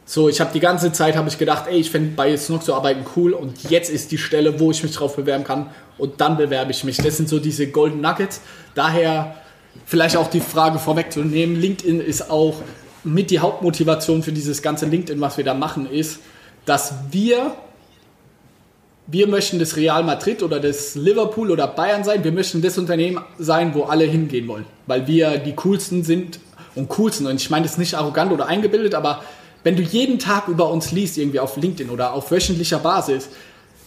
so, 0.06 0.28
ich 0.28 0.41
habe 0.41 0.51
die 0.54 0.60
ganze 0.60 0.91
Zeit 0.91 1.16
habe 1.16 1.30
ich 1.30 1.38
gedacht, 1.38 1.66
ey, 1.68 1.78
ich 1.78 1.89
finde 1.89 2.16
bei 2.16 2.36
Snook 2.36 2.64
zu 2.64 2.74
arbeiten 2.74 3.06
cool 3.16 3.34
und 3.34 3.70
jetzt 3.70 3.89
ist 3.89 4.12
die 4.12 4.18
Stelle, 4.18 4.60
wo 4.60 4.72
ich 4.72 4.84
mich 4.84 4.93
drauf 4.93 5.16
bewerben 5.16 5.43
kann 5.43 5.70
und 5.97 6.20
dann 6.20 6.36
bewerbe 6.36 6.72
ich 6.72 6.84
mich. 6.84 6.97
Das 6.97 7.18
sind 7.18 7.30
so 7.30 7.39
diese 7.39 7.68
Golden 7.68 8.01
Nuggets. 8.01 8.41
Daher 8.76 9.36
vielleicht 9.86 10.18
auch 10.18 10.30
die 10.30 10.41
Frage 10.41 10.78
vorwegzunehmen, 10.78 11.56
LinkedIn 11.56 12.01
ist 12.01 12.30
auch 12.30 12.56
mit 13.04 13.32
die 13.32 13.39
Hauptmotivation 13.39 14.24
für 14.24 14.32
dieses 14.32 14.62
ganze 14.62 14.86
LinkedIn, 14.86 15.20
was 15.22 15.38
wir 15.38 15.45
da 15.45 15.54
machen, 15.54 15.89
ist, 15.89 16.20
dass 16.66 16.93
wir 17.12 17.54
wir 19.06 19.28
möchten 19.28 19.60
das 19.60 19.76
Real 19.76 20.01
Madrid 20.04 20.41
oder 20.43 20.62
das 20.62 20.95
Liverpool 20.95 21.51
oder 21.51 21.68
Bayern 21.68 22.06
sein. 22.06 22.24
Wir 22.24 22.32
möchten 22.32 22.62
das 22.62 22.78
Unternehmen 22.78 23.22
sein, 23.38 23.74
wo 23.74 23.84
alle 23.84 24.06
hingehen 24.06 24.47
wollen, 24.47 24.66
weil 24.88 25.08
wir 25.08 25.39
die 25.39 25.54
coolsten 25.56 26.04
sind 26.04 26.39
und 26.74 26.88
coolsten. 26.89 27.28
Und 27.28 27.36
ich 27.36 27.49
meine 27.49 27.66
das 27.66 27.78
nicht 27.78 27.95
arrogant 27.95 28.32
oder 28.32 28.47
eingebildet, 28.47 28.95
aber 28.95 29.22
wenn 29.64 29.76
du 29.76 29.82
jeden 29.82 30.20
Tag 30.20 30.47
über 30.47 30.70
uns 30.70 30.91
liest, 30.91 31.18
irgendwie 31.18 31.39
auf 31.39 31.57
LinkedIn 31.57 31.89
oder 31.89 32.14
auf 32.14 32.32
wöchentlicher 32.32 32.80
Basis, 32.80 33.30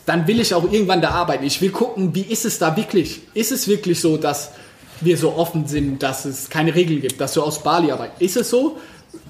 dann 0.07 0.27
will 0.27 0.41
ich 0.41 0.55
auch 0.55 0.71
irgendwann 0.71 1.03
da 1.03 1.11
arbeiten. 1.11 1.45
Ich 1.45 1.61
will 1.61 1.71
gucken, 1.71 2.15
wie 2.15 2.23
ist 2.23 2.45
es 2.45 2.59
da 2.59 2.77
wirklich? 2.77 3.23
Ist 3.35 3.53
es 3.53 3.69
wirklich 3.69 4.01
so, 4.01 4.17
dass 4.17 4.53
wir 5.01 5.19
so 5.19 5.35
offen 5.35 5.67
sind, 5.67 6.03
dass 6.03 6.25
es 6.25 6.49
keine 6.49 6.75
Regeln 6.75 7.01
gibt, 7.01 7.21
dass 7.21 7.35
du 7.35 7.43
aus 7.43 7.63
Bali 7.63 7.91
arbeitest? 7.91 8.23
Ist 8.23 8.37
es 8.37 8.51
so? 8.51 8.79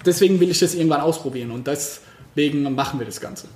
Deswegen 0.05 0.39
will 0.39 0.51
ich 0.51 0.59
das 0.59 0.75
irgendwann 0.75 1.01
ausprobieren 1.01 1.51
und 1.51 1.67
deswegen 1.67 2.75
machen 2.75 3.01
wir 3.01 3.07
das 3.07 3.21
Ganze. 3.21 3.49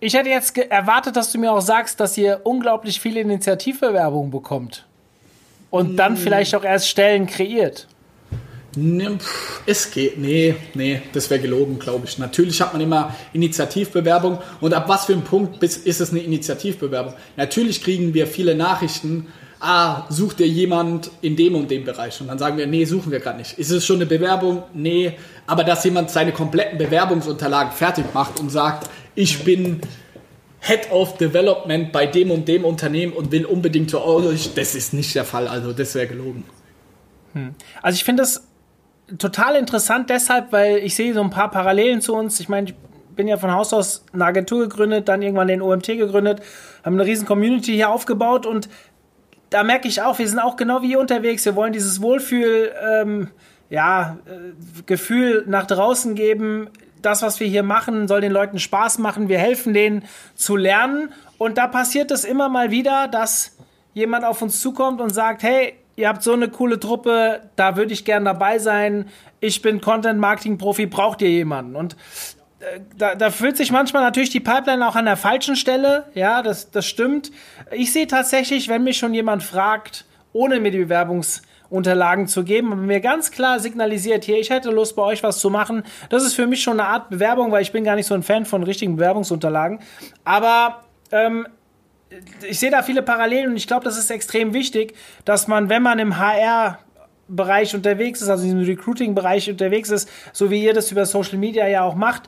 Ich 0.00 0.14
hätte 0.14 0.28
jetzt 0.28 0.56
erwartet, 0.56 1.16
dass 1.16 1.32
du 1.32 1.38
mir 1.38 1.52
auch 1.52 1.60
sagst, 1.60 1.98
dass 2.00 2.16
ihr 2.18 2.40
unglaublich 2.44 3.00
viele 3.00 3.20
Initiativbewerbungen 3.20 4.30
bekommt 4.30 4.86
und 5.70 5.96
dann 5.96 6.14
mm. 6.14 6.16
vielleicht 6.18 6.54
auch 6.54 6.64
erst 6.64 6.88
Stellen 6.88 7.26
kreiert. 7.26 7.88
Ne, 8.80 9.18
es 9.66 9.90
geht. 9.90 10.18
Nee, 10.18 10.54
nee, 10.74 11.02
das 11.12 11.28
wäre 11.30 11.40
gelogen, 11.40 11.80
glaube 11.80 12.06
ich. 12.06 12.16
Natürlich 12.18 12.60
hat 12.60 12.72
man 12.72 12.80
immer 12.80 13.16
Initiativbewerbung. 13.32 14.38
Und 14.60 14.72
ab 14.72 14.88
was 14.88 15.06
für 15.06 15.14
einem 15.14 15.22
Punkt 15.22 15.60
ist 15.62 15.86
es 16.00 16.10
eine 16.10 16.20
Initiativbewerbung? 16.20 17.14
Natürlich 17.36 17.82
kriegen 17.82 18.14
wir 18.14 18.28
viele 18.28 18.54
Nachrichten. 18.54 19.26
Ah, 19.58 20.04
sucht 20.10 20.38
ihr 20.38 20.46
jemand 20.46 21.10
in 21.22 21.34
dem 21.34 21.56
und 21.56 21.68
dem 21.72 21.84
Bereich? 21.84 22.20
Und 22.20 22.28
dann 22.28 22.38
sagen 22.38 22.56
wir, 22.56 22.68
nee, 22.68 22.84
suchen 22.84 23.10
wir 23.10 23.18
gerade 23.18 23.38
nicht. 23.38 23.58
Ist 23.58 23.70
es 23.70 23.84
schon 23.84 23.96
eine 23.96 24.06
Bewerbung? 24.06 24.62
Nee. 24.74 25.14
Aber 25.48 25.64
dass 25.64 25.82
jemand 25.82 26.10
seine 26.10 26.30
kompletten 26.30 26.78
Bewerbungsunterlagen 26.78 27.72
fertig 27.72 28.04
macht 28.14 28.38
und 28.38 28.50
sagt, 28.50 28.88
ich 29.16 29.42
bin 29.42 29.80
Head 30.60 30.92
of 30.92 31.18
Development 31.18 31.90
bei 31.90 32.06
dem 32.06 32.30
und 32.30 32.46
dem 32.46 32.64
Unternehmen 32.64 33.12
und 33.12 33.32
will 33.32 33.44
unbedingt 33.44 33.90
zu 33.90 34.00
euch, 34.00 34.54
das 34.54 34.76
ist 34.76 34.94
nicht 34.94 35.16
der 35.16 35.24
Fall. 35.24 35.48
Also 35.48 35.72
das 35.72 35.96
wäre 35.96 36.06
gelogen. 36.06 36.44
Hm. 37.32 37.54
Also 37.82 37.96
ich 37.96 38.04
finde 38.04 38.22
das 38.22 38.47
total 39.16 39.56
interessant 39.56 40.10
deshalb, 40.10 40.52
weil 40.52 40.78
ich 40.78 40.94
sehe 40.94 41.14
so 41.14 41.22
ein 41.22 41.30
paar 41.30 41.50
Parallelen 41.50 42.00
zu 42.00 42.14
uns. 42.14 42.40
Ich 42.40 42.48
meine, 42.48 42.68
ich 42.68 42.74
bin 43.16 43.26
ja 43.26 43.36
von 43.36 43.52
Haus 43.52 43.72
aus 43.72 44.04
eine 44.12 44.24
Agentur 44.24 44.60
gegründet, 44.60 45.08
dann 45.08 45.22
irgendwann 45.22 45.48
den 45.48 45.62
OMT 45.62 45.86
gegründet, 45.86 46.42
haben 46.84 46.94
eine 46.94 47.04
riesen 47.04 47.26
Community 47.26 47.72
hier 47.72 47.90
aufgebaut 47.90 48.46
und 48.46 48.68
da 49.50 49.64
merke 49.64 49.88
ich 49.88 50.02
auch, 50.02 50.18
wir 50.18 50.28
sind 50.28 50.38
auch 50.38 50.56
genau 50.56 50.82
wie 50.82 50.92
ihr 50.92 51.00
unterwegs. 51.00 51.44
Wir 51.44 51.56
wollen 51.56 51.72
dieses 51.72 52.02
Wohlfühl, 52.02 52.72
ähm, 52.86 53.30
ja, 53.70 54.18
äh, 54.26 54.82
Gefühl 54.84 55.44
nach 55.46 55.66
draußen 55.66 56.14
geben. 56.14 56.68
Das, 57.00 57.22
was 57.22 57.40
wir 57.40 57.46
hier 57.46 57.62
machen, 57.62 58.08
soll 58.08 58.20
den 58.20 58.32
Leuten 58.32 58.58
Spaß 58.58 58.98
machen. 58.98 59.28
Wir 59.28 59.38
helfen 59.38 59.72
denen 59.72 60.04
zu 60.34 60.56
lernen. 60.56 61.12
Und 61.38 61.56
da 61.56 61.66
passiert 61.66 62.10
es 62.10 62.24
immer 62.24 62.48
mal 62.48 62.70
wieder, 62.70 63.08
dass 63.08 63.56
jemand 63.94 64.24
auf 64.24 64.42
uns 64.42 64.60
zukommt 64.60 65.00
und 65.00 65.10
sagt, 65.10 65.42
hey, 65.42 65.74
ihr 65.98 66.08
habt 66.08 66.22
so 66.22 66.32
eine 66.32 66.48
coole 66.48 66.78
Truppe, 66.78 67.42
da 67.56 67.76
würde 67.76 67.92
ich 67.92 68.04
gern 68.04 68.24
dabei 68.24 68.60
sein. 68.60 69.06
Ich 69.40 69.62
bin 69.62 69.80
Content-Marketing-Profi, 69.80 70.86
braucht 70.86 71.20
ihr 71.22 71.30
jemanden? 71.30 71.74
Und 71.74 71.96
äh, 72.60 72.80
da, 72.96 73.16
da 73.16 73.30
fühlt 73.30 73.56
sich 73.56 73.72
manchmal 73.72 74.04
natürlich 74.04 74.30
die 74.30 74.38
Pipeline 74.38 74.86
auch 74.86 74.94
an 74.94 75.06
der 75.06 75.16
falschen 75.16 75.56
Stelle. 75.56 76.04
Ja, 76.14 76.42
das, 76.42 76.70
das 76.70 76.86
stimmt. 76.86 77.32
Ich 77.72 77.92
sehe 77.92 78.06
tatsächlich, 78.06 78.68
wenn 78.68 78.84
mich 78.84 78.96
schon 78.96 79.12
jemand 79.12 79.42
fragt, 79.42 80.04
ohne 80.32 80.60
mir 80.60 80.70
die 80.70 80.78
Bewerbungsunterlagen 80.78 82.28
zu 82.28 82.44
geben, 82.44 82.86
mir 82.86 83.00
ganz 83.00 83.32
klar 83.32 83.58
signalisiert, 83.58 84.24
hier, 84.24 84.38
ich 84.38 84.50
hätte 84.50 84.70
Lust, 84.70 84.94
bei 84.94 85.02
euch 85.02 85.24
was 85.24 85.40
zu 85.40 85.50
machen. 85.50 85.82
Das 86.10 86.22
ist 86.22 86.34
für 86.34 86.46
mich 86.46 86.62
schon 86.62 86.78
eine 86.78 86.88
Art 86.88 87.10
Bewerbung, 87.10 87.50
weil 87.50 87.62
ich 87.62 87.72
bin 87.72 87.82
gar 87.82 87.96
nicht 87.96 88.06
so 88.06 88.14
ein 88.14 88.22
Fan 88.22 88.44
von 88.44 88.62
richtigen 88.62 88.94
Bewerbungsunterlagen. 88.94 89.80
Aber 90.24 90.84
ähm, 91.10 91.48
ich 92.48 92.58
sehe 92.58 92.70
da 92.70 92.82
viele 92.82 93.02
Parallelen 93.02 93.50
und 93.50 93.56
ich 93.56 93.66
glaube, 93.66 93.84
das 93.84 93.98
ist 93.98 94.10
extrem 94.10 94.54
wichtig, 94.54 94.94
dass 95.24 95.48
man, 95.48 95.68
wenn 95.68 95.82
man 95.82 95.98
im 95.98 96.18
HR 96.18 96.78
Bereich 97.28 97.74
unterwegs 97.74 98.22
ist, 98.22 98.30
also 98.30 98.44
diesem 98.44 98.60
Recruiting-Bereich 98.60 99.50
unterwegs 99.50 99.90
ist, 99.90 100.08
so 100.32 100.50
wie 100.50 100.64
ihr 100.64 100.72
das 100.72 100.90
über 100.90 101.04
Social 101.04 101.36
Media 101.36 101.66
ja 101.68 101.82
auch 101.82 101.94
macht, 101.94 102.22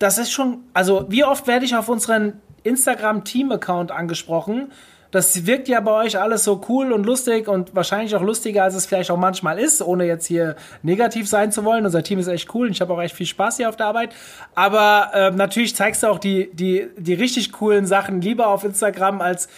das 0.00 0.18
ist 0.18 0.32
schon, 0.32 0.64
also 0.72 1.06
wie 1.08 1.24
oft 1.24 1.46
werde 1.46 1.64
ich 1.64 1.76
auf 1.76 1.88
unseren 1.88 2.40
Instagram-Team-Account 2.64 3.92
angesprochen, 3.92 4.72
das 5.14 5.46
wirkt 5.46 5.68
ja 5.68 5.78
bei 5.78 5.92
euch 5.92 6.18
alles 6.18 6.42
so 6.42 6.60
cool 6.68 6.92
und 6.92 7.06
lustig 7.06 7.46
und 7.46 7.72
wahrscheinlich 7.72 8.16
auch 8.16 8.20
lustiger, 8.20 8.64
als 8.64 8.74
es 8.74 8.84
vielleicht 8.84 9.12
auch 9.12 9.16
manchmal 9.16 9.60
ist, 9.60 9.80
ohne 9.80 10.06
jetzt 10.06 10.26
hier 10.26 10.56
negativ 10.82 11.28
sein 11.28 11.52
zu 11.52 11.64
wollen. 11.64 11.84
Unser 11.84 12.02
Team 12.02 12.18
ist 12.18 12.26
echt 12.26 12.52
cool 12.52 12.66
und 12.66 12.72
ich 12.72 12.80
habe 12.80 12.92
auch 12.92 13.00
echt 13.00 13.14
viel 13.14 13.26
Spaß 13.26 13.58
hier 13.58 13.68
auf 13.68 13.76
der 13.76 13.86
Arbeit. 13.86 14.12
Aber 14.56 15.12
äh, 15.14 15.30
natürlich 15.30 15.76
zeigst 15.76 16.02
du 16.02 16.08
auch 16.08 16.18
die, 16.18 16.50
die, 16.52 16.88
die 16.96 17.14
richtig 17.14 17.52
coolen 17.52 17.86
Sachen 17.86 18.22
lieber 18.22 18.48
auf 18.48 18.64
Instagram 18.64 19.20
als 19.20 19.48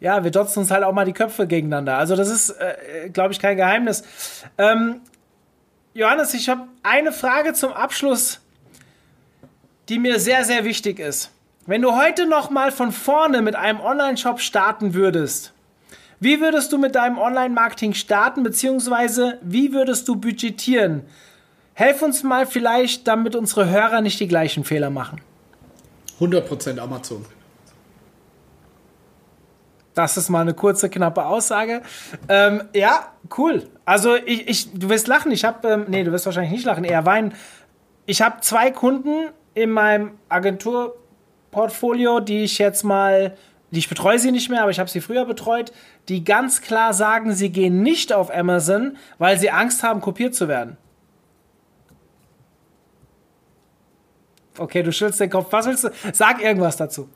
ja, 0.00 0.24
wir 0.24 0.30
dotzen 0.30 0.60
uns 0.60 0.70
halt 0.70 0.82
auch 0.82 0.94
mal 0.94 1.04
die 1.04 1.12
Köpfe 1.12 1.46
gegeneinander. 1.46 1.98
Also 1.98 2.16
das 2.16 2.30
ist, 2.30 2.48
äh, 2.48 3.10
glaube 3.12 3.34
ich, 3.34 3.38
kein 3.38 3.58
Geheimnis. 3.58 4.04
Ähm, 4.56 5.02
Johannes, 5.92 6.32
ich 6.32 6.48
habe 6.48 6.62
eine 6.82 7.12
Frage 7.12 7.52
zum 7.52 7.74
Abschluss, 7.74 8.40
die 9.90 9.98
mir 9.98 10.18
sehr, 10.18 10.44
sehr 10.44 10.64
wichtig 10.64 10.98
ist. 10.98 11.31
Wenn 11.64 11.80
du 11.80 11.94
heute 11.94 12.26
noch 12.26 12.50
mal 12.50 12.72
von 12.72 12.90
vorne 12.90 13.40
mit 13.40 13.54
einem 13.54 13.80
Online-Shop 13.80 14.40
starten 14.40 14.94
würdest, 14.94 15.52
wie 16.18 16.40
würdest 16.40 16.72
du 16.72 16.78
mit 16.78 16.96
deinem 16.96 17.18
Online-Marketing 17.18 17.94
starten, 17.94 18.42
beziehungsweise 18.42 19.38
wie 19.42 19.72
würdest 19.72 20.08
du 20.08 20.16
budgetieren? 20.16 21.02
Helf 21.74 22.02
uns 22.02 22.24
mal 22.24 22.46
vielleicht, 22.46 23.06
damit 23.06 23.36
unsere 23.36 23.70
Hörer 23.70 24.00
nicht 24.00 24.18
die 24.18 24.26
gleichen 24.26 24.64
Fehler 24.64 24.90
machen. 24.90 25.20
100% 26.18 26.78
Amazon. 26.80 27.24
Das 29.94 30.16
ist 30.16 30.30
mal 30.30 30.40
eine 30.40 30.54
kurze, 30.54 30.90
knappe 30.90 31.24
Aussage. 31.24 31.82
Ähm, 32.28 32.64
ja, 32.74 33.12
cool. 33.38 33.68
Also 33.84 34.16
ich, 34.16 34.48
ich, 34.48 34.72
du 34.72 34.88
wirst 34.88 35.06
lachen. 35.06 35.30
Ich 35.30 35.44
habe, 35.44 35.68
ähm, 35.68 35.84
nee, 35.88 36.02
du 36.02 36.10
wirst 36.10 36.26
wahrscheinlich 36.26 36.52
nicht 36.52 36.64
lachen, 36.64 36.82
eher 36.82 37.06
weinen. 37.06 37.34
Ich 38.06 38.20
habe 38.20 38.40
zwei 38.40 38.72
Kunden 38.72 39.28
in 39.54 39.70
meinem 39.70 40.12
Agentur 40.28 40.96
Portfolio, 41.52 42.18
die 42.18 42.42
ich 42.42 42.58
jetzt 42.58 42.82
mal, 42.82 43.36
die 43.70 43.78
ich 43.78 43.88
betreue 43.88 44.18
sie 44.18 44.32
nicht 44.32 44.50
mehr, 44.50 44.62
aber 44.62 44.72
ich 44.72 44.80
habe 44.80 44.90
sie 44.90 45.00
früher 45.00 45.24
betreut, 45.24 45.72
die 46.08 46.24
ganz 46.24 46.62
klar 46.62 46.92
sagen, 46.92 47.32
sie 47.32 47.50
gehen 47.50 47.82
nicht 47.82 48.12
auf 48.12 48.34
Amazon, 48.34 48.96
weil 49.18 49.38
sie 49.38 49.52
Angst 49.52 49.84
haben, 49.84 50.00
kopiert 50.00 50.34
zu 50.34 50.48
werden. 50.48 50.76
Okay, 54.58 54.82
du 54.82 54.92
schüttelst 54.92 55.20
den 55.20 55.30
Kopf. 55.30 55.46
Was 55.50 55.66
willst 55.66 55.84
du? 55.84 55.90
Sag 56.12 56.42
irgendwas 56.42 56.76
dazu. 56.76 57.08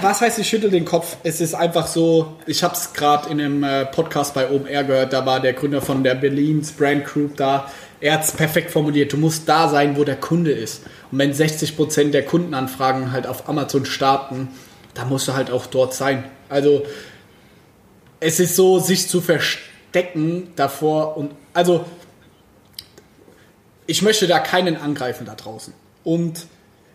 Was 0.00 0.20
heißt, 0.20 0.38
ich 0.38 0.48
schüttel 0.48 0.70
den 0.70 0.84
Kopf? 0.84 1.16
Es 1.22 1.40
ist 1.40 1.54
einfach 1.54 1.86
so, 1.86 2.36
ich 2.46 2.62
habe 2.64 2.74
es 2.74 2.92
gerade 2.92 3.28
in 3.30 3.40
einem 3.40 3.62
äh, 3.62 3.86
Podcast 3.86 4.34
bei 4.34 4.50
OMR 4.50 4.84
gehört, 4.84 5.12
da 5.12 5.24
war 5.24 5.40
der 5.40 5.52
Gründer 5.52 5.80
von 5.80 6.02
der 6.02 6.14
Berlins 6.14 6.72
Brand 6.72 7.04
Group 7.04 7.36
da. 7.36 7.70
Er 8.00 8.14
hat 8.14 8.24
es 8.24 8.32
perfekt 8.32 8.70
formuliert. 8.70 9.12
Du 9.12 9.16
musst 9.16 9.48
da 9.48 9.68
sein, 9.68 9.96
wo 9.96 10.04
der 10.04 10.16
Kunde 10.16 10.50
ist. 10.50 10.82
Und 11.10 11.18
wenn 11.18 11.32
60% 11.32 12.10
der 12.10 12.24
Kundenanfragen 12.24 13.12
halt 13.12 13.26
auf 13.26 13.48
Amazon 13.48 13.86
starten, 13.86 14.48
dann 14.94 15.08
musst 15.08 15.28
du 15.28 15.34
halt 15.34 15.50
auch 15.50 15.66
dort 15.66 15.94
sein. 15.94 16.24
Also 16.48 16.84
es 18.20 18.40
ist 18.40 18.56
so, 18.56 18.78
sich 18.78 19.08
zu 19.08 19.20
verstecken 19.20 20.52
davor 20.56 21.16
und 21.16 21.30
also 21.52 21.84
ich 23.86 24.02
möchte 24.02 24.26
da 24.26 24.40
keinen 24.40 24.76
angreifen 24.76 25.26
da 25.26 25.34
draußen. 25.34 25.72
Und 26.04 26.46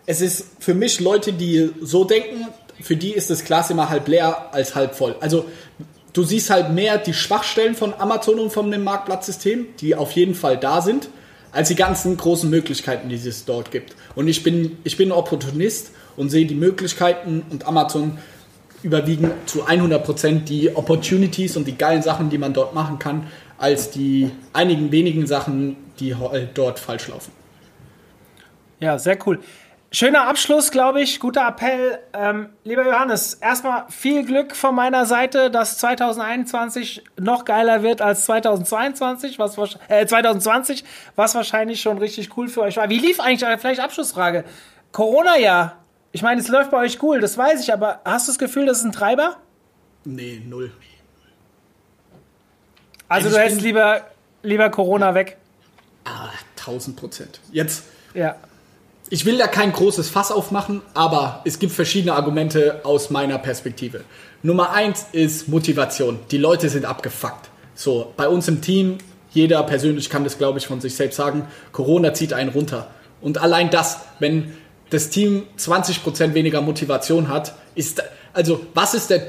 es 0.06 0.22
ist 0.22 0.46
für 0.60 0.74
mich 0.74 1.00
Leute, 1.00 1.34
die 1.34 1.72
so 1.82 2.04
denken, 2.04 2.48
für 2.82 2.96
die 2.96 3.12
ist 3.12 3.30
das 3.30 3.44
Glas 3.44 3.70
immer 3.70 3.90
halb 3.90 4.08
leer 4.08 4.54
als 4.54 4.76
halb 4.76 4.96
voll. 4.96 5.16
Also 5.22 5.46
du 6.14 6.24
siehst 6.24 6.50
halt 6.50 6.72
mehr 6.72 6.98
die 6.98 7.14
Schwachstellen 7.14 7.76
von 7.76 7.94
Amazon 7.94 8.40
und 8.40 8.52
von 8.52 8.72
dem 8.72 8.84
Marktplatzsystem, 8.84 9.68
die 9.80 9.96
auf 9.96 10.12
jeden 10.14 10.36
Fall 10.36 10.58
da 10.58 10.82
sind 10.82 11.10
als 11.52 11.68
die 11.68 11.76
ganzen 11.76 12.16
großen 12.16 12.50
Möglichkeiten, 12.50 13.10
die 13.10 13.16
es 13.16 13.46
dort 13.46 13.72
gibt. 13.72 13.96
Und 14.16 14.28
ich 14.28 14.42
bin, 14.42 14.78
ich 14.84 14.96
bin 14.96 15.12
Opportunist 15.12 15.92
und 16.16 16.30
sehe 16.30 16.46
die 16.46 16.56
Möglichkeiten 16.56 17.44
und 17.50 17.68
Amazon 17.68 18.18
überwiegen 18.84 19.32
zu 19.46 19.66
100% 19.66 20.46
die 20.46 20.76
Opportunities 20.76 21.58
und 21.58 21.68
die 21.68 21.78
geilen 21.78 22.02
Sachen, 22.02 22.30
die 22.30 22.38
man 22.38 22.54
dort 22.54 22.74
machen 22.74 23.00
kann, 23.00 23.28
als 23.58 23.92
die 23.92 24.32
einigen 24.54 24.92
wenigen 24.92 25.28
Sachen, 25.28 25.76
die 26.00 26.16
dort 26.54 26.80
falsch 26.80 27.10
laufen. 27.10 27.32
Ja, 28.80 28.98
sehr 28.98 29.18
cool. 29.28 29.40
Schöner 29.94 30.26
Abschluss, 30.26 30.72
glaube 30.72 31.02
ich. 31.02 31.20
Guter 31.20 31.46
Appell. 31.46 32.00
Ähm, 32.14 32.48
lieber 32.64 32.86
Johannes, 32.86 33.34
erstmal 33.34 33.84
viel 33.90 34.26
Glück 34.26 34.56
von 34.56 34.74
meiner 34.74 35.06
Seite, 35.06 35.52
dass 35.52 35.78
2021 35.80 37.04
noch 37.20 37.44
geiler 37.44 37.84
wird 37.84 38.02
als 38.02 38.24
2022, 38.24 39.38
was 39.38 39.58
äh, 39.90 40.06
2020, 40.06 40.86
was 41.18 41.36
wahrscheinlich 41.36 41.82
schon 41.82 41.98
richtig 41.98 42.38
cool 42.38 42.48
für 42.48 42.62
euch 42.62 42.78
war. 42.78 42.88
Wie 42.88 43.00
lief 43.00 43.20
eigentlich, 43.20 43.44
äh, 43.44 43.58
vielleicht 43.58 43.82
Abschlussfrage, 43.82 44.46
Corona-Jahr? 44.94 45.76
Ich 46.14 46.22
meine, 46.22 46.40
es 46.40 46.48
läuft 46.48 46.72
bei 46.72 46.78
euch 46.78 47.04
cool, 47.04 47.20
das 47.20 47.38
weiß 47.38 47.62
ich, 47.62 47.74
aber 47.74 48.00
hast 48.06 48.30
du 48.30 48.32
das 48.32 48.40
Gefühl, 48.40 48.68
das 48.68 48.78
ist 48.78 48.86
ein 48.86 48.94
Treiber? 48.94 49.36
Nee, 50.06 50.42
null. 50.48 50.72
Also, 53.10 53.28
also 53.28 53.38
du 53.38 53.44
hättest 53.44 53.62
lieber, 53.62 54.06
lieber 54.42 54.70
Corona 54.70 55.14
weg? 55.16 55.36
Ah, 56.06 56.30
1000 56.56 56.96
Prozent. 56.96 57.42
Jetzt. 57.52 57.84
Ja 58.14 58.38
ich 59.12 59.26
will 59.26 59.38
da 59.38 59.48
kein 59.48 59.74
großes 59.74 60.10
Fass 60.10 60.32
aufmachen, 60.32 60.82
aber 60.94 61.42
es 61.44 61.60
gibt 61.60 61.74
verschiedene 61.74 62.14
Argumente 62.14 62.80
aus 62.86 63.10
meiner 63.10 63.38
Perspektive. 63.38 64.06
Nummer 64.42 64.72
eins 64.72 65.06
ist 65.12 65.50
Motivation. 65.50 66.20
Die 66.32 66.38
Leute 66.38 66.70
sind 66.70 66.86
abgefuckt. 66.86 67.50
So, 67.76 68.14
bei 68.16 68.30
uns 68.30 68.48
im 68.48 68.62
Team, 68.62 69.00
jeder 69.32 69.62
persönlich 69.64 70.10
kann 70.10 70.24
das, 70.24 70.38
glaube 70.38 70.60
ich, 70.60 70.68
von 70.68 70.80
sich 70.80 70.96
selbst 70.96 71.18
sagen, 71.18 71.46
Corona 71.74 72.14
zieht 72.14 72.32
einen 72.32 72.52
runter. 72.52 72.88
Und 73.20 73.38
allein 73.38 73.70
das, 73.70 74.00
wenn 74.20 74.56
das 74.92 75.10
Team 75.10 75.44
20% 75.58 76.34
weniger 76.34 76.62
Motivation 76.62 77.28
hat, 77.28 77.54
ist, 77.76 78.02
also, 78.32 78.66
was 78.74 78.94
ist 78.94 79.10
der, 79.10 79.28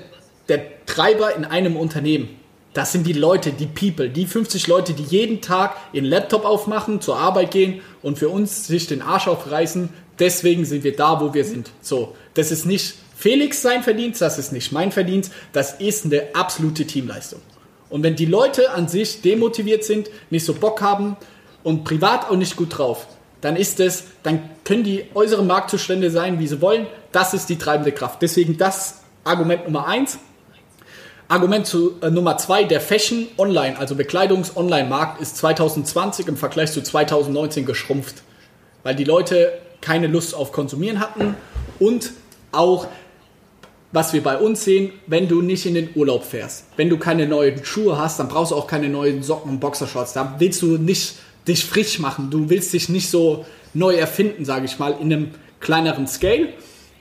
der 0.49 0.87
Treiber 0.87 1.35
in 1.35 1.45
einem 1.45 1.77
Unternehmen? 1.77 2.29
Das 2.75 2.93
sind 2.93 3.07
die 3.07 3.13
Leute, 3.13 3.53
die 3.53 3.67
People, 3.67 4.09
die 4.09 4.27
50 4.27 4.67
Leute, 4.67 4.95
die 4.95 5.03
jeden 5.03 5.41
Tag 5.43 5.77
ihren 5.93 6.07
Laptop 6.07 6.45
aufmachen, 6.45 7.01
zur 7.01 7.19
Arbeit 7.19 7.51
gehen 7.51 7.83
und 8.01 8.19
für 8.19 8.31
uns 8.31 8.67
sich 8.67 8.87
den 8.87 9.03
Arsch 9.03 9.29
aufreißen. 9.29 9.91
Deswegen 10.19 10.65
sind 10.65 10.83
wir 10.83 10.97
da, 10.97 11.21
wo 11.21 11.35
wir 11.35 11.45
sind. 11.45 11.71
So, 11.83 12.17
das 12.35 12.51
ist 12.51 12.65
nicht 12.65 12.95
Felix 13.15 13.63
sein 13.63 13.83
Verdienst, 13.83 14.21
das 14.21 14.39
ist 14.39 14.53
nicht 14.53 14.73
mein 14.73 14.91
Verdienst, 14.91 15.33
das 15.53 15.75
ist 15.75 16.07
eine 16.07 16.35
absolute 16.35 16.87
Teamleistung. 16.87 17.41
Und 17.89 18.03
wenn 18.03 18.17
die 18.17 18.27
Leute 18.27 18.71
an 18.71 18.89
sich 18.89 19.21
demotiviert 19.21 19.85
sind, 19.85 20.09
nicht 20.31 20.47
so 20.47 20.55
Bock 20.55 20.81
haben 20.81 21.17
und 21.63 21.85
privat 21.85 22.31
auch 22.31 22.37
nicht 22.37 22.57
gut 22.57 22.79
drauf, 22.79 23.07
dann 23.43 23.57
ist 23.57 23.81
es, 23.81 24.05
dann 24.23 24.49
können 24.65 24.83
die 24.83 25.05
äußeren 25.15 25.47
Marktzustände 25.47 26.11
sein, 26.11 26.39
wie 26.39 26.47
sie 26.47 26.61
wollen. 26.63 26.87
Das 27.11 27.35
ist 27.35 27.51
die 27.51 27.59
treibende 27.59 27.93
Kraft. 27.93 28.23
Deswegen 28.23 28.57
das 28.57 29.03
Argument 29.25 29.67
Nummer 29.67 29.87
eins. 29.87 30.19
Argument 31.33 31.67
zu, 31.67 31.95
äh, 32.03 32.11
Nummer 32.11 32.37
zwei, 32.37 32.65
der 32.65 32.79
Fashion 32.79 33.27
Online, 33.39 33.79
also 33.79 33.95
Bekleidungs-Online-Markt 33.95 35.19
ist 35.23 35.39
2020 35.39 36.29
im 36.29 36.37
Vergleich 36.37 36.73
zu 36.73 36.83
2019 36.83 37.65
geschrumpft, 37.65 38.17
weil 38.83 38.95
die 38.95 39.05
Leute 39.05 39.51
keine 39.81 40.09
Lust 40.09 40.35
auf 40.35 40.53
Konsumieren 40.53 41.01
hatten 41.01 41.35
und 41.79 42.11
auch 42.53 42.87
was 43.93 44.13
wir 44.13 44.23
bei 44.23 44.37
uns 44.37 44.65
sehen, 44.65 44.93
wenn 45.07 45.27
du 45.27 45.41
nicht 45.41 45.65
in 45.65 45.73
den 45.73 45.89
Urlaub 45.95 46.25
fährst, 46.25 46.67
wenn 46.77 46.91
du 46.91 46.99
keine 46.99 47.27
neuen 47.27 47.65
Schuhe 47.65 47.97
hast, 47.97 48.19
dann 48.19 48.29
brauchst 48.29 48.53
du 48.53 48.57
auch 48.57 48.67
keine 48.67 48.91
neuen 48.91 49.23
Socken 49.23 49.53
und 49.53 49.61
Boxershorts. 49.61 50.13
Da 50.13 50.37
willst 50.39 50.61
du 50.61 50.77
nicht 50.77 51.15
dich 51.49 51.65
frisch 51.65 51.99
machen. 51.99 52.31
Du 52.31 52.51
willst 52.51 52.75
dich 52.75 52.91
nicht 52.91 53.09
so 53.11 53.47
neu 53.73 53.95
erfinden, 53.95 54.45
sage 54.45 54.67
ich 54.67 54.79
mal, 54.79 54.97
in 55.01 55.13
einem 55.13 55.31
kleineren 55.61 56.07
Scale. 56.07 56.51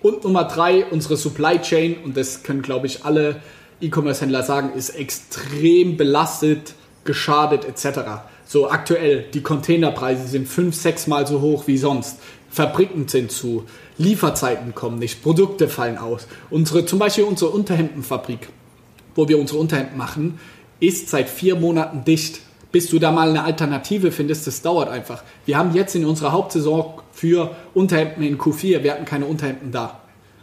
Und 0.01 0.23
Nummer 0.23 0.45
drei, 0.45 0.85
unsere 0.85 1.15
Supply 1.15 1.59
Chain, 1.59 1.97
und 2.03 2.17
das 2.17 2.43
können, 2.43 2.61
glaube 2.61 2.87
ich, 2.87 3.05
alle 3.05 3.41
E-Commerce-Händler 3.81 4.43
sagen, 4.43 4.73
ist 4.73 4.89
extrem 4.91 5.97
belastet, 5.97 6.75
geschadet 7.03 7.65
etc. 7.65 7.99
So 8.45 8.69
aktuell, 8.69 9.25
die 9.33 9.41
Containerpreise 9.41 10.27
sind 10.27 10.47
fünf, 10.47 10.75
sechs 10.75 11.07
Mal 11.07 11.25
so 11.25 11.41
hoch 11.41 11.67
wie 11.67 11.77
sonst. 11.77 12.17
Fabriken 12.49 13.07
sind 13.07 13.31
zu, 13.31 13.63
Lieferzeiten 13.97 14.75
kommen 14.75 14.99
nicht, 14.99 15.23
Produkte 15.23 15.69
fallen 15.69 15.97
aus. 15.97 16.27
Unsere, 16.49 16.85
zum 16.85 16.99
Beispiel 16.99 17.23
unsere 17.23 17.51
Unterhemdenfabrik, 17.51 18.49
wo 19.15 19.27
wir 19.29 19.39
unsere 19.39 19.59
Unterhemden 19.59 19.97
machen, 19.97 20.39
ist 20.81 21.09
seit 21.09 21.29
vier 21.29 21.55
Monaten 21.55 22.03
dicht. 22.03 22.41
Bis 22.73 22.89
du 22.89 22.99
da 22.99 23.11
mal 23.11 23.29
eine 23.29 23.43
Alternative 23.43 24.11
findest, 24.11 24.47
das 24.47 24.61
dauert 24.61 24.89
einfach. 24.89 25.23
Wir 25.45 25.57
haben 25.57 25.73
jetzt 25.73 25.93
in 25.95 26.05
unserer 26.05 26.31
Hauptsaison 26.31 27.01
für 27.11 27.55
Unterhemden 27.73 28.23
in 28.23 28.37
Q4, 28.37 28.83
wir 28.83 28.93
hatten 28.93 29.05
keine 29.05 29.25
Unterhemden 29.25 29.71
da. 29.71 30.00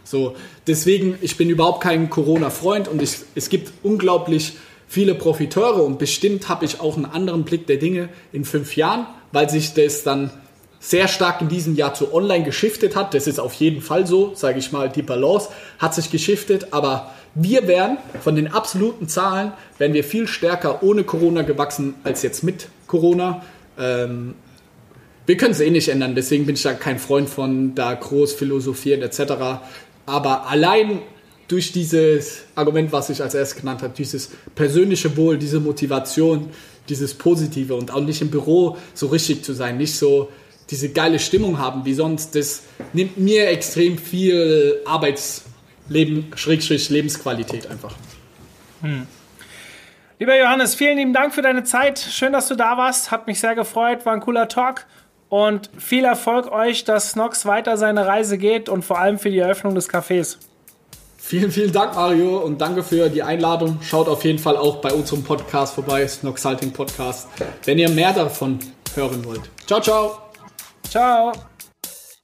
So, 0.09 0.35
deswegen, 0.65 1.19
ich 1.21 1.37
bin 1.37 1.51
überhaupt 1.51 1.83
kein 1.83 2.09
Corona-Freund 2.09 2.87
und 2.87 2.99
ich, 2.99 3.17
es 3.35 3.47
gibt 3.47 3.71
unglaublich 3.83 4.53
viele 4.87 5.13
Profiteure 5.13 5.83
und 5.83 5.99
bestimmt 5.99 6.49
habe 6.49 6.65
ich 6.65 6.79
auch 6.79 6.95
einen 6.95 7.05
anderen 7.05 7.43
Blick 7.43 7.67
der 7.67 7.77
Dinge 7.77 8.09
in 8.31 8.43
fünf 8.43 8.75
Jahren, 8.75 9.05
weil 9.31 9.51
sich 9.51 9.75
das 9.75 10.01
dann 10.01 10.31
sehr 10.79 11.07
stark 11.07 11.41
in 11.41 11.47
diesem 11.47 11.75
Jahr 11.75 11.93
zu 11.93 12.11
online 12.11 12.43
geschiftet 12.43 12.95
hat. 12.95 13.13
Das 13.13 13.27
ist 13.27 13.39
auf 13.39 13.53
jeden 13.53 13.81
Fall 13.81 14.07
so, 14.07 14.33
sage 14.33 14.57
ich 14.57 14.71
mal, 14.71 14.89
die 14.89 15.03
Balance 15.03 15.49
hat 15.77 15.93
sich 15.93 16.09
geschiftet, 16.09 16.69
aber 16.71 17.13
wir 17.35 17.67
wären 17.67 17.99
von 18.19 18.35
den 18.35 18.51
absoluten 18.51 19.07
Zahlen, 19.07 19.51
wären 19.77 19.93
wir 19.93 20.03
viel 20.03 20.27
stärker 20.27 20.81
ohne 20.81 21.03
Corona 21.03 21.43
gewachsen 21.43 21.93
als 22.03 22.23
jetzt 22.23 22.43
mit 22.43 22.69
Corona. 22.87 23.43
Ähm, 23.77 24.33
wir 25.27 25.37
können 25.37 25.51
es 25.51 25.59
eh 25.59 25.69
nicht 25.69 25.89
ändern, 25.89 26.15
deswegen 26.15 26.47
bin 26.47 26.55
ich 26.55 26.63
da 26.63 26.73
kein 26.73 26.97
Freund 26.97 27.29
von 27.29 27.75
da 27.75 27.93
groß 27.93 28.33
philosophieren 28.33 29.03
etc. 29.03 29.61
Aber 30.09 30.47
allein 30.47 31.01
durch 31.47 31.71
dieses 31.71 32.43
Argument, 32.55 32.91
was 32.91 33.09
ich 33.09 33.21
als 33.21 33.33
erstes 33.33 33.59
genannt 33.59 33.81
habe, 33.81 33.93
dieses 33.95 34.29
persönliche 34.55 35.15
Wohl, 35.17 35.37
diese 35.37 35.59
Motivation, 35.59 36.49
dieses 36.87 37.13
Positive 37.13 37.75
und 37.75 37.91
auch 37.91 38.01
nicht 38.01 38.21
im 38.21 38.29
Büro 38.29 38.77
so 38.93 39.07
richtig 39.07 39.43
zu 39.43 39.53
sein, 39.53 39.77
nicht 39.77 39.95
so 39.95 40.29
diese 40.69 40.89
geile 40.89 41.19
Stimmung 41.19 41.57
haben 41.57 41.85
wie 41.85 41.93
sonst, 41.93 42.35
das 42.35 42.63
nimmt 42.93 43.17
mir 43.17 43.49
extrem 43.49 43.97
viel 43.97 44.81
Arbeitsleben, 44.85 46.31
Schrägstrich 46.35 46.89
Lebensqualität 46.89 47.67
einfach. 47.67 47.95
Hm. 48.81 49.07
Lieber 50.19 50.37
Johannes, 50.37 50.75
vielen 50.75 50.97
lieben 50.97 51.13
Dank 51.13 51.33
für 51.33 51.41
deine 51.41 51.63
Zeit. 51.63 51.97
Schön, 51.97 52.33
dass 52.33 52.47
du 52.49 52.55
da 52.55 52.77
warst. 52.77 53.09
Hat 53.09 53.25
mich 53.25 53.39
sehr 53.39 53.55
gefreut. 53.55 54.05
War 54.05 54.13
ein 54.13 54.19
cooler 54.19 54.49
Talk. 54.49 54.85
Und 55.29 55.69
viel 55.77 56.05
Erfolg 56.05 56.51
euch, 56.51 56.83
dass 56.83 57.11
Snox 57.11 57.45
weiter 57.45 57.77
seine 57.77 58.07
Reise 58.07 58.37
geht 58.37 58.67
und 58.67 58.83
vor 58.83 58.99
allem 58.99 59.19
für 59.19 59.29
die 59.29 59.37
Eröffnung 59.37 59.75
des 59.75 59.89
Cafés. 59.89 60.37
Vielen, 61.17 61.51
vielen 61.51 61.71
Dank, 61.71 61.93
Mario, 61.93 62.39
und 62.39 62.59
danke 62.59 62.81
für 62.81 63.07
die 63.09 63.21
Einladung. 63.21 63.77
Schaut 63.83 64.07
auf 64.07 64.23
jeden 64.25 64.39
Fall 64.39 64.57
auch 64.57 64.77
bei 64.77 64.91
unserem 64.91 65.23
Podcast 65.23 65.75
vorbei, 65.75 66.07
Snoxalting 66.07 66.73
Podcast, 66.73 67.27
wenn 67.65 67.77
ihr 67.77 67.89
mehr 67.89 68.13
davon 68.13 68.57
hören 68.95 69.23
wollt. 69.23 69.41
Ciao, 69.67 69.79
ciao. 69.79 70.17
Ciao. 70.89 71.31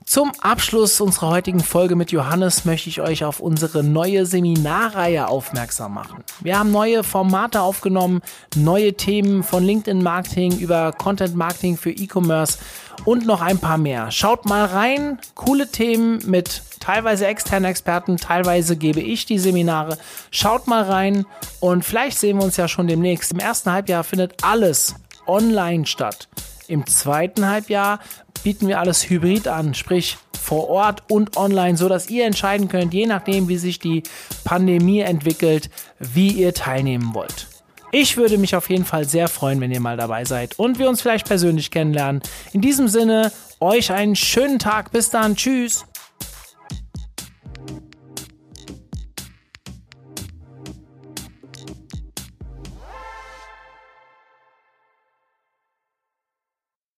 Zum 0.05 0.31
Abschluss 0.39 1.01
unserer 1.01 1.29
heutigen 1.31 1.59
Folge 1.59 1.95
mit 1.95 2.11
Johannes 2.11 2.63
möchte 2.63 2.89
ich 2.89 3.01
euch 3.01 3.25
auf 3.25 3.39
unsere 3.39 3.83
neue 3.83 4.27
Seminarreihe 4.27 5.27
aufmerksam 5.27 5.95
machen. 5.95 6.23
Wir 6.41 6.59
haben 6.59 6.71
neue 6.71 7.03
Formate 7.03 7.61
aufgenommen, 7.61 8.21
neue 8.55 8.93
Themen 8.93 9.41
von 9.41 9.63
LinkedIn 9.63 10.03
Marketing 10.03 10.59
über 10.59 10.91
Content 10.93 11.35
Marketing 11.35 11.75
für 11.75 11.89
E-Commerce 11.89 12.59
und 13.03 13.25
noch 13.25 13.41
ein 13.41 13.59
paar 13.59 13.77
mehr. 13.77 14.11
Schaut 14.11 14.45
mal 14.45 14.65
rein, 14.65 15.19
coole 15.35 15.69
Themen 15.69 16.19
mit 16.25 16.61
teilweise 16.79 17.27
externen 17.27 17.69
Experten, 17.69 18.17
teilweise 18.17 18.77
gebe 18.77 19.01
ich 19.01 19.25
die 19.25 19.39
Seminare. 19.39 19.97
Schaut 20.31 20.67
mal 20.67 20.83
rein 20.83 21.25
und 21.59 21.83
vielleicht 21.83 22.17
sehen 22.17 22.37
wir 22.37 22.45
uns 22.45 22.57
ja 22.57 22.67
schon 22.67 22.87
demnächst. 22.87 23.31
Im 23.31 23.39
ersten 23.39 23.71
Halbjahr 23.71 24.03
findet 24.03 24.43
alles 24.43 24.95
online 25.27 25.85
statt. 25.85 26.27
Im 26.67 26.85
zweiten 26.87 27.47
Halbjahr 27.47 27.99
bieten 28.43 28.67
wir 28.67 28.79
alles 28.79 29.09
hybrid 29.09 29.47
an, 29.47 29.73
sprich 29.73 30.17
vor 30.39 30.69
Ort 30.69 31.03
und 31.09 31.37
online, 31.37 31.77
so 31.77 31.89
dass 31.89 32.09
ihr 32.09 32.25
entscheiden 32.25 32.67
könnt, 32.67 32.93
je 32.93 33.07
nachdem, 33.07 33.47
wie 33.47 33.57
sich 33.57 33.79
die 33.79 34.03
Pandemie 34.43 34.99
entwickelt, 34.99 35.69
wie 35.99 36.29
ihr 36.29 36.53
teilnehmen 36.53 37.13
wollt. 37.13 37.47
Ich 37.97 38.17
würde 38.17 38.37
mich 38.37 38.57
auf 38.57 38.69
jeden 38.69 38.83
Fall 38.83 39.07
sehr 39.07 39.29
freuen, 39.29 39.61
wenn 39.61 39.71
ihr 39.71 39.79
mal 39.79 39.95
dabei 39.95 40.25
seid 40.25 40.59
und 40.59 40.79
wir 40.79 40.89
uns 40.89 41.01
vielleicht 41.01 41.25
persönlich 41.25 41.71
kennenlernen. 41.71 42.21
In 42.51 42.59
diesem 42.59 42.89
Sinne, 42.89 43.31
euch 43.61 43.89
einen 43.93 44.17
schönen 44.17 44.59
Tag. 44.59 44.91
Bis 44.91 45.11
dann. 45.11 45.37
Tschüss. 45.37 45.85